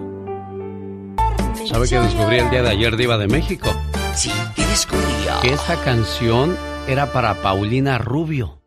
[1.68, 3.70] ¿Sabe que descubrí el día de ayer Diva de México?
[4.16, 5.40] Sí, ¿qué descubrió?
[5.44, 6.58] Que esta canción
[6.88, 8.61] era para Paulina Rubio.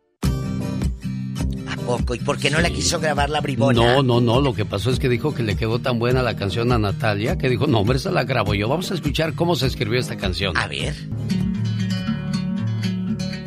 [2.13, 3.79] ¿Y por qué no la quiso grabar la bribona?
[3.79, 4.41] No, no, no.
[4.41, 7.37] Lo que pasó es que dijo que le quedó tan buena la canción a Natalia
[7.37, 8.67] que dijo, no, hombre, esa la grabo yo.
[8.67, 10.57] Vamos a escuchar cómo se escribió esta canción.
[10.57, 10.95] A ver.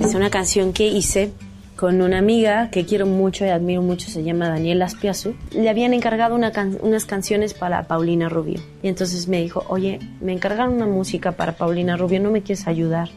[0.01, 1.33] Es una canción que hice
[1.75, 5.35] con una amiga que quiero mucho y admiro mucho, se llama Daniela Aspiazu.
[5.53, 8.61] Le habían encargado una unas canciones para Paulina Rubio.
[8.83, 12.67] Y entonces me dijo, oye, me encargaron una música para Paulina Rubio, ¿no me quieres
[12.67, 13.11] ayudar?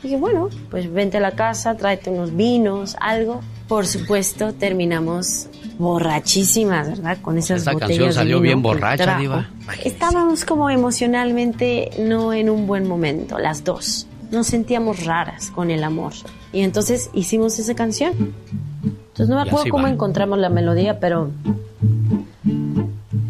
[0.00, 3.40] Y dije, bueno, pues vente a la casa, tráete unos vinos, algo.
[3.68, 5.48] Por supuesto, terminamos
[5.78, 7.18] borrachísimas, ¿verdad?
[7.20, 9.18] Con esas Esta botellas canción salió bien borracha.
[9.18, 9.48] Diva.
[9.84, 14.06] Estábamos como emocionalmente no en un buen momento, las dos.
[14.30, 16.12] Nos sentíamos raras con el amor.
[16.52, 18.34] Y entonces hicimos esa canción.
[18.82, 19.90] Entonces no me acuerdo cómo va.
[19.90, 21.30] encontramos la melodía, pero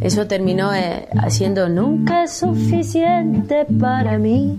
[0.00, 4.58] eso terminó eh, haciendo nunca es suficiente para mí.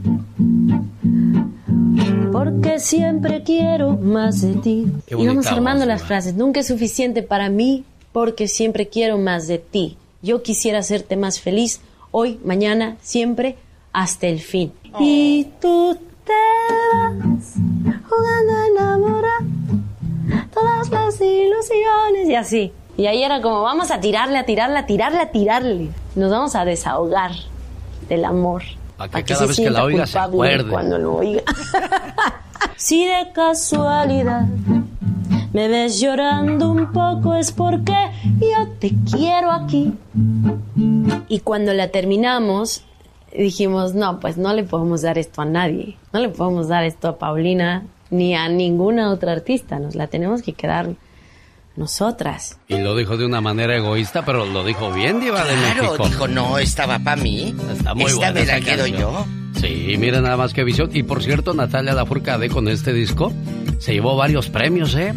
[2.32, 4.88] Porque siempre quiero más de ti.
[5.08, 6.36] Y vamos armando las frases.
[6.36, 9.98] Nunca es suficiente para mí porque siempre quiero más de ti.
[10.22, 13.58] Yo quisiera hacerte más feliz hoy, mañana, siempre,
[13.94, 14.74] hasta el fin.
[15.00, 16.34] Y tú te
[16.94, 17.54] vas
[18.10, 19.42] jugando a enamorar
[20.54, 22.72] todas las ilusiones y así.
[22.98, 25.90] Y ahí era como, vamos a tirarle, a tirarle, a tirarle, a tirarle.
[26.16, 27.32] Nos vamos a desahogar
[28.10, 28.64] del amor.
[28.98, 30.70] Para que Pa' cada se vez que la oiga se acuerde.
[30.70, 31.44] Cuando lo oiga.
[32.76, 34.46] si de casualidad
[35.54, 37.96] me ves llorando un poco es porque
[38.40, 39.94] yo te quiero aquí.
[41.30, 42.84] Y cuando la terminamos,
[43.36, 45.98] dijimos, no, pues no le podemos dar esto a nadie.
[46.14, 49.80] No le podemos dar esto a Paulina ni a ninguna otra artista.
[49.80, 50.96] Nos la tenemos que quedar
[51.78, 52.58] nosotras.
[52.68, 56.08] Y lo dijo de una manera egoísta, pero lo dijo bien, Diva de Claro, México.
[56.10, 57.56] dijo, no, estaba para mí.
[57.72, 59.26] Está muy Esta buena me la quedo yo.
[59.60, 60.90] Sí, miren nada más que visión.
[60.94, 63.32] Y por cierto, Natalia Lafourcade con este disco
[63.80, 65.14] se llevó varios premios, ¿eh?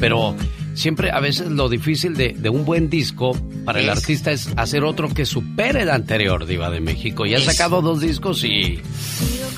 [0.00, 0.34] Pero
[0.74, 3.32] siempre, a veces lo difícil de, de un buen disco
[3.64, 7.24] para el artista es hacer otro que supere el anterior, Diva de México.
[7.26, 8.80] Ya ha sacado dos discos y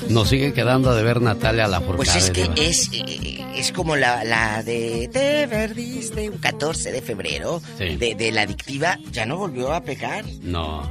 [0.09, 1.97] nos sigue quedando de ver Natalia Lafourcade.
[1.97, 2.55] Pues es que Diva.
[2.57, 7.95] es, eh, es como la, la de Te perdiste un 14 de febrero Sí.
[7.97, 10.23] de, de la adictiva, ya no volvió a pegar.
[10.43, 10.89] No,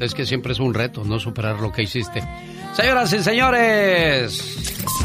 [0.00, 2.22] es que siempre es un reto no superar lo que hiciste.
[2.76, 4.56] Señoras y señores.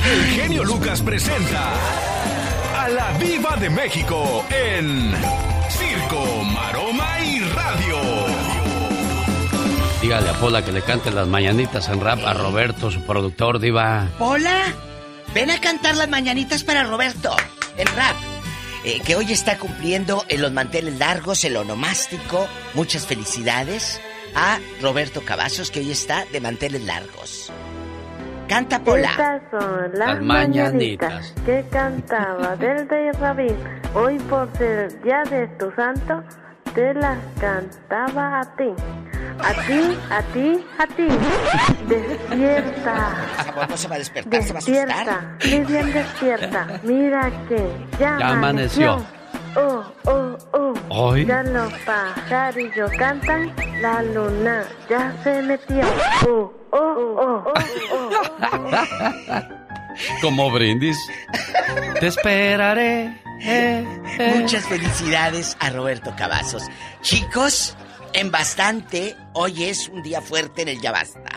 [0.06, 1.74] El genio Lucas presenta
[2.78, 5.12] a la Viva de México en
[5.70, 7.98] Circo, Maroma y Radio.
[10.02, 14.08] Dígale a Pola que le cante las mañanitas en rap a Roberto, su productor, Diva.
[14.20, 14.74] Pola,
[15.34, 17.36] ven a cantar las mañanitas para Roberto
[17.78, 18.16] en rap.
[18.84, 22.48] Eh, que hoy está cumpliendo en los manteles largos, el onomástico.
[22.76, 24.00] Muchas felicidades
[24.36, 27.52] a Roberto Cavazos, que hoy está de manteles largos.
[28.48, 29.10] Canta Pola.
[29.10, 31.12] Estas son las, Las mañanitas.
[31.14, 31.34] mañanitas.
[31.46, 33.56] que cantaba del de Rabín.
[33.94, 36.24] Hoy por ser día de tu santo,
[36.74, 38.70] te las cantaba a ti.
[39.40, 41.08] A ti, a ti, a ti.
[41.88, 43.16] Despierta.
[43.46, 44.88] Sabor no se va a despertar, se va a asustar.
[44.88, 46.68] Despierta, muy bien despierta.
[46.84, 47.70] Mira que
[48.00, 49.06] ya, Ya amaneció.
[49.60, 50.74] Oh, oh, oh.
[50.90, 51.26] Hoy.
[51.26, 53.52] Ya los pajarillos cantan,
[53.82, 55.82] la luna ya se metió.
[56.28, 57.54] Oh, oh, oh, oh,
[57.92, 59.42] oh.
[60.22, 60.96] Como brindis.
[62.00, 63.20] Te esperaré.
[63.42, 63.84] eh,
[64.20, 64.36] eh.
[64.40, 66.62] Muchas felicidades a Roberto Cavazos.
[67.02, 67.76] Chicos,
[68.14, 71.32] en bastante, hoy es un día fuerte en el Ya Basta.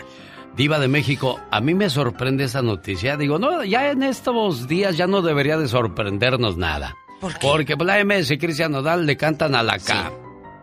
[0.57, 3.17] Diva de México, a mí me sorprende esa noticia.
[3.17, 6.95] Digo, no, ya en estos días ya no debería de sorprendernos nada.
[7.21, 7.39] ¿Por qué?
[7.47, 10.11] Porque la MS y Cristian Nodal le cantan a la ca,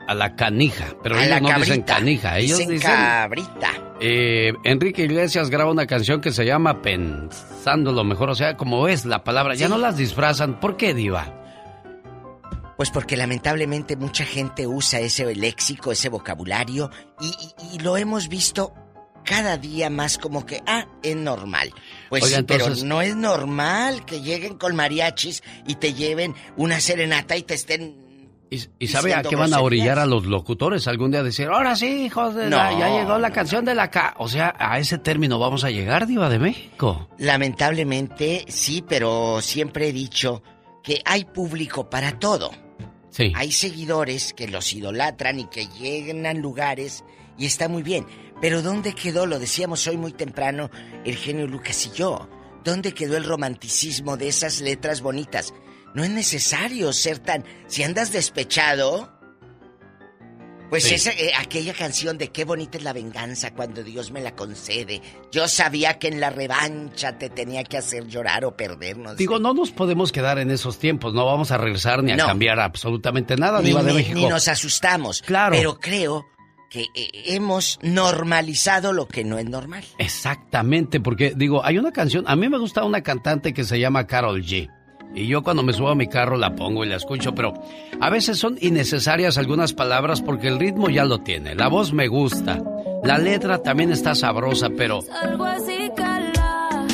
[0.08, 1.96] a la canija, pero A ellos no dicen cabrita.
[1.96, 3.70] canija, ellos Dicen dicen, cabrita.
[4.00, 8.88] eh, Enrique Iglesias graba una canción que se llama Pensando lo mejor, o sea, como
[8.88, 10.60] es la palabra, ya no las disfrazan.
[10.60, 11.34] ¿Por qué, Diva?
[12.78, 18.30] Pues porque lamentablemente mucha gente usa ese léxico, ese vocabulario, y, y- y lo hemos
[18.30, 18.72] visto
[19.28, 21.74] cada día más como que, ah, es normal.
[22.10, 26.34] Pues Oiga, sí, entonces- pero no es normal que lleguen con mariachis y te lleven
[26.56, 28.08] una serenata y te estén...
[28.50, 31.48] ¿Y, y sabe a qué van a orillar a los locutores algún día a decir,
[31.48, 32.80] ahora sí, hijos de la- No.
[32.80, 34.16] ya llegó la canción de la ca...
[34.20, 37.10] O sea, a ese término vamos a llegar, Diva de México.
[37.18, 40.42] Lamentablemente sí, pero siempre he dicho
[40.82, 42.52] que hay público para todo.
[43.10, 43.34] Sí.
[43.36, 47.04] Hay seguidores que los idolatran y que llenan lugares
[47.38, 48.06] y está muy bien.
[48.42, 50.70] Pero ¿dónde quedó, lo decíamos hoy muy temprano,
[51.06, 52.30] el genio Lucas y yo?
[52.64, 55.54] ¿Dónde quedó el romanticismo de esas letras bonitas?
[55.96, 57.44] No es necesario ser tan...
[57.68, 59.14] Si andas despechado...
[60.70, 60.96] Pues Sí.
[60.96, 65.02] esa, eh, aquella canción de qué bonita es la venganza cuando Dios me la concede.
[65.32, 69.16] Yo sabía que en la revancha te tenía que hacer llorar o perder, no sé.
[69.16, 72.26] Digo, no nos podemos quedar en esos tiempos, no vamos a regresar ni a No.
[72.26, 74.20] cambiar absolutamente nada, ni, Diva de ni- México.
[74.20, 75.22] ni nos asustamos.
[75.22, 75.56] Claro.
[75.56, 76.26] Pero creo
[76.70, 79.84] que eh, hemos normalizado lo que no es normal.
[79.98, 84.08] Exactamente, porque digo, hay una canción, a mí me gusta una cantante que se llama
[84.08, 84.70] Carol G.
[85.16, 87.54] Y yo cuando me subo a mi carro la pongo y la escucho, pero
[88.02, 92.08] a veces son innecesarias algunas palabras porque el ritmo ya lo tiene, la voz me
[92.08, 92.62] gusta,
[93.04, 96.86] la letra también está sabrosa, pero Algo así, cala.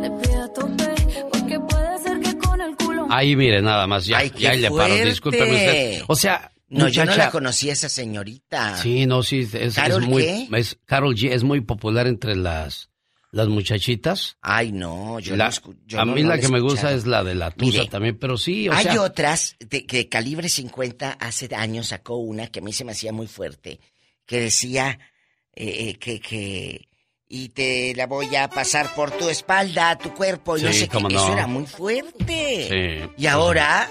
[0.00, 0.94] Le pido a tope,
[1.32, 3.06] porque puede ser que con el culo.
[3.10, 6.02] ahí mire nada más, ya, Ay, ya ahí le paro, discúlpeme usted.
[6.06, 8.76] O sea, No, yo no la conocía esa señorita.
[8.78, 10.48] Sí, no, sí, es, es ¿Carol muy, qué?
[10.56, 12.90] es, Carol G es muy popular entre las,
[13.32, 14.36] las muchachitas.
[14.40, 17.24] Ay, no, yo La- no yo a mí no la que me gusta es la
[17.24, 21.10] de la Tusa Mire, también, pero sí, o Hay sea, otras de, que Calibre 50
[21.12, 23.80] hace años sacó una que a mí se me hacía muy fuerte,
[24.24, 24.98] que decía
[25.54, 26.88] eh, eh, que, que
[27.32, 30.88] y te la voy a pasar por tu espalda, tu cuerpo y no sé qué.
[30.88, 31.16] cómo no.
[31.22, 32.68] Eso era muy fuerte.
[33.06, 33.10] Sí.
[33.18, 33.88] Y ahora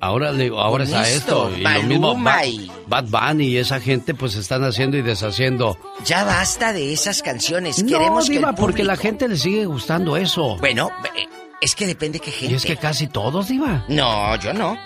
[0.00, 1.50] Ahora, le ahora está esto.
[1.56, 5.76] Y lo mismo Bad, y- Bad Bunny y esa gente pues están haciendo y deshaciendo.
[6.04, 7.82] ya basta de esas canciones.
[7.82, 10.56] No, Queremos que el Diva, porque la gente le sigue gustando eso.
[10.58, 11.26] Bueno, eh,
[11.60, 12.52] es que depende qué gente.
[12.52, 13.84] Y es que casi todos, Diva.
[13.88, 14.76] No, yo no.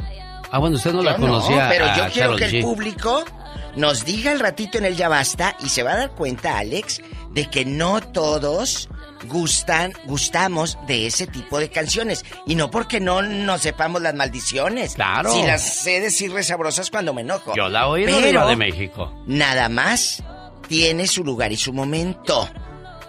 [0.53, 1.69] Ah, bueno, usted no la Yo conocía.
[1.69, 2.63] pero a yo quiero que el G.
[2.63, 3.25] público
[3.77, 7.01] nos diga el ratito en el Ya Basta y se va a dar cuenta, Alex,
[7.33, 8.89] de que no todos
[9.27, 12.25] gustan, gustamos de ese tipo de canciones.
[12.47, 14.95] Y no porque no nos sepamos las maldiciones.
[14.95, 15.33] Claro.
[15.33, 17.55] Si las sé decir resabrosas cuando me enojo.
[17.55, 19.13] Yo la oí Pero de México.
[19.27, 20.23] Nada más
[20.69, 22.49] tiene su lugar y su momento.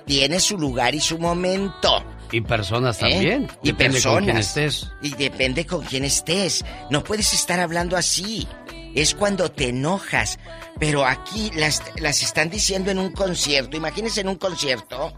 [0.05, 2.03] Tiene su lugar y su momento.
[2.31, 3.09] Y personas ¿eh?
[3.09, 3.47] también.
[3.61, 4.15] Y Depende personas.
[4.15, 4.87] con quién estés.
[5.01, 6.63] Y depende con quién estés.
[6.89, 8.47] No puedes estar hablando así.
[8.95, 10.39] Es cuando te enojas.
[10.79, 13.77] Pero aquí las, las están diciendo en un concierto.
[13.77, 15.13] Imagínense en un concierto.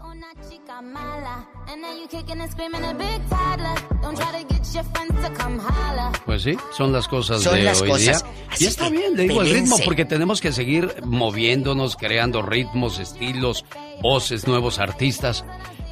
[6.26, 8.22] Pues sí, son las cosas Son de las hoy cosas.
[8.22, 8.32] día.
[8.50, 12.98] Así Y está bien, le digo el ritmo, porque tenemos que seguir moviéndonos, creando ritmos,
[12.98, 13.64] estilos,
[14.02, 15.44] voces, nuevos artistas.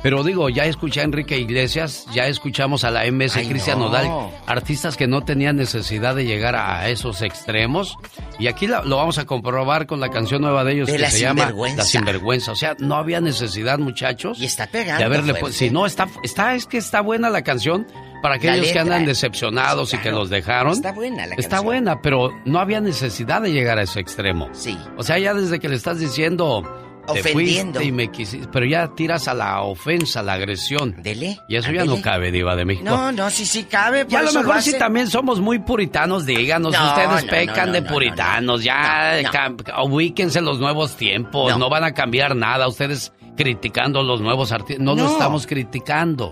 [0.02, 3.86] Pero digo, ya escuché a Enrique Iglesias, ya escuchamos a la MS Ay, Cristian no.
[3.86, 7.96] Nodal, artistas que no tenían necesidad de llegar a esos extremos.
[8.38, 11.20] Y aquí lo vamos a comprobar con la canción nueva de ellos De que se
[11.20, 11.52] llama.
[11.76, 12.50] La Sinvergüenza.
[12.50, 14.40] O sea, no había necesidad, muchachos.
[14.40, 17.86] Y está pegando de haberle Si no, está, está, es que está buena la canción,
[18.22, 20.72] Para aquellos que andan decepcionados y que los dejaron.
[20.72, 21.64] Está buena la Está canción.
[21.64, 24.48] buena, pero no había necesidad de llegar a ese extremo.
[24.52, 24.76] Sí.
[24.96, 26.64] O sea, ya desde que le estás diciendo.
[27.06, 27.80] Te Ofendiendo.
[27.80, 28.48] fuiste y me quisiste.
[28.52, 31.02] Pero ya tiras a la ofensa, a la agresión.
[31.02, 31.38] Dele.
[31.48, 32.84] Y eso ya no cabe, Diva de México.
[32.88, 34.06] No, no, sí, sí cabe.
[34.08, 34.78] Ya a lo mejor si hacen.
[34.78, 39.20] también somos muy puritanos, díganos, No, ustedes no, pecan no, de no, no, puritanos, ya
[39.22, 39.84] No, no.
[39.84, 41.58] ubíquense en los nuevos tiempos, no.
[41.58, 41.68] No.
[41.70, 45.12] van a cambiar nada, ustedes criticando los nuevos artistas, no, lo No.
[45.12, 46.30] estamos criticando.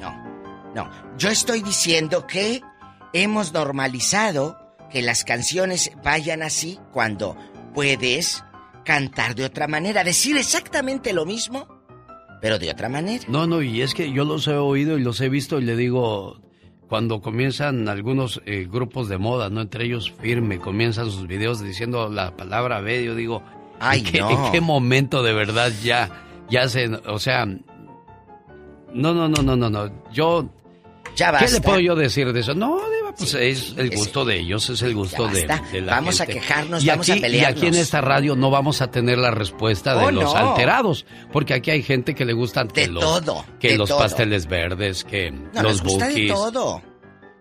[0.74, 0.88] No,
[1.18, 2.62] yo estoy diciendo que
[3.12, 4.56] hemos normalizado
[4.90, 7.36] que las canciones vayan así cuando
[7.74, 8.44] puedes
[8.91, 11.69] cantar de otra manera, decir exactamente lo mismo,
[12.41, 13.23] pero de otra manera.
[13.29, 15.77] No, no, y es que yo los he oído y los he visto y le
[15.77, 16.41] digo,
[16.89, 19.61] cuando comienzan algunos eh, grupos de moda, ¿no?
[19.61, 23.45] Entre ellos Firme, comienzan sus videos diciendo la palabra B, yo digo,
[23.79, 24.31] Ay, ¿en, qué, no.
[24.47, 26.11] en qué momento de verdad ya,
[26.51, 27.61] ya se, o sea, no,
[29.15, 30.51] no, no, no, no, no, yo...
[31.15, 32.55] Ya ¿Qué le puedo yo decir de eso?
[32.55, 36.20] No, Diva, pues es el gusto de ellos, es el gusto de, de la Vamos
[36.20, 37.59] a quejarnos, y vamos a aquí, Y pelearnos.
[37.62, 40.36] aquí en esta radio no vamos a tener la respuesta de Oh, los no.
[40.36, 43.88] alterados, porque aquí hay gente que le gustan que De los, todo, que de los
[43.88, 43.98] todo.
[43.98, 46.82] pasteles verdes, que No, los nos gusta de todo.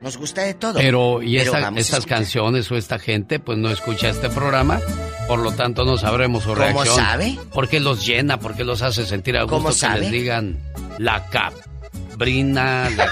[0.02, 0.76] Nos gusta de todo.
[0.76, 4.80] Pero, y esta- a estas canciones o esta gente, pues no escucha este programa,
[5.28, 6.96] por lo tanto no sabremos su ¿Cómo reacción.
[6.96, 7.38] sabe?
[7.54, 8.40] ¿Por qué los llena?
[8.40, 10.00] ¿Por qué los hace sentir a gusto ¿Cómo que sabe?
[10.02, 10.58] les digan
[11.00, 13.10] la cabrina, la,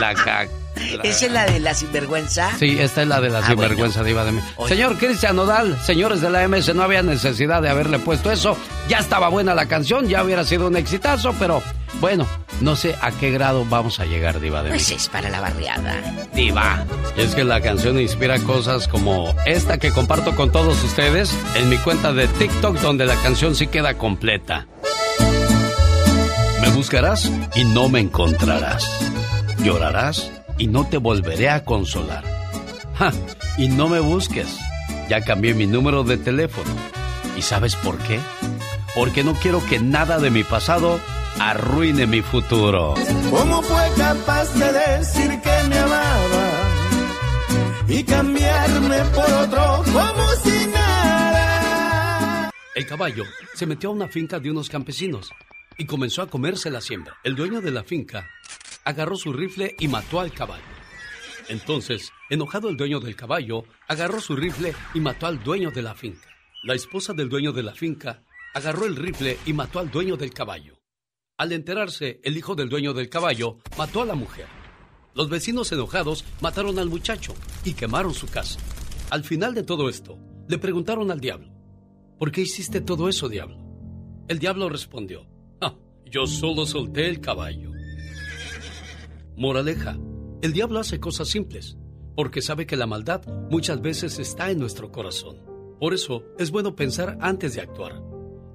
[0.00, 0.14] la
[0.96, 2.50] la- ¿Esa es la de la sinvergüenza?
[2.58, 4.40] Sí, esta es la de la Ah, sinvergüenza diva de mí.
[4.56, 4.74] Oye.
[4.74, 8.56] Señor Cristian Nodal, señores de la MS, no había necesidad de haberle puesto eso.
[8.88, 11.62] Ya estaba buena la canción, ya hubiera sido un exitazo, pero
[12.00, 12.26] bueno,
[12.60, 14.76] no sé a qué grado vamos a llegar, diva de mí.
[14.76, 15.94] Pues es para la barriada.
[16.34, 16.84] Diva.
[17.16, 21.78] Es que la canción inspira cosas como esta que comparto con todos ustedes en mi
[21.78, 24.66] cuenta de TikTok donde la canción sí queda completa.
[26.60, 28.86] Me buscarás y no me encontrarás.
[29.58, 32.24] Llorarás y no te volveré a consolar.
[32.94, 33.12] Ja,
[33.58, 34.58] y no me busques.
[35.08, 36.70] Ya cambié mi número de teléfono.
[37.36, 38.18] ¿Y sabes por qué?
[38.94, 40.98] Porque no quiero que nada de mi pasado
[41.38, 42.94] arruine mi futuro.
[43.30, 46.50] ¿Cómo fue capaz de decir que me amaba
[47.88, 52.50] y cambiarme por otro como si nada?
[52.74, 53.24] El caballo
[53.54, 55.30] se metió a una finca de unos campesinos
[55.78, 57.18] y comenzó a comerse la siembra.
[57.22, 58.26] El dueño de la finca
[58.86, 60.62] agarró su rifle y mató al caballo.
[61.48, 65.94] Entonces, enojado el dueño del caballo, agarró su rifle y mató al dueño de la
[65.94, 66.28] finca.
[66.62, 68.22] La esposa del dueño de la finca
[68.54, 70.80] agarró el rifle y mató al dueño del caballo.
[71.36, 74.46] Al enterarse, el hijo del dueño del caballo mató a la mujer.
[75.14, 77.34] Los vecinos enojados mataron al muchacho
[77.64, 78.60] y quemaron su casa.
[79.10, 80.18] Al final de todo esto,
[80.48, 81.52] le preguntaron al diablo,
[82.18, 83.58] ¿por qué hiciste todo eso, diablo?
[84.28, 85.26] El diablo respondió,
[85.60, 87.75] "Ah, yo solo solté el caballo.
[89.36, 89.98] Moraleja,
[90.40, 91.76] el diablo hace cosas simples,
[92.14, 95.36] porque sabe que la maldad muchas veces está en nuestro corazón.
[95.78, 98.00] Por eso es bueno pensar antes de actuar.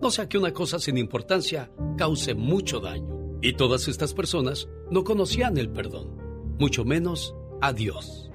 [0.01, 3.37] No sea que una cosa sin importancia cause mucho daño.
[3.43, 6.17] Y todas estas personas no conocían el perdón,
[6.57, 8.31] mucho menos a Dios.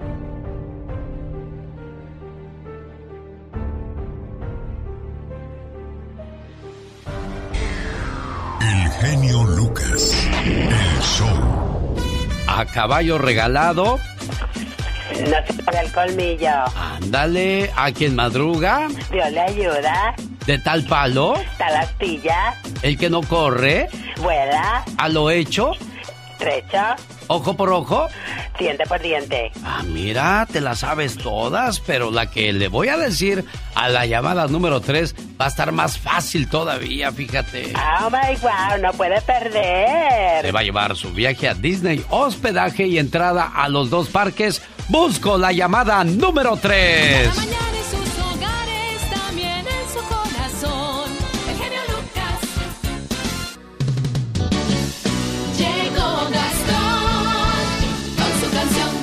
[8.61, 10.29] El genio Lucas.
[10.45, 11.76] El show.
[12.47, 13.99] A caballo regalado,
[15.21, 16.49] No se paga el colmillo.
[16.75, 20.15] ándale, a quien madruga, Dios le ayuda.
[20.45, 22.53] de tal palo, la astilla.
[22.81, 23.89] el que no corre,
[24.21, 24.83] Vuela.
[24.97, 25.71] a lo hecho,
[26.37, 26.77] Trecho.
[27.27, 28.07] ojo por ojo.
[28.59, 29.51] Diente por diente.
[29.63, 33.45] Ah, mira, te las sabes todas, pero la que le voy a decir
[33.75, 37.73] a la llamada número 3 va a estar más fácil todavía, fíjate.
[38.01, 40.43] Oh my wow, no puede perder.
[40.43, 44.61] Le va a llevar su viaje a Disney, hospedaje y entrada a los dos parques.
[44.89, 47.66] Busco la llamada número 3.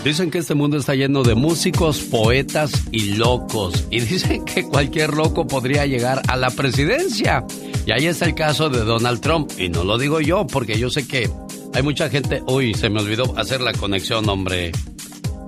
[0.04, 3.88] Dicen que este mundo está lleno de músicos, poetas y locos.
[3.90, 7.42] Y dicen que cualquier loco podría llegar a la presidencia.
[7.86, 9.50] Y ahí está el caso de Donald Trump.
[9.58, 11.30] Y no lo digo yo, porque yo sé que
[11.72, 12.42] hay mucha gente...
[12.46, 14.72] Uy, se me olvidó hacer la conexión, hombre.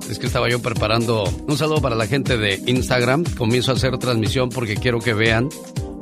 [0.08, 3.24] Es que estaba yo preparando un saludo para la gente de Instagram.
[3.36, 5.50] Comienzo a hacer transmisión porque quiero que vean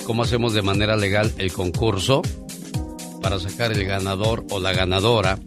[0.06, 2.22] cómo hacemos de manera legal el concurso
[3.20, 5.40] para sacar el ganador o la ganadora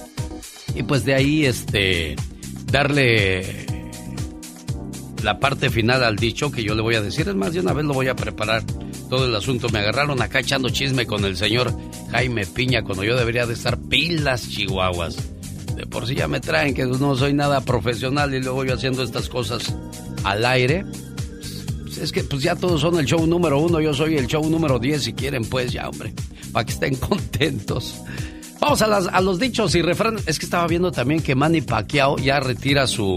[0.74, 2.16] y pues de ahí este
[2.70, 3.66] darle
[5.22, 7.28] la parte final al dicho que yo le voy a decir.
[7.28, 8.62] Es más, de una vez lo voy a preparar
[9.08, 9.68] todo el asunto.
[9.70, 11.74] Me agarraron acá echando chisme con el señor
[12.10, 15.16] Jaime Piña cuando yo debería de estar pilas chihuahuas.
[15.74, 19.02] De por sí ya me traen que no soy nada profesional y luego yo haciendo
[19.02, 19.74] estas cosas
[20.24, 20.84] al aire.
[21.82, 24.48] Pues, es que pues ya todos son el show número uno, yo soy el show
[24.48, 26.12] número diez si quieren pues ya hombre,
[26.52, 28.00] para que estén contentos.
[28.60, 30.24] Vamos a, las, a los dichos y refranes.
[30.26, 33.16] Es que estaba viendo también que Manny Pacquiao ya retira su,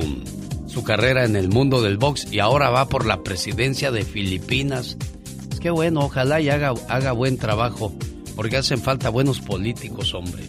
[0.68, 4.97] su carrera en el mundo del box y ahora va por la presidencia de Filipinas.
[5.61, 7.93] Que bueno, ojalá y haga, haga buen trabajo,
[8.35, 10.43] porque hacen falta buenos políticos, hombre.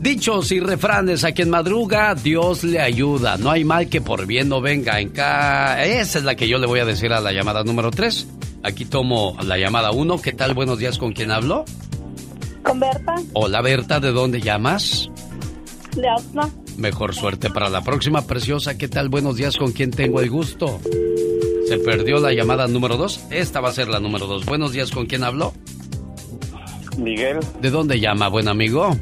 [0.00, 3.36] Dichos y refranes, a quien madruga, Dios le ayuda.
[3.36, 4.98] No hay mal que por bien no venga.
[4.98, 5.84] En ca...
[5.84, 8.26] Esa es la que yo le voy a decir a la llamada número 3.
[8.64, 10.20] Aquí tomo la llamada 1.
[10.20, 10.54] ¿Qué tal?
[10.54, 11.64] Buenos días, ¿con quién hablo?
[12.64, 15.08] Con Berta, Hola Berta, ¿de dónde llamas?
[15.96, 16.48] de Asna.
[16.76, 18.76] Mejor suerte para la próxima, preciosa.
[18.76, 19.08] ¿Qué tal?
[19.08, 20.80] Buenos días, ¿con quién tengo el gusto?
[21.72, 23.28] Se perdió la llamada número 2.
[23.30, 24.44] Esta va a ser la número 2.
[24.44, 25.54] Buenos días, ¿con quién hablo?
[26.98, 28.94] Miguel, ¿De dónde llama, buen amigo?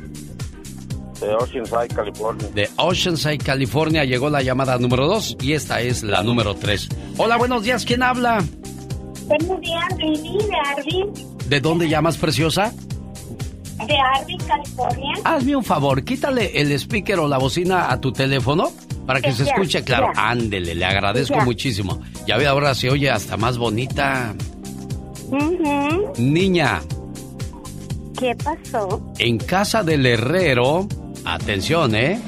[1.21, 2.49] de Oceanside, California.
[2.55, 6.89] De Oceanside, California, llegó la llamada número 2 y esta es la número 3.
[7.17, 8.39] Hola, buenos días, ¿quién habla?
[9.27, 11.13] Buenos días, Lili, de Arvin,
[11.49, 12.73] ¿De dónde llamas, preciosa?
[13.85, 15.15] de Arvin, California.
[15.25, 18.71] Hazme un favor, quítale el speaker o la bocina a tu teléfono
[19.11, 20.13] para que se escuche claro.
[20.15, 22.01] Ándele, le agradezco muchísimo.
[22.29, 24.37] Ya ve, ahora se oye hasta más bonita.
[26.17, 26.81] Niña,
[28.17, 29.13] ¿Qué pasó?
[29.19, 30.87] en casa del herrero,
[31.25, 32.21] atención, ¿eh?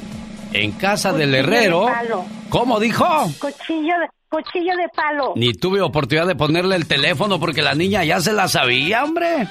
[0.53, 2.25] En casa del Cuchillo de herrero, palo.
[2.49, 3.07] ¿cómo dijo?
[3.39, 5.35] Cuchillo de, cuchillo de palo.
[5.37, 9.47] Ni tuve oportunidad de ponerle el teléfono porque la niña ya se la sabía, hombre.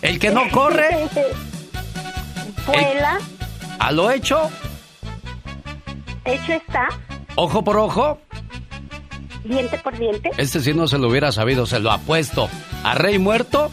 [0.00, 0.88] El que no corre,
[2.66, 3.18] Vuela,
[3.78, 4.48] a lo hecho,
[6.24, 6.88] hecho está,
[7.36, 8.18] ojo por ojo.
[9.44, 10.30] diente por diente.
[10.38, 12.48] Este sí no se lo hubiera sabido, se lo apuesto.
[12.84, 13.70] ¿A rey muerto?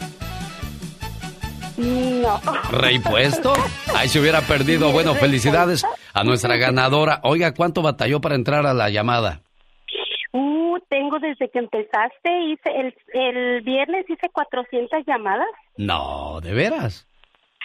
[1.76, 2.40] No.
[2.70, 3.52] ¿Rey puesto?
[3.94, 4.90] Ahí se hubiera perdido.
[4.92, 5.84] Bueno, felicidades
[6.14, 7.20] a nuestra ganadora.
[7.22, 9.42] Oiga, ¿cuánto batalló para entrar a la llamada?
[10.32, 15.46] Uh, tengo desde que empezaste, hice el, el viernes hice 400 llamadas.
[15.76, 17.07] No, ¿de veras?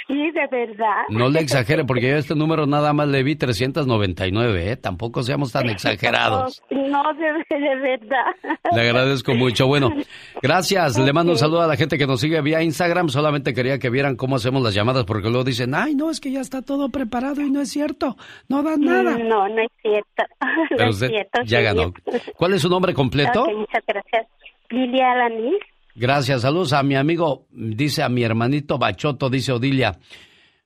[0.07, 1.03] Sí, de verdad.
[1.09, 4.75] No le exagere, porque yo a este número nada más le vi 399, ¿eh?
[4.75, 6.61] Tampoco seamos tan exagerados.
[6.69, 8.25] No, de, de verdad.
[8.73, 9.67] Le agradezco mucho.
[9.67, 9.91] Bueno,
[10.41, 10.97] gracias.
[10.97, 13.09] Le mando un saludo a la gente que nos sigue vía Instagram.
[13.09, 16.31] Solamente quería que vieran cómo hacemos las llamadas, porque luego dicen, ay, no, es que
[16.31, 18.17] ya está todo preparado y no es cierto.
[18.49, 19.17] No dan nada.
[19.17, 20.23] No, no es cierto.
[20.43, 21.93] No Pero es usted cierto, ya ganó.
[22.35, 23.45] ¿Cuál es su nombre completo?
[23.45, 24.27] Muchas gracias.
[24.69, 25.59] Lilia Alanis.
[25.95, 29.99] Gracias, saludos a mi amigo, dice a mi hermanito Bachoto, dice Odilia.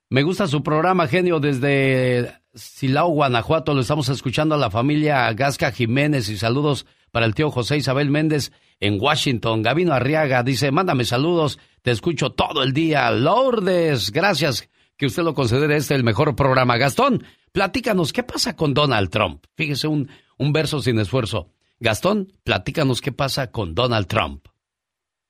[0.10, 3.74] Me gusta su programa, genio, desde Silao, Guanajuato.
[3.74, 8.10] Lo estamos escuchando a la familia Gasca Jiménez y saludos para el tío José Isabel
[8.10, 9.64] Méndez en Washington.
[9.64, 13.12] Gavino Arriaga dice, mándame saludos, te escucho todo el día.
[13.12, 16.78] Lourdes, gracias que usted lo considere este el mejor programa.
[16.78, 19.44] Gastón, platícanos, ¿qué pasa con Donald Trump?
[19.56, 21.50] Fíjese un, un verso sin esfuerzo.
[21.82, 24.48] Gastón, platícanos qué pasa con Donald Trump.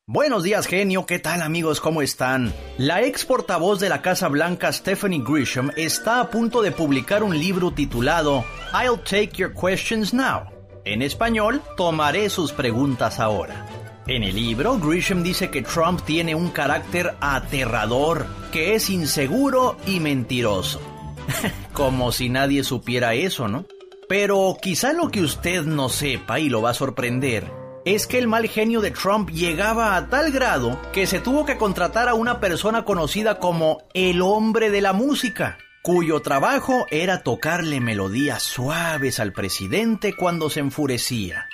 [0.10, 1.06] Buenos días, genio.
[1.06, 1.82] ¿Qué tal, amigos?
[1.82, 2.54] ¿Cómo están?
[2.78, 7.38] La ex portavoz de la Casa Blanca, Stephanie Grisham, está a punto de publicar un
[7.38, 10.44] libro titulado I'll Take Your Questions Now.
[10.86, 13.66] En español, tomaré sus preguntas ahora.
[14.08, 20.00] En el libro, Grisham dice que Trump tiene un carácter aterrador, que es inseguro y
[20.00, 20.80] mentiroso.
[21.74, 23.66] Como si nadie supiera eso, ¿no?
[24.08, 28.28] Pero quizá lo que usted no sepa y lo va a sorprender es que el
[28.28, 32.42] mal genio de Trump llegaba a tal grado que se tuvo que contratar a una
[32.42, 39.32] persona conocida como el hombre de la música, cuyo trabajo era tocarle melodías suaves al
[39.32, 41.48] presidente cuando se enfurecía.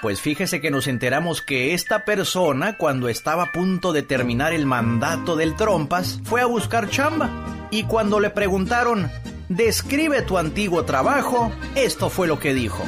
[0.00, 4.64] Pues fíjese que nos enteramos que esta persona, cuando estaba a punto de terminar el
[4.64, 7.68] mandato del Trompas, fue a buscar chamba.
[7.70, 9.10] Y cuando le preguntaron,
[9.50, 12.84] describe tu antiguo trabajo, esto fue lo que dijo.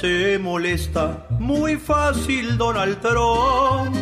[0.00, 3.96] Se molesta muy fácil Donald Trump.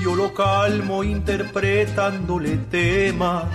[0.00, 3.46] Yo lo calmo interpretándole temas.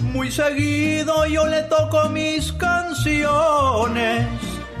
[0.00, 4.26] Muy seguido yo le toco mis canciones.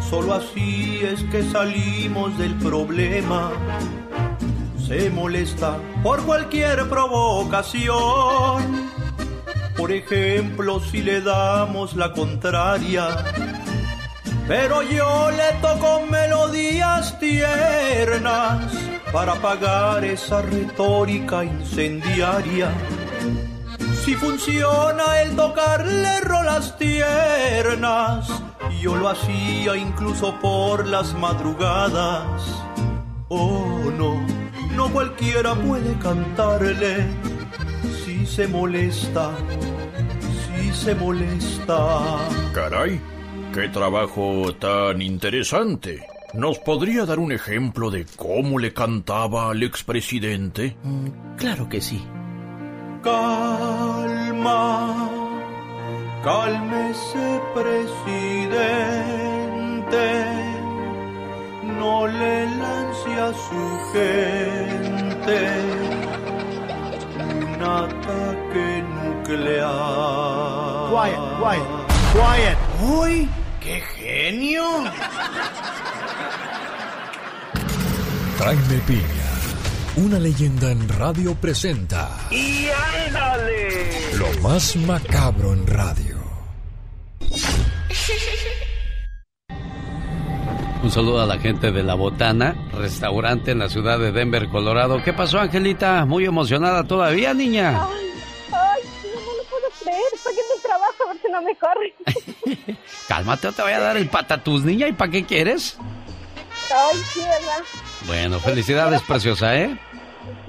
[0.08, 3.50] Solo así es que salimos del problema.
[4.88, 8.88] Se molesta por cualquier provocación.
[9.76, 13.22] Por ejemplo, si le damos la contraria.
[14.48, 18.72] Pero yo le toco melodías tiernas
[19.12, 22.70] para pagar esa retórica incendiaria.
[24.04, 28.28] Si funciona el tocarle rolas tiernas,
[28.80, 32.42] yo lo hacía incluso por las madrugadas.
[33.28, 34.26] Oh no,
[34.74, 37.06] no cualquiera puede cantarle
[38.04, 39.30] si se molesta,
[40.44, 42.18] si se molesta.
[42.52, 43.00] Caray,
[43.52, 46.06] qué trabajo tan interesante.
[46.32, 50.74] ¿Nos podría dar un ejemplo de cómo le cantaba al expresidente?
[51.36, 52.02] Claro que sí.
[53.02, 53.90] Calma,
[56.24, 57.84] cálmese presidente,
[61.78, 65.82] no le lance a su gente
[67.44, 69.70] un ataque nuclear.
[70.90, 71.66] Quiet, quiet,
[72.14, 72.58] quiet.
[72.80, 73.41] ¡Uy!
[73.64, 74.62] ¡Qué genio!
[78.38, 79.04] Jaime Piña,
[79.96, 82.66] una leyenda en radio presenta ¡Y
[83.06, 84.16] ándale!
[84.16, 86.16] lo más macabro en radio.
[90.82, 95.00] Un saludo a la gente de La Botana, restaurante en la ciudad de Denver, Colorado.
[95.04, 96.04] ¿Qué pasó, Angelita?
[96.04, 97.80] Muy emocionada todavía, niña.
[97.84, 98.11] Ay,
[99.82, 100.02] creer.
[100.12, 102.76] Estoy en el trabajo a ver si no me corre.
[103.08, 104.88] Cálmate, o te voy a dar el patatús, niña.
[104.88, 105.76] ¿Y para qué quieres?
[106.70, 107.62] Ay, sí, ¿verdad?
[108.06, 109.78] Bueno, felicidades, preciosa, ¿eh?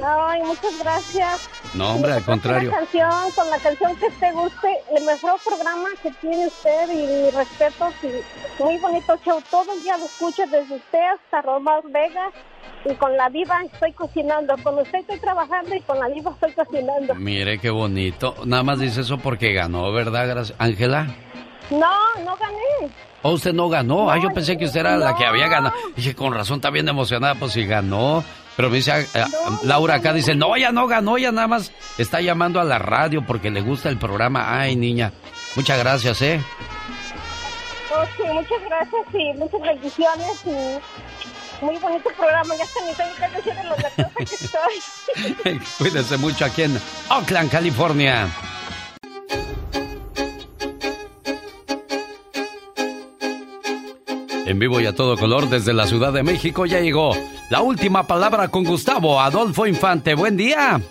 [0.03, 1.49] Ay, muchas gracias.
[1.73, 2.69] No, hombre, al contrario.
[2.71, 6.89] Con la canción, con la canción que te guste, el mejor programa que tiene usted
[6.91, 9.41] y respetos y muy bonito show.
[9.49, 12.31] Todo el día lo escucho desde usted hasta Román Vega
[12.85, 14.55] y con la diva estoy cocinando.
[14.61, 17.15] Con usted estoy trabajando y con la diva estoy cocinando.
[17.15, 18.35] Mire qué bonito.
[18.45, 20.45] Nada más dice eso porque ganó, ¿verdad.
[20.59, 21.07] Ángela?
[21.69, 22.93] No, no gané.
[23.21, 24.11] ¿O usted no ganó?
[24.11, 25.29] ah, yo pensé que usted era la que no.
[25.29, 25.73] había ganado.
[25.95, 28.23] Dije, con razón, está bien emocionada, pues si ganó.
[28.55, 29.25] Pero me dice, eh,
[29.63, 33.25] Laura acá dice, no, ya no ganó, ya nada más está llamando a la radio
[33.25, 34.59] porque le gusta el programa.
[34.59, 35.11] Ay, niña,
[35.55, 36.41] muchas gracias, ¿eh?
[37.91, 42.55] Ok, muchas gracias y muchas bendiciones y muy bonito programa.
[42.55, 45.59] Ya tengo que decir de lo nerviosa que estoy.
[45.77, 48.27] Cuídese mucho aquí en Oakland, California.
[54.45, 57.15] En vivo y a todo color desde la Ciudad de México ya llegó
[57.49, 60.15] la última palabra con Gustavo Adolfo Infante.
[60.15, 60.81] Buen día.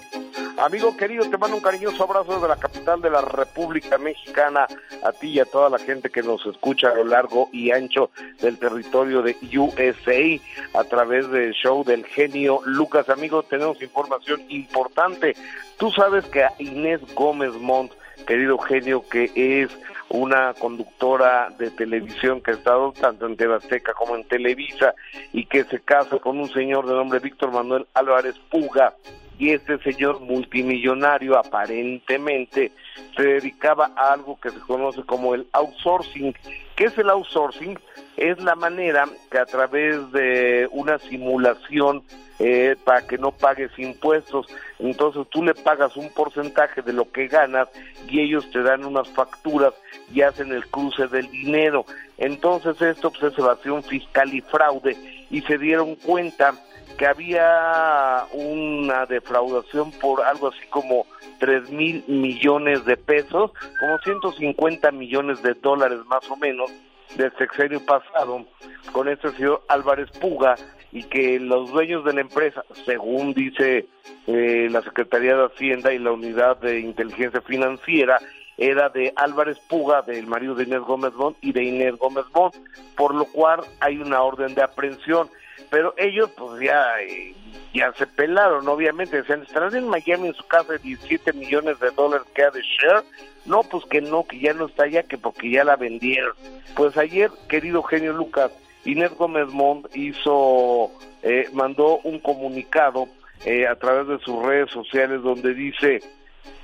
[0.57, 4.67] Amigo querido, te mando un cariñoso abrazo desde la capital de la República Mexicana,
[5.05, 8.11] a ti y a toda la gente que nos escucha a lo largo y ancho
[8.41, 13.11] del territorio de USA a través del show del genio Lucas.
[13.11, 15.37] Amigo, tenemos información importante.
[15.79, 17.93] Tú sabes que a Inés Gómez Montt,
[18.27, 19.71] querido genio, que es
[20.13, 24.95] una conductora de televisión que ha estado tanto en TV Azteca como en Televisa
[25.33, 28.95] y que se casa con un señor de nombre Víctor Manuel Álvarez Puga
[29.39, 32.73] y este señor multimillonario aparentemente
[33.17, 36.35] se dedicaba a algo que se conoce como el outsourcing.
[36.77, 37.79] ¿Qué es el outsourcing?
[38.19, 42.03] Es la manera que a través de una simulación
[42.39, 44.47] eh, para que no pagues impuestos,
[44.83, 47.69] entonces tú le pagas un porcentaje de lo que ganas
[48.09, 49.73] y ellos te dan unas facturas
[50.13, 51.85] y hacen el cruce del dinero.
[52.19, 54.97] Entonces esto pues, es evasión fiscal y fraude
[55.31, 56.55] y se dieron cuenta
[56.99, 61.07] que había una defraudación por algo así como
[61.39, 66.71] 3 mil millones de pesos, como 150 millones de dólares más o menos
[67.17, 68.45] del sexenio pasado
[68.93, 70.57] con este señor Álvarez Puga
[70.93, 73.87] y que los dueños de la empresa, según dice
[74.27, 78.21] eh, la Secretaría de Hacienda y la Unidad de Inteligencia Financiera,
[78.59, 82.55] era de Álvarez Puga, del marido de Inés Gómez Bond y de Inés Gómez Bond,
[82.95, 85.29] por lo cual hay una orden de aprehensión.
[85.71, 87.35] Pero ellos pues ya eh,
[87.73, 89.17] ya se pelaron obviamente.
[89.17, 92.61] Decían estarán en Miami en su casa de 17 millones de dólares que ha de
[92.61, 93.03] share
[93.47, 96.35] no pues que no que ya no está allá que porque ya la vendieron.
[96.77, 98.53] Pues ayer querido genio Lucas
[98.85, 100.91] Inés Gómez Mont hizo
[101.23, 103.07] eh, mandó un comunicado
[103.45, 106.01] eh, a través de sus redes sociales donde dice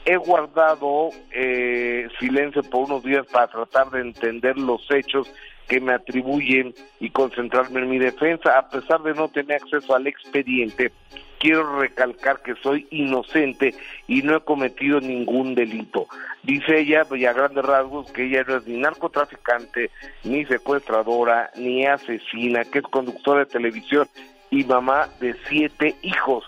[0.04, 5.30] he guardado eh, silencio por unos días para tratar de entender los hechos
[5.68, 8.58] que me atribuyen y concentrarme en mi defensa.
[8.58, 10.92] A pesar de no tener acceso al expediente,
[11.38, 13.74] quiero recalcar que soy inocente
[14.06, 16.08] y no he cometido ningún delito.
[16.42, 19.90] Dice ella, y a grandes rasgos, que ella no es ni narcotraficante,
[20.24, 24.08] ni secuestradora, ni asesina, que es conductora de televisión
[24.50, 26.44] y mamá de siete hijos.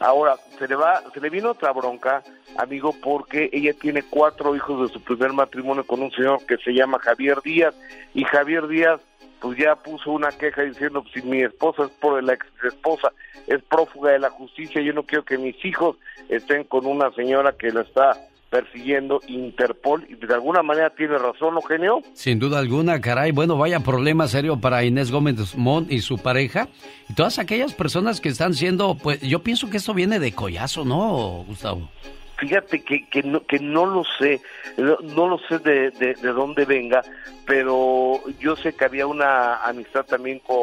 [0.00, 2.22] Ahora, se le va, se le vino otra bronca,
[2.56, 6.72] amigo, porque ella tiene cuatro hijos de su primer matrimonio con un señor que se
[6.72, 7.74] llama Javier Díaz,
[8.14, 9.00] y Javier Díaz
[9.40, 13.12] pues ya puso una queja diciendo si mi esposa es por la ex esposa
[13.46, 15.96] es prófuga de la justicia, yo no quiero que mis hijos
[16.28, 18.16] estén con una señora que la está
[18.56, 22.00] persiguiendo Interpol y de alguna manera tiene razón, Eugenio.
[22.14, 23.30] Sin duda alguna, caray.
[23.30, 26.68] Bueno, vaya problema serio para Inés Gómez Mont y su pareja
[27.10, 30.86] y todas aquellas personas que están siendo, pues yo pienso que esto viene de collazo,
[30.86, 31.90] ¿no, Gustavo?
[32.38, 34.40] Fíjate que, que, no, que no lo sé,
[34.78, 37.02] no, no lo sé de, de, de, dónde venga,
[37.46, 40.56] pero yo sé que había una amistad también con,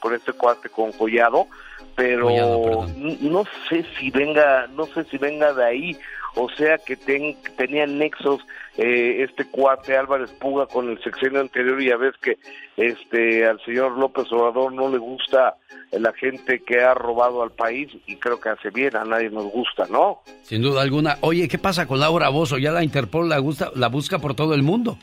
[0.00, 1.46] con este cuate, con Collado,
[1.94, 5.98] pero Collado, no sé si venga, no sé si venga de ahí,
[6.36, 8.40] o sea que ten, tenía nexos
[8.76, 12.38] eh, este cuate Álvarez Puga con el sexenio anterior y ya ves que
[12.76, 15.56] este al señor López Obrador no le gusta
[15.92, 19.44] la gente que ha robado al país y creo que hace bien, a nadie nos
[19.44, 20.22] gusta, ¿no?
[20.42, 21.18] Sin duda alguna.
[21.20, 22.58] Oye, ¿qué pasa con Laura Bozo?
[22.58, 24.98] Ya la Interpol la, gusta, la busca por todo el mundo.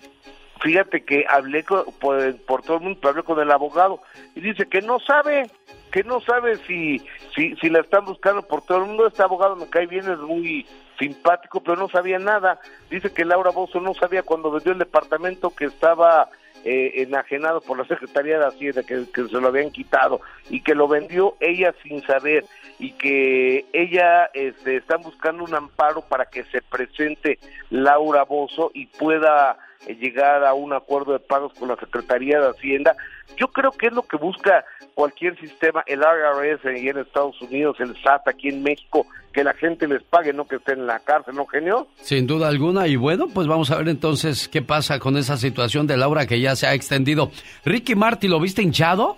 [0.62, 4.00] Fíjate que hablé con- por, por todo el mundo, hablé con el abogado
[4.36, 5.50] y dice que no sabe,
[5.92, 7.00] que no sabe si,
[7.36, 9.08] si, si la están buscando por todo el mundo.
[9.08, 10.66] Este abogado me cae bien, es muy
[11.02, 12.60] simpático, pero no sabía nada.
[12.90, 16.30] Dice que Laura Bozo no sabía cuando vendió el departamento que estaba
[16.64, 20.88] eh, enajenado por la Secretaría de Hacienda, que, se lo habían quitado y que lo
[20.88, 22.46] vendió ella sin saber
[22.78, 27.40] y que ella este, están buscando un amparo para que se presente
[27.72, 29.58] Laura Bozo y pueda
[29.88, 32.96] eh, llegar a un acuerdo de pagos con la Secretaría de Hacienda.
[33.38, 37.78] Yo creo que es lo que busca cualquier sistema, el IRS ahí en Estados Unidos,
[37.80, 41.00] el SAT aquí en México, que la gente les pague, no que estén en la
[41.00, 41.88] cárcel, ¿no, genio?
[41.96, 42.88] Sin duda alguna.
[42.88, 46.40] Y bueno, pues vamos a ver entonces qué pasa con esa situación de Laura que
[46.40, 47.32] ya se ha extendido.
[47.66, 49.18] Ricky Marty, ¿lo viste hinchado?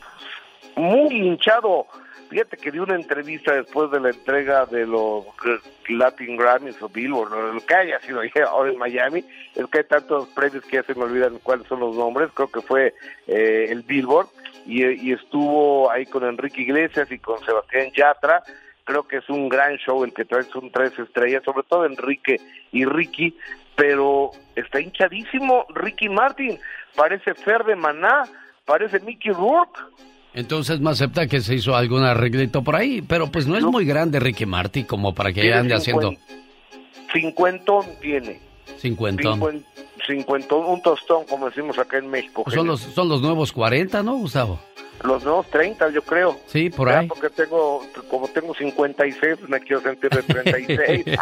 [0.76, 1.88] Muy hinchado.
[2.34, 5.24] Fíjate que dio una entrevista después de la entrega de los
[5.88, 9.24] Latin Grammys o Billboard, o lo que haya sido ahora en Miami.
[9.54, 12.32] Es que hay tantos premios que ya se me olvidan cuáles son los nombres.
[12.34, 12.96] Creo que fue
[13.28, 14.30] eh, el Billboard.
[14.66, 18.42] Y, y estuvo ahí con Enrique Iglesias y con Sebastián Yatra.
[18.84, 22.42] Creo que es un gran show el que trae, son tres estrellas, sobre todo Enrique
[22.72, 23.38] y Ricky.
[23.76, 26.60] Pero está hinchadísimo Ricky Martin.
[26.96, 28.24] Parece Fer de Maná,
[28.66, 29.80] parece Mickey Rourke.
[30.34, 33.86] Entonces me acepta que se hizo algún arreglito por ahí, pero pues no es muy
[33.86, 36.14] grande Ricky Marty como para que ande haciendo
[37.12, 38.40] Cincuentón tiene.
[38.80, 39.40] cincuentón.
[39.40, 39.64] Cincuen-
[40.08, 42.44] cincuentón, un tostón, como decimos acá en México.
[42.44, 44.60] Pues son los, son los nuevos 40, ¿no, Gustavo?
[45.04, 46.40] Los nuevos 30, yo creo.
[46.48, 47.08] Sí, por Ya ahí.
[47.08, 51.06] Porque tengo, como tengo 56, me quiero sentir de 36.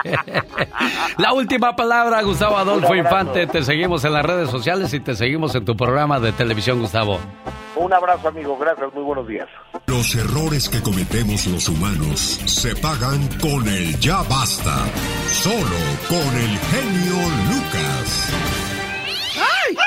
[1.18, 2.96] La última palabra, Gustavo Adolfo.
[2.96, 3.48] Infante.
[3.48, 7.20] Te seguimos en las redes sociales y te seguimos en tu programa de televisión, Gustavo.
[7.84, 8.58] Un abrazo, amigo.
[8.58, 8.94] Gracias.
[8.94, 9.48] Muy buenos días.
[9.88, 14.86] Los errores que cometemos los humanos se pagan con el ya basta.
[15.28, 18.34] Solo con el genio Lucas.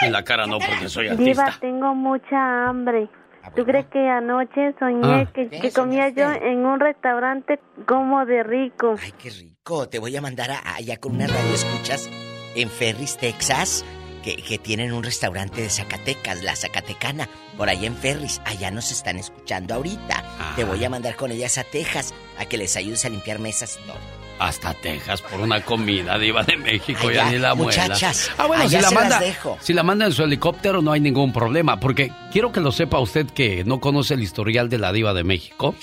[0.03, 1.61] En la cara no, porque soy Diva, artista.
[1.61, 3.09] tengo mucha hambre.
[3.55, 5.33] ¿Tú crees que anoche soñé Ah.
[5.35, 8.95] que, que comía yo en un restaurante como de rico?
[9.01, 9.89] Ay, qué rico.
[9.89, 12.09] Te voy a mandar a- allá con una radio escuchas
[12.57, 13.85] en Ferris, Texas,
[14.25, 18.41] que, que tienen un restaurante de Zacatecas, la Zacatecana, por allá en Ferris.
[18.45, 20.55] Allá nos están escuchando ahorita.
[20.57, 23.79] Te voy a mandar con ellas a Texas a que les ayudes a limpiar mesas
[23.83, 24.24] y todo.
[24.39, 27.85] Hasta Texas por una comida diva de México, Allá, ya ni la muela.
[27.85, 29.57] muchachas, Ah, bueno, si la, manda, dejo.
[29.61, 32.99] si la manda en su helicóptero no hay ningún problema, porque quiero que lo sepa
[32.99, 35.75] usted que no conoce el historial de la diva de México.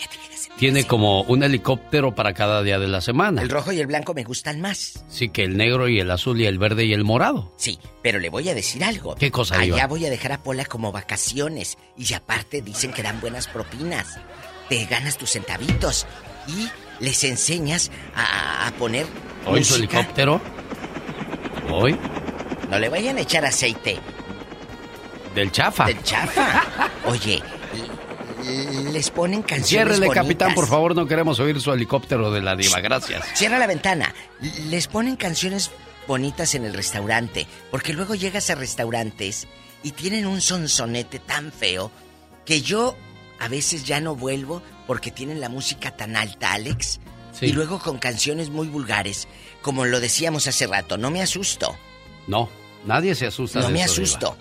[0.57, 3.41] Tiene como un helicóptero para cada día de la semana.
[3.41, 5.03] El rojo y el blanco me gustan más.
[5.07, 7.53] Sí, que el negro y el azul y el verde y el morado.
[7.57, 9.15] Sí, pero le voy a decir algo.
[9.15, 9.87] ¿Qué cosa, Allá Diva?
[9.87, 11.77] voy a dejar a Pola como vacaciones.
[11.97, 14.19] Y aparte dicen que dan buenas propinas.
[14.67, 16.05] Te ganas tus centavitos.
[16.47, 16.67] Y
[17.01, 19.05] les enseñas a, a poner
[19.45, 20.39] Hoy su helicóptero.
[21.69, 21.97] Hoy.
[22.69, 23.99] No le vayan a echar aceite.
[25.35, 25.85] Del chafa.
[25.85, 26.63] Del chafa.
[27.05, 27.41] Oye,
[28.91, 30.23] les ponen canciones Ciérrele, bonitas.
[30.23, 32.79] capitán, por favor, no queremos oír su helicóptero de la diva.
[32.81, 33.25] Gracias.
[33.33, 34.13] Cierra la ventana.
[34.69, 35.71] Les ponen canciones
[36.07, 37.47] bonitas en el restaurante.
[37.71, 39.47] Porque luego llegas a restaurantes
[39.83, 41.91] y tienen un sonsonete tan feo
[42.45, 42.95] que yo
[43.39, 44.61] a veces ya no vuelvo
[44.91, 46.99] porque tienen la música tan alta, Alex.
[47.31, 47.45] Sí.
[47.45, 49.29] Y luego con canciones muy vulgares.
[49.61, 51.77] Como lo decíamos hace rato, no me asusto.
[52.27, 52.49] No,
[52.85, 54.03] nadie se asusta No de me eso, Diva.
[54.03, 54.37] asusto.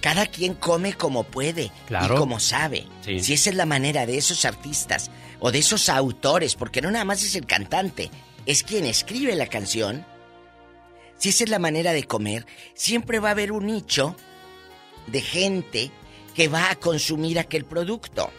[0.00, 2.14] Cada quien come como puede Claro.
[2.14, 2.86] y como sabe.
[3.04, 3.20] Sí.
[3.20, 5.10] Si esa es la manera de esos artistas
[5.40, 8.10] o de esos autores, porque no nada más es el cantante,
[8.46, 10.06] es quien escribe la canción.
[11.18, 14.16] Si esa es la manera de comer, siempre va a haber un nicho
[15.08, 15.90] de gente
[16.34, 18.30] que va a consumir aquel producto.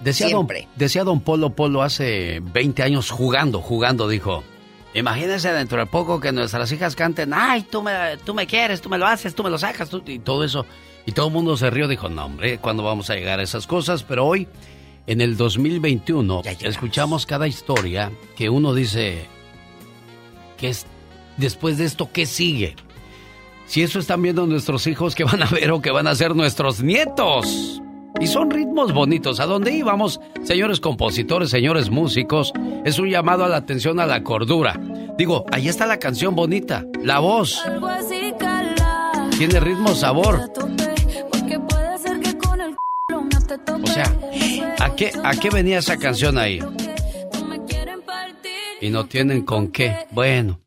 [0.00, 0.68] Decía don, Siempre.
[0.76, 4.44] decía don Polo Polo hace 20 años jugando, jugando, dijo.
[4.94, 8.88] Imagínense dentro de poco que nuestras hijas canten, ay, tú me, tú me quieres, tú
[8.88, 10.64] me lo haces, tú me lo sacas, tú", y todo eso.
[11.04, 13.66] Y todo el mundo se rió, dijo, no hombre, ¿cuándo vamos a llegar a esas
[13.66, 14.02] cosas?
[14.02, 14.46] Pero hoy,
[15.06, 19.26] en el 2021, escuchamos cada historia que uno dice,
[20.58, 20.86] ¿qué es
[21.36, 22.10] después de esto?
[22.12, 22.76] ¿Qué sigue?
[23.66, 26.34] Si eso están viendo nuestros hijos, ¿qué van a ver o qué van a hacer
[26.34, 27.82] nuestros nietos?
[28.20, 29.38] Y son ritmos bonitos.
[29.40, 32.52] ¿A dónde íbamos, señores compositores, señores músicos?
[32.84, 34.78] Es un llamado a la atención a la cordura.
[35.16, 37.62] Digo, ahí está la canción bonita, la voz.
[39.36, 40.50] Tiene ritmo, sabor.
[43.82, 44.16] O sea,
[44.80, 46.60] ¿a qué, ¿a qué venía esa canción ahí?
[48.80, 50.06] Y no tienen con qué.
[50.10, 50.60] Bueno,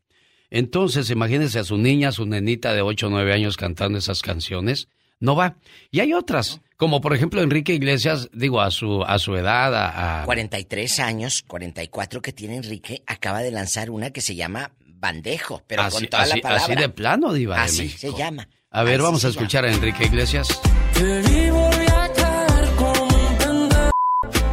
[0.50, 4.22] entonces imagínense a su niña, a su nenita de 8 o 9 años cantando esas
[4.22, 4.88] canciones.
[5.20, 5.56] No va.
[5.90, 10.24] Y hay otras, como por ejemplo Enrique Iglesias, digo, a su, a su edad, a,
[10.24, 15.88] 43 años, 44 que tiene Enrique, acaba de lanzar una que se llama Bandejo, pero
[15.88, 16.64] con toda la palabra.
[16.64, 18.48] Así de plano, Diva de Así se llama.
[18.72, 20.60] A ver, vamos a escuchar a Enrique Iglesias.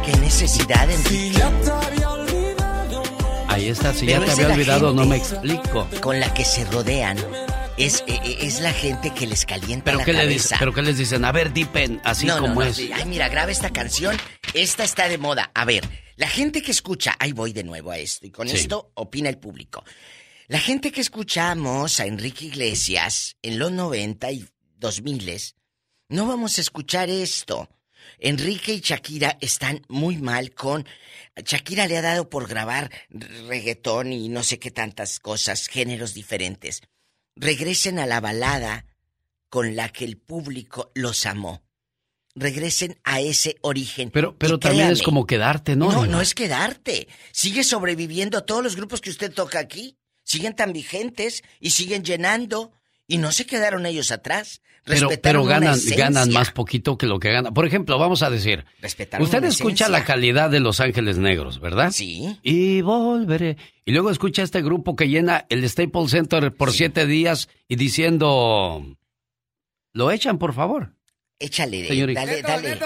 [0.04, 1.42] ¿Qué necesidad, Enrique?
[3.48, 5.88] Ahí está, si ya te había olvidado, no me explico.
[6.00, 7.18] Con la que se rodean.
[7.80, 10.26] Es, e, e, es, la gente que les calienta ¿Pero la qué cabeza.
[10.26, 11.24] Le dicen, ¿Pero qué les dicen?
[11.24, 12.78] A ver, Dipen, así No, no, como no, es.
[12.78, 14.18] Ay, mira, graba esta canción.
[14.52, 15.50] Esta está de moda.
[15.54, 17.16] A ver, la gente que escucha...
[17.18, 18.26] Ahí voy de nuevo a esto.
[18.26, 18.56] Y con Sí.
[18.56, 19.82] esto opina el público.
[20.48, 24.46] La gente que escuchamos a Enrique Iglesias en los 90 y
[24.76, 25.54] 2000
[26.10, 27.70] no vamos a escuchar esto.
[28.18, 30.86] Enrique y Shakira están muy mal con...
[31.42, 32.90] Shakira le ha dado por grabar
[33.48, 36.82] reggaetón y no sé qué tantas cosas, géneros diferentes.
[37.36, 38.86] Regresen a la balada
[39.48, 41.62] con la que el público los amó.
[42.34, 44.10] Regresen a ese origen.
[44.10, 45.90] Pero, pero Y también es como quedarte, ¿no?
[45.90, 47.08] no, no es quedarte.
[47.32, 48.44] Sigue sobreviviendo.
[48.44, 52.72] Todos los grupos que usted toca aquí siguen tan vigentes y siguen llenando.
[53.10, 54.62] Y no se quedaron ellos atrás.
[54.84, 57.52] Pero, Respetaron pero ganan, ganan más poquito que lo que ganan.
[57.52, 59.88] Por ejemplo, vamos a decir, Respetaron usted escucha esencia.
[59.90, 61.90] la calidad de Los Ángeles Negros, ¿verdad?
[61.90, 62.38] Sí.
[62.42, 63.58] Y volveré.
[63.84, 68.86] Y luego escucha este grupo que llena el Staples Center por siete días y diciendo,
[69.92, 70.94] lo echan, por favor.
[71.38, 72.24] Échale, Señorita.
[72.24, 72.78] dale, dale.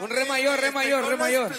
[0.00, 1.52] Un re mayor, re mayor, re mayor.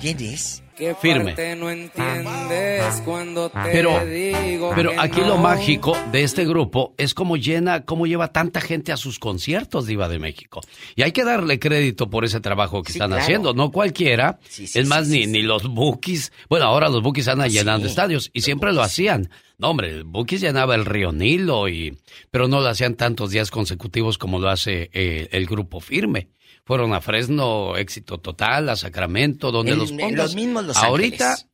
[0.00, 0.63] ¿Quién es?
[0.76, 1.26] ¿Qué Firme.
[1.26, 5.28] parte no entiendes cuando te Pero, digo pero que aquí no?
[5.28, 9.86] lo mágico de este grupo es cómo llena, cómo lleva tanta gente a sus conciertos,
[9.86, 10.60] Diva de México.
[10.96, 13.22] Y hay que darle crédito por ese trabajo que Sí, están claro.
[13.22, 14.40] haciendo, no cualquiera.
[14.48, 16.32] Sí, sí, es más, sí, ni, sí, ni los Bookies.
[16.48, 19.30] Bueno, ahora los Bookies andan Sí, llenando estadios y siempre lo hacían.
[19.58, 21.96] No, hombre, el Bookies llenaba el Río Nilo, y,
[22.32, 26.26] pero no lo hacían tantos días consecutivos como lo hace eh, el grupo firme.
[26.66, 30.12] Fueron a Fresno, éxito total, a Sacramento, donde los pongas.
[30.12, 31.50] los mismos Los Ahorita Ángeles.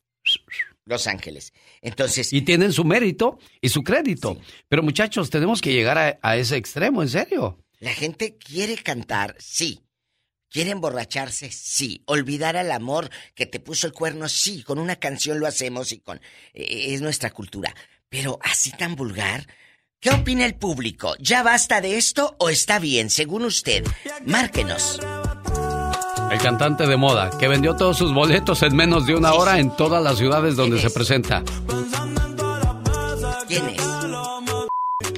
[0.85, 1.53] Los Ángeles.
[1.81, 4.37] Entonces, y tienen su mérito y su crédito.
[4.67, 7.59] Pero muchachos, tenemos que llegar a, a ese extremo, en serio.
[7.79, 9.81] la gente quiere cantar, sí.
[10.49, 12.03] Quiere emborracharse, sí.
[12.07, 14.63] Olvidar al amor que te puso el cuerno, sí.
[14.63, 16.17] Con una canción lo hacemos y con...
[16.53, 17.73] eh, es nuestra cultura.
[18.09, 19.47] Pero así tan vulgar.
[20.01, 21.13] ¿Qué opina el público?
[21.19, 23.83] ¿Ya basta de esto o está bien, según usted?
[24.25, 24.99] Márquenos.
[26.31, 29.75] El cantante de moda, que vendió todos sus boletos en menos de una hora en
[29.77, 31.43] todas las ciudades donde se presenta.
[33.47, 33.81] ¿Quién es?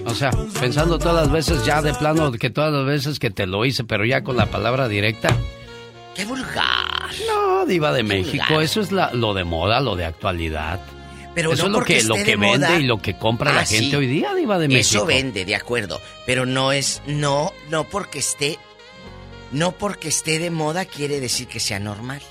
[0.06, 3.48] O sea, pensando todas las veces ya de plano que todas las veces que te
[3.48, 5.34] lo hice, pero ya con la palabra directa.
[6.14, 7.10] ¡Qué vulgar!
[7.30, 8.64] No, diva de Qué México, vulgar.
[8.64, 10.82] eso es la- lo de moda, lo de actualidad.
[11.36, 12.80] Pero eso no es lo que, lo que de vende moda.
[12.80, 13.96] y lo que compra Ah, la gente sí.
[13.96, 14.98] hoy día, diva de México.
[14.98, 16.00] Eso vende, de acuerdo.
[16.26, 18.60] Pero no es, no, no porque esté,
[19.52, 22.22] no porque esté de moda quiere decir que sea normal.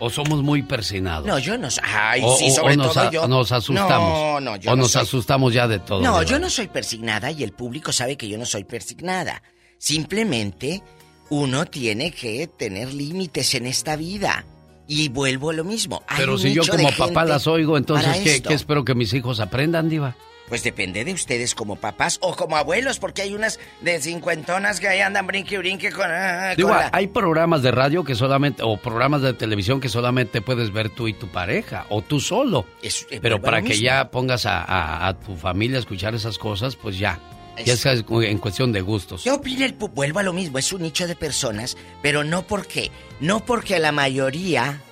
[0.00, 1.26] O somos muy persinados.
[1.26, 1.82] No, yo no soy.
[1.84, 3.26] Ay, o, sí, sobre o nos, todo yo.
[3.26, 4.12] nos asustamos.
[4.12, 6.00] No, no, yo O no nos soy- asustamos ya de todo.
[6.02, 9.42] No, yo no soy persignada y el público sabe que yo no soy persignada.
[9.78, 10.82] Simplemente
[11.30, 14.44] uno tiene que tener límites en esta vida.
[14.88, 16.02] Y vuelvo a lo mismo.
[16.08, 19.88] Hay Pero si yo como papá las oigo, entonces, ¿qué, espero que mis hijos aprendan,
[19.88, 20.16] diva?
[20.48, 24.88] Pues depende de ustedes como papás o como abuelos, porque hay unas de cincuentonas que
[24.88, 26.06] ahí andan brinque brinque con...
[26.10, 29.90] ah, Digo, con la- hay programas de radio que solamente, o programas de televisión que
[29.90, 32.64] solamente puedes ver tú y tu pareja, o tú solo.
[32.82, 33.84] Es- Pero para que mismo.
[33.84, 37.20] ya pongas a, a- a tu familia a escuchar esas cosas, pues ya.
[37.64, 39.22] Ya es en cuestión de gustos.
[39.22, 42.90] ¿Qué opina el Vuelvo a lo mismo, es un nicho de personas, pero no porque,
[43.20, 44.82] no porque a la mayoría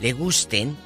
[0.00, 0.76] le gusten,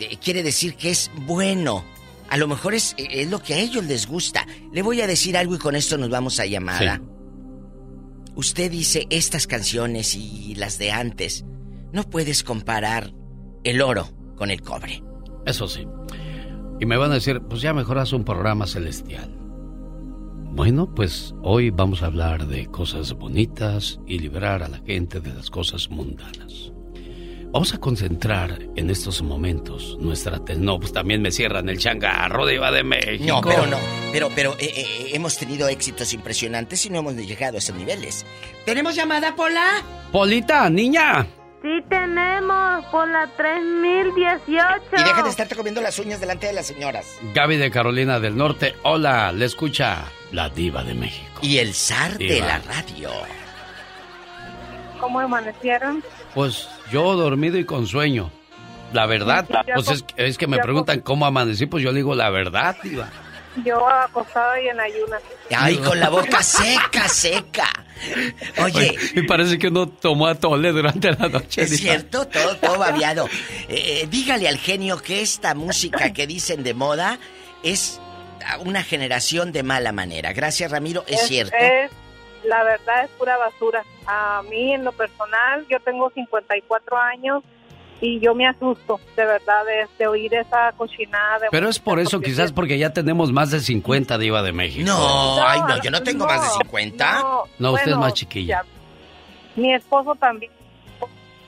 [0.00, 1.84] eh, quiere decir que es bueno.
[2.30, 4.46] A lo mejor es, eh, es lo que a ellos les gusta.
[4.72, 7.00] Le voy a decir algo y con esto nos vamos a llamada.
[8.34, 11.44] Usted dice estas canciones y las de antes.
[11.92, 13.12] No puedes comparar
[13.62, 15.02] el oro con el cobre.
[15.46, 15.86] Eso sí.
[16.80, 19.43] Y me van a decir, pues ya mejor haz un programa celestial.
[20.54, 25.34] Bueno, pues hoy vamos a hablar de cosas bonitas y liberar a la gente de
[25.34, 26.72] las cosas mundanas.
[27.50, 30.40] Vamos a concentrar en estos momentos nuestra...
[30.56, 33.24] No, pues también me cierran el changarro de Iba de México.
[33.26, 33.78] No, pero no.
[34.12, 38.24] Pero, pero eh, eh, hemos tenido éxitos impresionantes y no hemos llegado a esos niveles.
[38.64, 39.82] ¿Tenemos llamada, Pola?
[40.12, 41.26] Polita, niña.
[41.62, 44.82] Sí tenemos por la 3018.
[44.92, 47.18] Y deja de estarte comiendo las uñas delante de las señoras.
[47.34, 48.74] Gaby de Carolina del Norte.
[48.84, 51.40] Hola, le escucha la diva de México.
[51.42, 53.10] Y el zar de la radio.
[55.00, 56.02] ¿Cómo amanecieron?
[56.34, 58.30] Pues yo dormido y con sueño.
[58.92, 62.30] La verdad, pues es, es que me preguntan cómo amanecí, pues yo le digo la
[62.30, 63.08] verdad, diva.
[63.64, 65.22] Yo acostada y en ayunas.
[65.54, 67.68] Ay, con la boca seca, seca.
[68.62, 71.62] Oye, Y parece que uno tomó atole durante la noche.
[71.62, 73.26] es cierto, todo, todo babiado.
[73.68, 77.18] Eh, eh, dígale al genio que esta música que dicen de moda
[77.62, 78.00] es
[78.64, 80.32] una generación de mala manera.
[80.32, 81.56] Gracias, Ramiro, es, cierto.
[81.58, 81.90] es-
[82.44, 83.82] la verdad es pura basura.
[84.06, 87.42] A mí, en lo personal, yo tengo 54 años
[88.02, 91.38] y yo me asusto, de verdad, de, de oír esa cochinada.
[91.38, 94.52] De Pero es por eso, porque quizás porque ya tenemos más de 50 diva de
[94.52, 94.84] México.
[94.86, 97.20] No, ay, no, yo no tengo más de 50.
[97.58, 98.62] No, usted es bueno, más chiquilla.
[98.62, 99.60] ya.
[99.62, 100.52] Mi esposo también,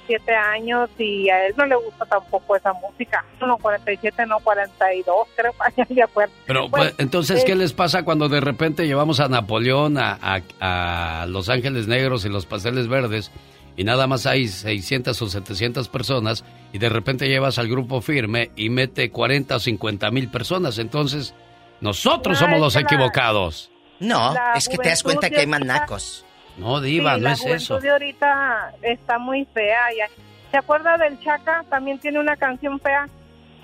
[0.06, 3.24] siete años, y a él no le gusta tampoco esa música.
[3.40, 6.32] No, 47, no, 42, creo, ya de acuerdo.
[6.46, 11.20] Pero pues, entonces, ¿qué eh, les pasa cuando de repente llevamos a Napoleón, a, a-
[11.22, 13.30] a Los Ángeles Negros y los Pasteles Verdes
[13.76, 18.50] y nada más hay 600 o 700 personas y de repente llevas al grupo firme
[18.56, 20.78] y mete 40 o 50 mil personas?
[20.78, 21.34] Entonces,
[21.80, 23.70] nosotros Ah, somos los la- equivocados.
[24.00, 26.25] No, es que te das cuenta que hay más ahorita- nacos.
[26.58, 27.78] No, diva, Sí, no la es eso.
[27.80, 29.80] de ahorita está muy fea.
[29.96, 30.06] Ya.
[30.50, 31.64] ¿Se acuerda del Chaca?
[31.68, 33.06] También tiene una canción fea.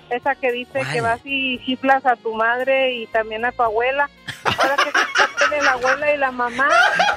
[0.09, 0.91] Esa que dice ¿Cuál?
[0.93, 4.09] que vas y chiflas a tu madre y también a tu abuela.
[4.43, 4.91] Ahora que
[5.49, 6.67] tiene la abuela y la mamá.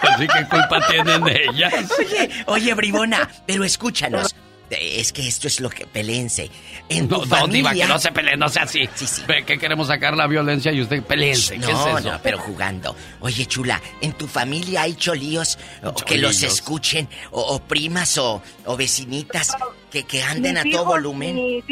[0.03, 1.75] Así que culpa tienen ellas.
[1.99, 4.35] Oye, oye, bribona, pero escúchanos.
[4.71, 6.51] Es que esto es lo que pelense.
[6.89, 7.71] En tu No, no, familia...
[7.71, 8.89] diva, que no se peleen, no sea así.
[9.29, 11.55] Ve que queremos sacar la violencia y usted peleense.
[11.55, 12.11] ¿Qué No, es eso?
[12.13, 12.97] no, pero jugando.
[13.21, 15.57] Oye, chula, ¿en tu familia hay cholíos
[16.05, 17.09] que los escuchen?
[17.31, 19.57] O, o primas o, o vecinitas
[19.91, 21.35] que, que anden Mis a todo hijos, volumen?
[21.37, 21.65] mis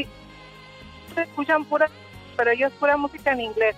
[1.17, 1.89] escuchan pura,
[2.37, 3.77] pero ellos pura música en inglés.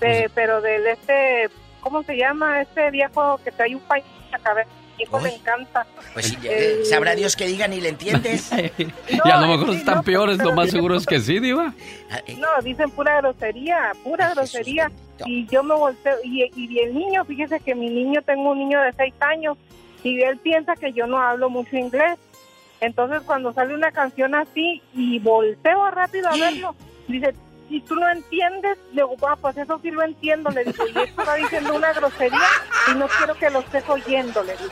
[0.00, 1.48] De- pero del este,
[1.80, 2.60] ¿cómo se llama?
[2.62, 4.70] Este viejo que trae un país en la cabeza.
[4.98, 5.86] Hijo, le encanta.
[6.12, 8.50] Pues sí, Eh, eh, sabrá Dios que digan y le entiendes.
[8.78, 11.72] y a lo mejor sí, están no, peores, lo más seguro es que sí, diva.
[12.38, 14.90] No, dicen pura grosería, pura grosería.
[15.26, 18.80] Y yo me volteo, y, y el niño, fíjese que mi niño, tengo un niño
[18.80, 19.56] de seis años,
[20.02, 22.18] y él piensa que yo no hablo mucho inglés.
[22.80, 26.74] Entonces cuando sale una canción así, y volteo rápido a verlo,
[27.08, 27.34] dice,
[27.68, 30.98] si tú no entiendes, le digo, "Ah, pues eso sí lo entiendo, le digo, y
[30.98, 32.38] esto está diciendo una grosería,
[32.90, 34.70] y no quiero que lo estés oyendo, le digo.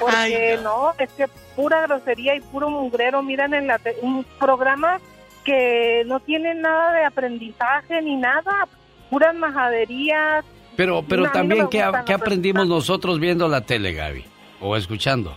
[0.00, 1.26] Porque no, es que
[1.56, 4.98] pura grosería y puro mugrero, miran en la te- un programa
[5.44, 8.66] que no tiene nada de aprendizaje ni nada,
[9.10, 10.44] puras majaderías.
[10.76, 14.24] Pero, pero No, no también, me ¿qué, qué aprendimos nosotros viendo la tele, Gaby?
[14.60, 15.36] O escuchando.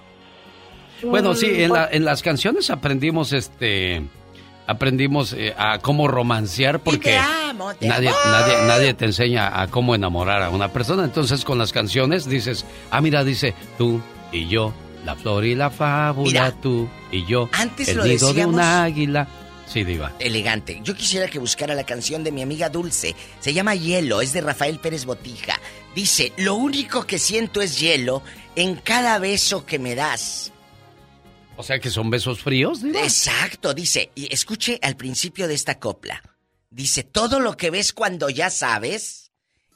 [1.03, 4.03] Bueno, sí, Mm, en, la- pues- en las canciones aprendimos este
[4.72, 8.18] aprendimos eh, a cómo romancear porque te amo, te nadie, amo.
[8.26, 11.03] nadie nadie te enseña a cómo enamorar a una persona.
[11.03, 14.73] Entonces con las canciones dices, ah mira, dice tú y yo,
[15.06, 18.84] la flor y la fábula, Mira, tú y yo, antes el lo nido de una
[18.84, 19.27] águila.
[19.68, 20.11] Sí, diva.
[20.19, 20.81] Elegante.
[20.84, 23.15] Yo quisiera que buscara la canción de mi amiga Dulce.
[23.39, 25.57] Se llama Hielo, es de Rafael Pérez Botija.
[25.95, 28.22] Dice, lo único que siento es hielo
[28.57, 30.50] en cada beso que me das.
[31.61, 33.01] O sea que son besos fríos, diva.
[33.03, 34.09] Exacto, dice.
[34.15, 36.23] Y escuche al principio de esta copla.
[36.71, 39.31] Dice, todo lo que ves cuando ya sabes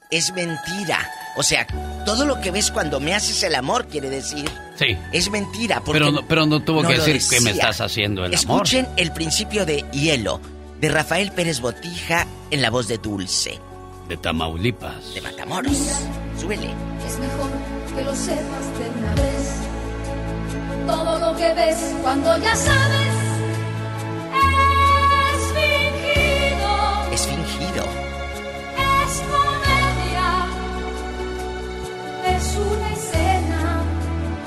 [0.09, 1.07] es mentira.
[1.37, 1.67] O sea,
[2.07, 4.49] todo lo que ves cuando me haces el amor, quiere decir,
[4.79, 4.97] Sí.
[5.13, 5.81] es mentira.
[5.81, 8.63] Porque Pero no, pero no tuvo no que decir que me estás haciendo el amor.
[8.65, 10.41] Escuchen el principio de Hielo,
[10.81, 13.59] de Rafael Pérez Botija, en la voz de Dulce,
[14.09, 15.13] De Tamaulipas.
[15.13, 15.77] de Matamoros.
[16.41, 16.67] Súbele.
[17.07, 17.51] Es mejor
[17.95, 19.44] que lo sepas de una vez.
[20.87, 23.15] Todo lo que ves cuando ya sabes
[25.33, 27.83] es fingido, Es fingido.
[29.05, 30.47] es comedia,
[32.37, 33.83] es una escena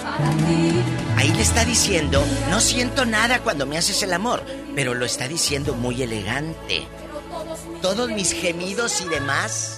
[0.02, 0.82] para ti.
[1.16, 4.42] Ahí le está diciendo, no siento nada cuando me haces el amor,
[4.74, 6.86] pero lo está diciendo muy elegante.
[7.82, 9.77] Todos mis gemidos y demás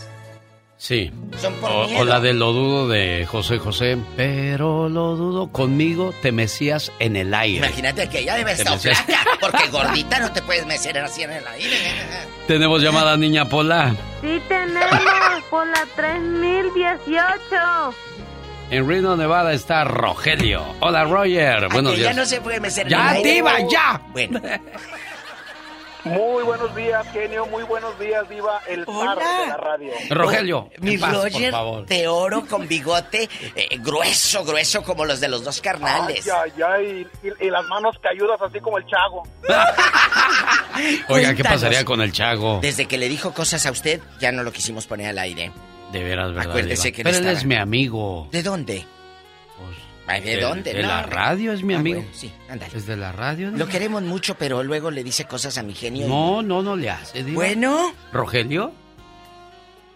[0.82, 1.12] Sí.
[1.38, 2.00] son por O, miedo.
[2.00, 7.16] o la de lo dudo de José José, pero lo dudo conmigo te mecías en
[7.16, 7.58] el aire.
[7.66, 11.32] Imagínate que ella debe estar mecías- flaca, porque gordita no te puedes mecer así en
[11.32, 11.76] el aire.
[12.46, 13.94] Tenemos llamada niña Pola.
[14.22, 15.42] Sí tenemos.
[15.50, 17.94] por la 3018.
[18.70, 20.62] En Reno, Nevada está Rogelio.
[20.80, 21.68] Hola, Roger.
[21.72, 22.14] Buenos días.
[22.14, 23.32] ya no se puede meter en ¡Ya, el aire.
[23.34, 24.00] diva, ya!
[24.12, 24.40] Bueno,
[26.04, 27.46] Muy buenos días, genio.
[27.46, 28.60] Muy buenos días, Diva.
[28.68, 29.92] El zar de la radio.
[30.10, 31.86] Rogelio, mi en paz, Roger por favor.
[31.86, 36.28] de oro con bigote eh, grueso, grueso como los de los dos carnales.
[36.28, 37.06] Ay, ay, ay.
[37.22, 39.22] Y, y las manos cayudas así como el chago.
[41.08, 42.60] Oiga, ¿qué pasaría con el Chago?
[42.62, 45.52] Desde que le dijo cosas a usted, ya no lo quisimos poner al aire.
[45.92, 46.50] De veras, ¿verdad?
[46.50, 46.96] Acuérdese Diva?
[46.96, 48.28] que Pero él es mi amigo.
[48.30, 48.86] ¿De dónde?
[50.14, 50.72] ¿De, De- dónde?
[50.74, 52.00] De No, la radio es mi Ah, amigo.
[52.00, 52.76] bueno, sí, ándale.
[52.76, 53.50] ¿Es de la radio?
[53.50, 53.68] Lo Diva?
[53.68, 56.06] queremos mucho, pero luego le dice cosas a mi genio.
[56.06, 57.22] y- No, no, no le hace.
[57.22, 57.92] Bueno.
[58.12, 58.72] ¿Rogelio?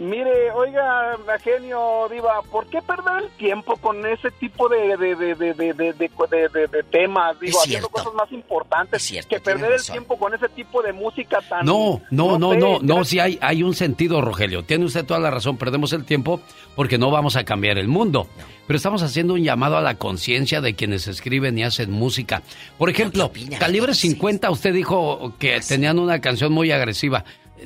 [0.05, 5.35] Mire, oiga, genio, Diva, ¿por qué perder el tiempo con ese tipo de, de, de,
[5.35, 7.39] de, de, de, de- de- de- de temas?
[7.41, 8.11] Digo, Es haciendo cierto.
[8.11, 11.65] cosas más importantes que tiene perder el tiempo con ese tipo de música tan...
[11.65, 14.63] No, no, no, sé, no, no, sí hay, hay un sentido, Rogelio.
[14.65, 15.57] Tiene usted toda la razón.
[15.57, 16.41] Perdemos el tiempo
[16.77, 18.29] porque no vamos a cambiar el mundo.
[18.67, 22.43] Pero estamos haciendo un llamado a la conciencia de quienes escriben y hacen música.
[22.79, 27.25] Por ejemplo, Calibre 50, usted dijo que tenían una canción muy agresiva.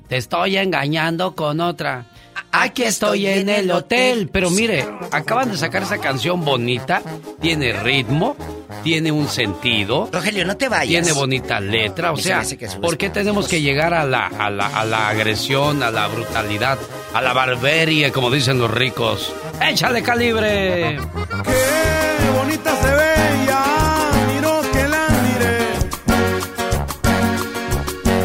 [0.09, 2.05] Te estoy engañando con otra.
[2.53, 4.29] Aquí estoy en el hotel.
[4.33, 7.03] Pero mire, acaban de sacar esa canción bonita.
[7.41, 8.37] Tiene ritmo,
[8.83, 10.09] tiene un sentido.
[10.13, 11.05] Rogelio, no te vayas.
[11.05, 12.13] Tiene bonita letra.
[12.13, 12.43] O sea,
[12.81, 16.79] ¿por qué tenemos que llegar a la, a, la, a la agresión, a la brutalidad,
[17.15, 19.33] a la barbarie, como dicen los ricos?
[19.61, 20.99] ¡Échale calibre!
[21.45, 22.08] Qué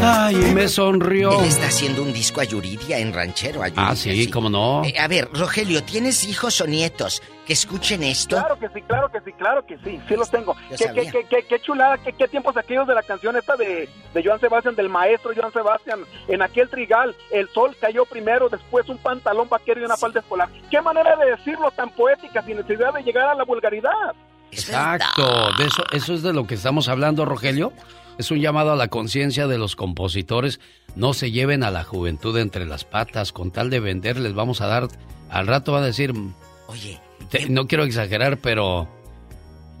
[0.06, 1.40] Ay, me sonrió.
[1.40, 3.62] Él está haciendo un disco a Yuridia en Ranchero.
[3.62, 4.84] A Yuridia, Ah, sí, cómo no.
[4.84, 8.36] Eh, a ver, Rogelio, ¿tienes hijos o nietos que escuchen esto?
[8.36, 10.54] Claro que sí, claro que sí, claro que sí, sí los tengo.
[10.68, 11.04] ¿Qué, sabía.
[11.04, 14.22] qué, qué, qué, qué chulada, qué, qué tiempos aquellos de la canción esta de, de
[14.22, 18.98] Joan Sebastián, del maestro Joan Sebastián, en aquel trigal, el sol cayó primero, después un
[18.98, 20.48] pantalón vaquero y una falda escolar.
[20.70, 24.14] ¿Qué manera de decirlo tan poética sin necesidad de llegar a la vulgaridad?
[24.50, 27.72] Exacto, de eso, eso es de lo que estamos hablando, Rogelio.
[28.18, 30.60] Es un llamado a la conciencia de los compositores.
[30.94, 33.32] No se lleven a la juventud entre las patas.
[33.32, 34.88] Con tal de vender, les vamos a dar.
[35.30, 36.12] Al rato va a decir.
[36.68, 37.00] Oye.
[37.48, 38.88] no quiero exagerar, pero.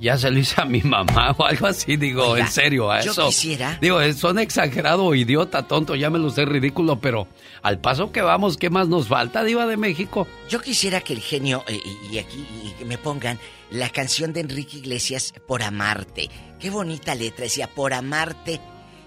[0.00, 3.00] Ya se lo hice a mi mamá o algo así, digo, Oiga, en serio, a
[3.00, 3.26] yo eso.
[3.28, 7.28] quisiera- Digo, eh, son exagerado, idiota, tonto, llámelo usted ridículo, pero
[7.62, 10.26] al paso que vamos, ¿qué más nos falta, Diva de México?
[10.48, 11.80] Yo quisiera que el genio, eh,
[12.10, 12.44] y, aquí
[12.80, 13.38] y me pongan
[13.70, 16.28] la canción de Enrique Iglesias, Por Amarte.
[16.58, 18.60] Qué bonita letra, decía, Por Amarte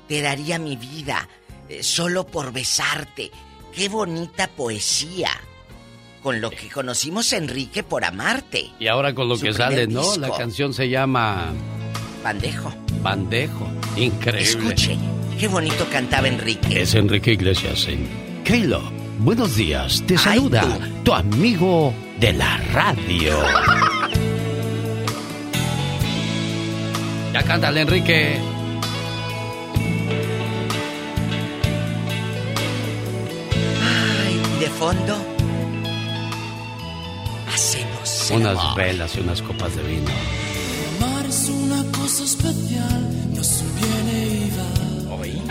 [0.07, 1.27] te daría mi vida,
[1.69, 3.29] eh, solo por besarte.
[3.73, 5.29] Qué bonita poesía.
[6.21, 8.71] Con lo que conocimos a Enrique por amarte.
[8.79, 10.01] Y ahora con lo que sale, ¿no?
[10.01, 10.17] disco.
[10.19, 11.53] La canción se llama
[12.23, 12.73] Bandejo.
[13.01, 13.67] Bandejo.
[13.95, 14.41] Increíble.
[14.41, 14.97] Escuche,
[15.39, 16.81] qué bonito cantaba Enrique.
[16.81, 18.27] Es Enrique Iglesias en.
[19.19, 23.35] Buenos días, te saluda tu amigo de la radio.
[27.33, 28.39] Ya cántale, Enrique.
[33.83, 35.36] Ay, de fondo.
[37.57, 38.29] Hacemos.
[38.31, 38.77] el Unas amor.
[38.77, 40.11] velas y unas copas de vino.
[40.99, 43.01] Amar es una cosa especial,
[43.35, 44.15] no se viene
[44.45, 45.15] y va.
[45.15, 45.41] Hoy.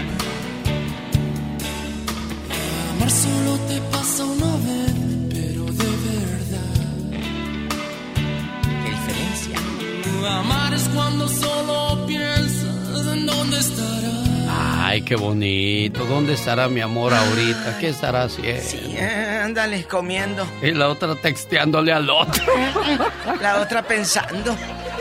[2.92, 4.94] Amar solo te pasa una vez,
[5.30, 6.76] pero de verdad.
[8.84, 9.58] ¿Qué diferencia?
[10.38, 14.25] Amar es cuando solo piensas en dónde estará.
[14.97, 16.06] Ay, qué bonito.
[16.06, 17.77] ¿Dónde estará mi amor ahorita?
[17.78, 18.62] ¿Qué estará haciendo?
[18.98, 20.47] Eh, ándale, comiendo.
[20.62, 22.43] Y la otra texteándole al otro.
[23.43, 24.56] La otra pensando.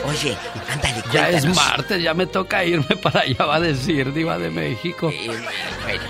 [0.06, 0.36] Oye,
[0.70, 1.56] ándale, Ya es cuéntanos.
[1.56, 5.08] martes, ya me toca irme para allá, va a decir, Diva de México.
[5.08, 5.42] Eh, bueno,
[5.84, 6.02] bueno.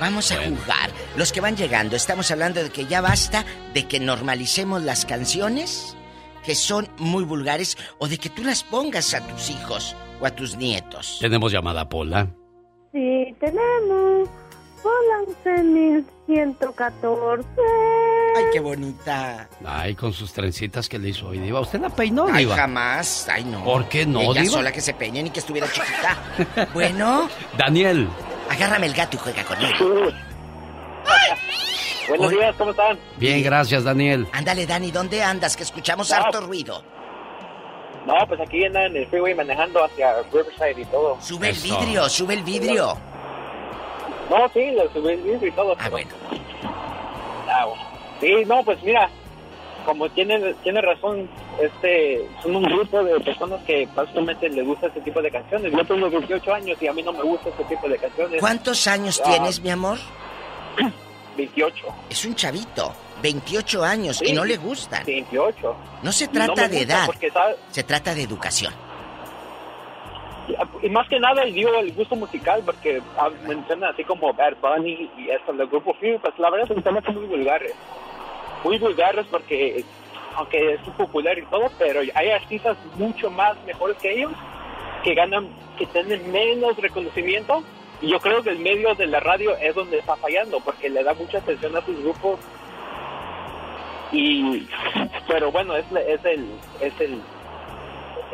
[0.00, 0.90] Vamos a jugar.
[1.16, 3.44] Los que van llegando, estamos hablando de que ya basta
[3.74, 5.96] de que normalicemos las canciones
[6.44, 10.30] que son muy vulgares o de que tú las pongas a tus hijos o a
[10.32, 11.18] tus nietos.
[11.20, 12.26] Tenemos llamada Pola.
[13.28, 14.26] Sí, tenemos.
[14.82, 17.46] Hola, 11114.
[18.36, 19.46] Ay, qué bonita.
[19.66, 21.60] Ay, con sus trencitas que le hizo hoy, Diva.
[21.60, 22.56] ¿Usted la peinó, Ay, Diva?
[22.56, 23.28] jamás.
[23.30, 23.62] Ay, no.
[23.64, 24.52] ¿Por qué no, Ella Diva?
[24.54, 26.66] sola que se peñe ni que estuviera chiquita.
[26.72, 27.28] Bueno,
[27.58, 28.08] Daniel.
[28.48, 30.10] agárrame el gato y juega conmigo.
[32.08, 32.98] Buenos días, ¿cómo están?
[33.18, 34.26] Bien, gracias, Daniel.
[34.32, 35.54] Ándale, Dani, ¿dónde andas?
[35.54, 36.16] Que escuchamos No.
[36.16, 36.82] harto ruido.
[38.06, 41.18] No, pues aquí andan en el freeway manejando hacia Riverside y todo.
[41.20, 42.96] Sube el vidrio, sube el vidrio.
[44.30, 45.76] No, sí, lo subí el y todo.
[45.78, 46.10] Ah, bueno.
[47.48, 47.82] Ah, bueno.
[48.20, 49.08] Sí, no, pues mira,
[49.86, 51.28] como tiene, tiene razón,
[51.60, 55.72] este, son un grupo de personas que básicamente les gusta este tipo de canciones.
[55.72, 58.40] Yo tengo 28 años y a mí no me gusta este tipo de canciones.
[58.40, 59.98] ¿Cuántos años Ah, tienes, mi amor?
[61.36, 61.86] 28.
[62.10, 62.92] Es un chavito,
[63.22, 65.04] 28 años, y no le gustan.
[65.06, 65.76] 28.
[66.02, 67.08] No se No trata de edad,
[67.70, 68.74] se trata de educación.
[70.82, 75.10] Y más que nada, digo el gusto musical, porque ah, mencionan así como Bad Bunny
[75.18, 77.74] y eso, el grupo Fear, pues la verdad son temas muy vulgares.
[78.64, 79.84] Muy vulgares porque,
[80.36, 84.32] aunque es popular y todo, pero hay artistas mucho más mejores que ellos
[85.02, 87.62] que ganan, que tienen menos reconocimiento.
[88.00, 91.02] Y yo creo que el medio de la radio es donde está fallando, porque le
[91.02, 92.38] da mucha atención a sus grupos.
[94.12, 94.66] Y,
[95.26, 96.48] pero bueno, es, es el,
[96.80, 97.20] es el,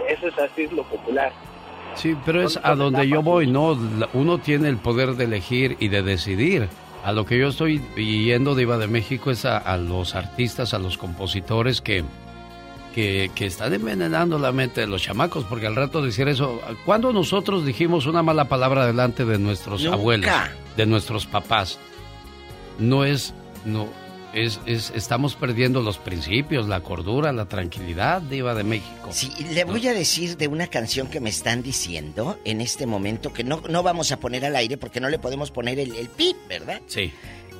[0.08, 1.32] eso es así es lo popular.
[1.96, 3.78] Sí, pero es a donde yo voy, ¿no?
[4.12, 6.68] Uno tiene el poder de elegir y de decidir.
[7.04, 10.72] A lo que yo estoy yendo de Iba de México es a, a los artistas,
[10.72, 12.02] a los compositores que,
[12.94, 17.12] que, que están envenenando la mente de los chamacos, porque al rato decir eso, ¿cuándo
[17.12, 19.96] nosotros dijimos una mala palabra delante de nuestros Nunca.
[19.96, 20.30] abuelos,
[20.76, 21.78] de nuestros papás?
[22.78, 23.34] No es,
[23.66, 23.88] no,
[24.34, 29.08] es, es, estamos perdiendo los principios, la cordura, la tranquilidad de Iba de México.
[29.10, 33.32] Sí, le voy a decir de una canción que me están diciendo en este momento
[33.32, 36.08] que no, no vamos a poner al aire porque no le podemos poner el, el
[36.08, 36.80] pip, ¿verdad?
[36.86, 37.12] Sí.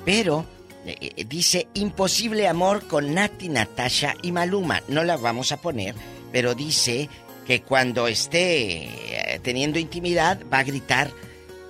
[0.03, 0.45] Pero
[0.85, 4.83] eh, eh, dice Imposible Amor con Nati, Natasha y Maluma.
[4.87, 5.95] No la vamos a poner,
[6.31, 7.09] pero dice
[7.47, 11.11] que cuando esté eh, teniendo intimidad va a gritar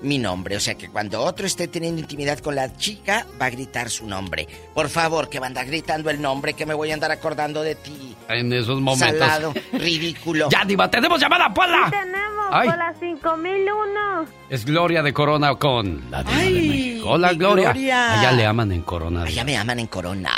[0.05, 0.55] mi nombre.
[0.55, 4.07] O sea que cuando otro esté teniendo intimidad con la chica, va a gritar su
[4.07, 4.47] nombre.
[4.73, 7.61] Por favor, que va a andar gritando el nombre, que me voy a andar acordando
[7.61, 8.15] de ti.
[8.29, 9.19] En esos momentos.
[9.19, 10.49] Salado, ridículo.
[10.51, 10.89] ¡Ya, Diva!
[10.89, 11.89] ¡Tenemos llamada, Pola!
[11.89, 12.69] Tenemos Ay.
[12.69, 14.25] por las 5001.
[14.49, 17.09] Es Gloria de Corona con la Diva de Ay, México.
[17.09, 17.71] Hola, Gloria.
[17.73, 18.19] Gloria.
[18.19, 19.23] Allá le aman en Corona.
[19.23, 20.31] Allá me aman en Corona.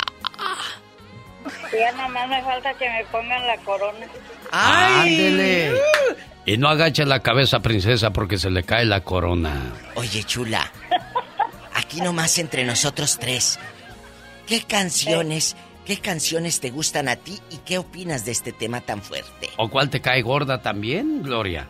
[1.72, 4.06] Ya nomás me falta que me pongan la corona.
[4.50, 5.72] ¡Ándele!
[6.48, 9.74] Y no agache la cabeza, princesa, porque se le cae la corona.
[9.96, 10.72] Oye, chula.
[11.74, 13.60] Aquí nomás entre nosotros tres.
[14.46, 19.02] ¿Qué canciones, qué canciones te gustan a ti y qué opinas de este tema tan
[19.02, 19.50] fuerte?
[19.58, 21.68] ¿O cuál te cae gorda también, Gloria?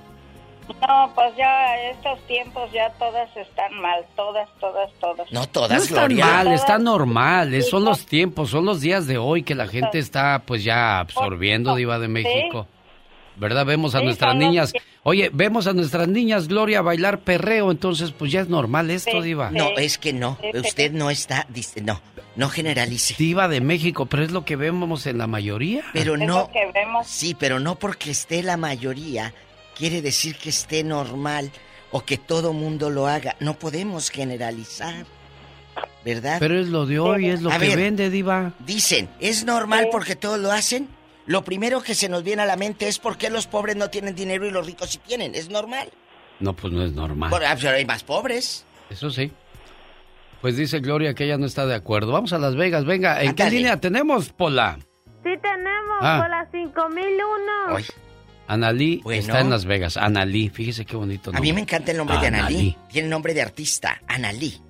[0.69, 5.33] No, pues ya estos tiempos ya todas están mal, todas, todas, todas.
[5.33, 7.61] No No está mal, está normal.
[7.65, 11.75] Son los tiempos, son los días de hoy que la gente está pues ya absorbiendo
[11.75, 12.69] Diva de México.
[13.39, 13.65] ¿Verdad?
[13.67, 14.73] Vemos a Sí, nuestras niñas.
[14.73, 19.23] que- Oye, vemos a nuestras niñas, Gloria, bailar perreo, entonces pues ya es normal esto,
[19.23, 19.51] Diva.
[19.51, 20.39] No, es que no.
[20.55, 21.47] Usted no está.
[21.49, 22.01] dice- No,
[22.37, 23.15] no generalice.
[23.17, 25.83] Diva de México, pero es lo que vemos en la mayoría.
[25.93, 26.51] Pero no.
[27.05, 29.33] Sí, pero no porque esté la mayoría
[29.77, 31.51] quiere decir que esté normal
[31.93, 33.37] o que todo mundo lo haga.
[33.41, 35.07] No podemos generalizar.
[36.05, 36.39] ¿Verdad?
[36.41, 38.53] Pero es lo de hoy, es lo A que ver, vende, Diva.
[38.59, 40.89] Dicen, ¿es normal porque todos lo hacen?
[41.29, 43.89] Lo primero que se nos viene a la mente es por qué los pobres no
[43.91, 45.35] tienen dinero y los ricos sí tienen.
[45.35, 45.89] ¿Es normal?
[46.41, 47.31] No, pues no es normal.
[47.31, 48.65] Por- ah, pero hay más pobres.
[48.91, 49.31] Eso sí.
[50.41, 52.13] Pues dice Gloria que ella no está de acuerdo.
[52.13, 53.23] Vamos a Las Vegas, venga.
[53.23, 54.79] ¿En qué línea tenemos, Pola?
[55.23, 56.19] Sí tenemos Ah.
[56.23, 57.79] por las 5001.
[58.47, 59.21] Analí Bueno.
[59.21, 59.97] está en Las Vegas.
[59.99, 61.43] Analí, fíjese qué bonito A nombre.
[61.51, 62.55] mí me encanta el nombre de Analí.
[62.55, 62.77] Analí.
[62.91, 64.63] Tiene nombre de artista, Analí.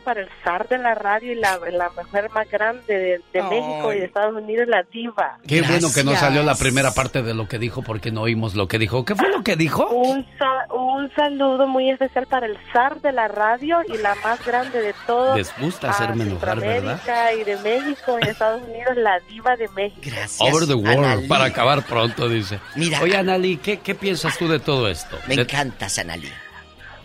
[0.00, 3.42] Para el zar de la radio y la, la mujer más grande de, de.
[3.42, 5.38] México y de Estados Unidos, la diva.
[5.46, 6.20] Qué bueno que no Gracias.
[6.20, 9.04] salió la primera parte de lo que dijo porque no oímos lo que dijo.
[9.04, 9.86] ¿Qué fue lo que dijo?
[9.88, 14.44] Un, sa- un saludo muy especial para el zar de la radio y la más
[14.44, 15.36] grande de todos.
[15.36, 17.00] Les gusta hacerme a enojar, ¿verdad?
[17.38, 20.16] Y de México y Estados Unidos, la diva de México.
[20.40, 21.28] Over the world, Analí.
[21.28, 22.58] para acabar pronto, dice.
[22.74, 23.00] Mira.
[23.00, 25.16] Oye, Analí, ¿qué, qué piensas tú de todo esto?
[25.28, 26.28] Me De- encantas, Analí.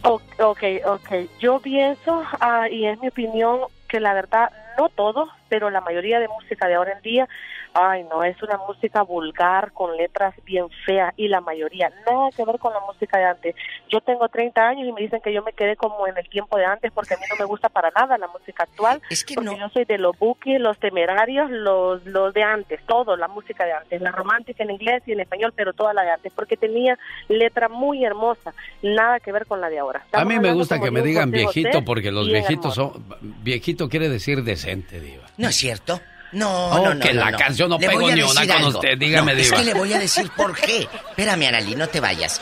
[0.03, 1.09] Ok, ok.
[1.39, 6.19] Yo pienso, ah, y es mi opinión, que la verdad, no todo, pero la mayoría
[6.19, 7.29] de música de ahora en día,
[7.73, 12.45] ay no, es una música vulgar con letras bien feas y la mayoría, nada que
[12.45, 13.55] ver con la música de antes.
[13.89, 16.57] Yo tengo 30 años y me dicen que yo me quedé como en el tiempo
[16.57, 19.01] de antes porque a mí no me gusta para nada la música actual.
[19.09, 23.15] Es que porque yo soy de los bookies, los temerarios, los, los de antes, todo,
[23.15, 26.11] la música de antes, la romántica en inglés y en español, pero toda la de
[26.11, 30.03] antes, porque tenía letra muy hermosa, nada que ver con la de ahora.
[30.11, 32.93] A mí me gusta que me digan viejito porque los viejitos hermoso.
[32.93, 33.43] son...
[33.43, 35.25] Viejito quiere decir decente, Diva.
[35.37, 35.99] ¿No es cierto?
[36.33, 36.99] No, Oh, no, no.
[37.05, 37.37] que no, la no.
[37.37, 38.67] canción no Le pegó ni una con algo.
[38.69, 39.57] usted, dígame, No, Es Diva.
[39.57, 40.87] que le voy a decir por qué.
[41.09, 42.39] Espérame, Analí, no te vayas.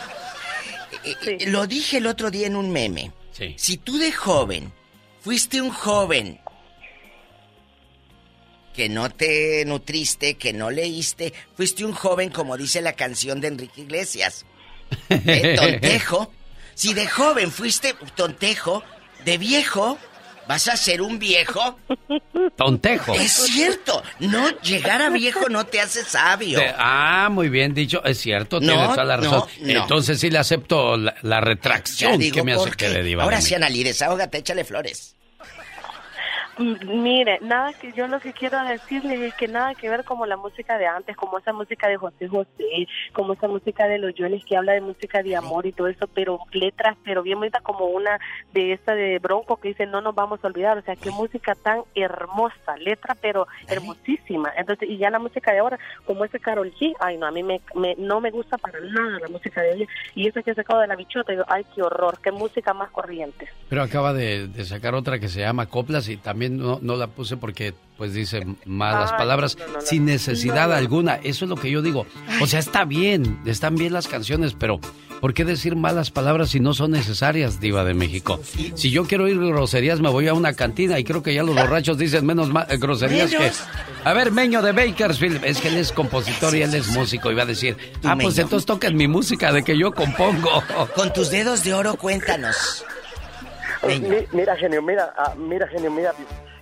[1.04, 3.12] Eh, eh, Lo dije el otro día en un meme.
[3.56, 4.72] Si tú de joven
[5.22, 6.40] fuiste un joven
[8.74, 13.48] que no te nutriste, que no leíste, fuiste un joven como dice la canción de
[13.48, 14.46] Enrique Iglesias.
[15.10, 15.56] ¿Eh?
[15.58, 16.32] Tontejo.
[16.76, 18.84] Si de joven fuiste tontejo,
[19.26, 19.98] de viejo
[20.50, 21.78] vas a ser un viejo.
[22.56, 23.14] Tontejo.
[23.14, 24.02] Es cierto.
[24.20, 26.60] No, llegar a viejo no te hace sabio.
[26.60, 29.44] Te- ah, muy bien dicho, es cierto, No, tienes toda la razón.
[29.62, 29.82] no, no.
[29.84, 33.24] Entonces sí le acepto la, la retracción digo que me hace que de diva.
[33.24, 33.54] Ahora sí.
[33.54, 35.16] Analí, desahógate, échale flores.
[36.60, 40.36] Mire, nada que yo lo que quiero decirle es que nada que ver como la
[40.36, 44.44] música de antes, como esa música de José José, como esa música de los Jones
[44.44, 47.86] que habla de música de amor y todo eso, pero letras, pero bien bonita como
[47.86, 48.20] una
[48.54, 51.56] de esta de Bronco que dice no nos vamos a olvidar, o sea, qué música
[51.56, 54.52] tan hermosa, letra pero hermosísima.
[54.58, 57.42] Entonces, y ya la música de ahora, como ese Carol G, ay no, a mí
[57.42, 59.86] me, me- no me gusta para nada la música de ella.
[60.14, 62.90] Y eso que ha sacado de la bichota, digo, ay qué horror, qué música más
[62.92, 63.48] corriente.
[63.70, 67.08] Pero acaba de, de sacar otra que se llama Coplas y también no, no la
[67.08, 69.82] puse porque pues dice malas Ay, palabras no, no, no.
[69.82, 70.76] sin necesidad No, no.
[70.76, 71.16] alguna.
[71.16, 72.06] Eso es lo que yo digo.
[72.42, 74.80] O sea, está bien, están bien las canciones, pero
[75.20, 78.40] ¿por qué decir malas palabras si no son necesarias, diva de México?
[78.76, 81.56] Si yo quiero oír groserías, me voy a una cantina y creo que ya los
[81.56, 83.52] borrachos dicen menos ma- eh, groserías que...
[84.06, 87.42] A ver, Meño de Bakersfield, es que él es compositor y él es músico va
[87.44, 90.64] a decir, ah, pues entonces toquen mi música de que yo compongo.
[90.96, 92.86] Con tus dedos de oro, cuéntanos.
[93.88, 96.14] Mi- mira, genio, mira, ah, mira, genio, mira,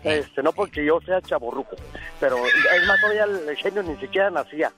[0.04, 1.76] este, no porque yo sea chaborruco,
[2.20, 4.72] pero es más, todavía el genio ni siquiera nacía,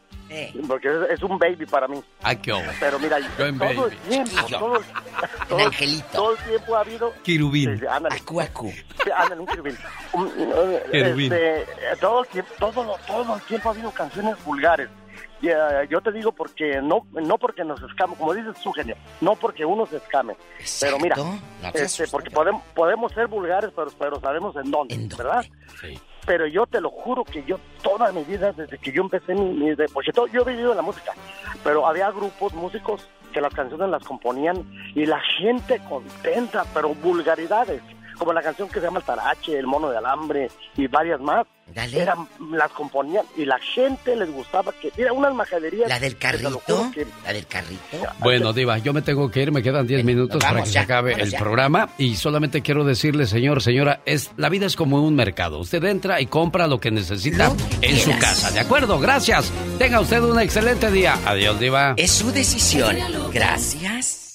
[0.68, 2.02] porque es, es un baby para mí.
[2.24, 2.72] Ay, qué hombre.
[2.80, 4.82] Pero mira, Buen todo el tiempo, todo,
[5.50, 6.08] todo, angelito.
[6.14, 7.14] todo el tiempo ha habido...
[7.24, 7.88] Querubín.
[7.90, 8.16] Ándale.
[9.04, 9.78] Sí, ándale, un querubín.
[10.14, 11.34] Un- un- Querubín.
[11.34, 11.66] este,
[12.00, 14.88] todo, el tiempo, todo, todo el tiempo ha habido canciones vulgares.
[15.42, 18.96] Y, eh, yo te digo porque no no porque nos escame, como dices tú, genio,
[19.22, 20.36] no porque uno se escame.
[20.82, 21.40] Pero mira, No
[21.86, 25.46] este, porque podemos, podemos ser vulgares, pero, pero sabemos en dónde, ¿verdad?
[26.26, 29.54] Pero yo te lo juro que yo toda mi vida, desde que yo empecé mi,
[29.54, 31.14] mi de- porque todo- yo he vivido en la música,
[31.64, 34.64] pero había grupos, músicos que las canciones las componían
[34.96, 37.82] y la gente contenta, pero vulgaridades,
[38.20, 41.48] como la canción que se llama El Tarache, El Mono de Alambre y varias más.
[41.94, 45.88] Eran, las componían y la gente les gustaba que era unas majaderías.
[45.88, 46.60] La del carrito.
[46.92, 47.80] que- La del carrito.
[48.20, 50.80] Bueno, Diva, yo me tengo que ir, me quedan 10 minutos para que ya, se
[50.80, 51.38] acabe el ya.
[51.38, 55.60] programa y solamente quiero decirle, señor, señora, es la vida es como un mercado.
[55.60, 57.52] Usted entra y compra lo que necesita
[57.82, 59.00] en su casa, ¿de acuerdo?
[59.00, 59.52] Gracias.
[59.78, 61.20] Tenga usted un excelente día.
[61.26, 61.94] Adiós, Diva.
[61.98, 62.98] Es su decisión.
[63.32, 64.29] Gracias.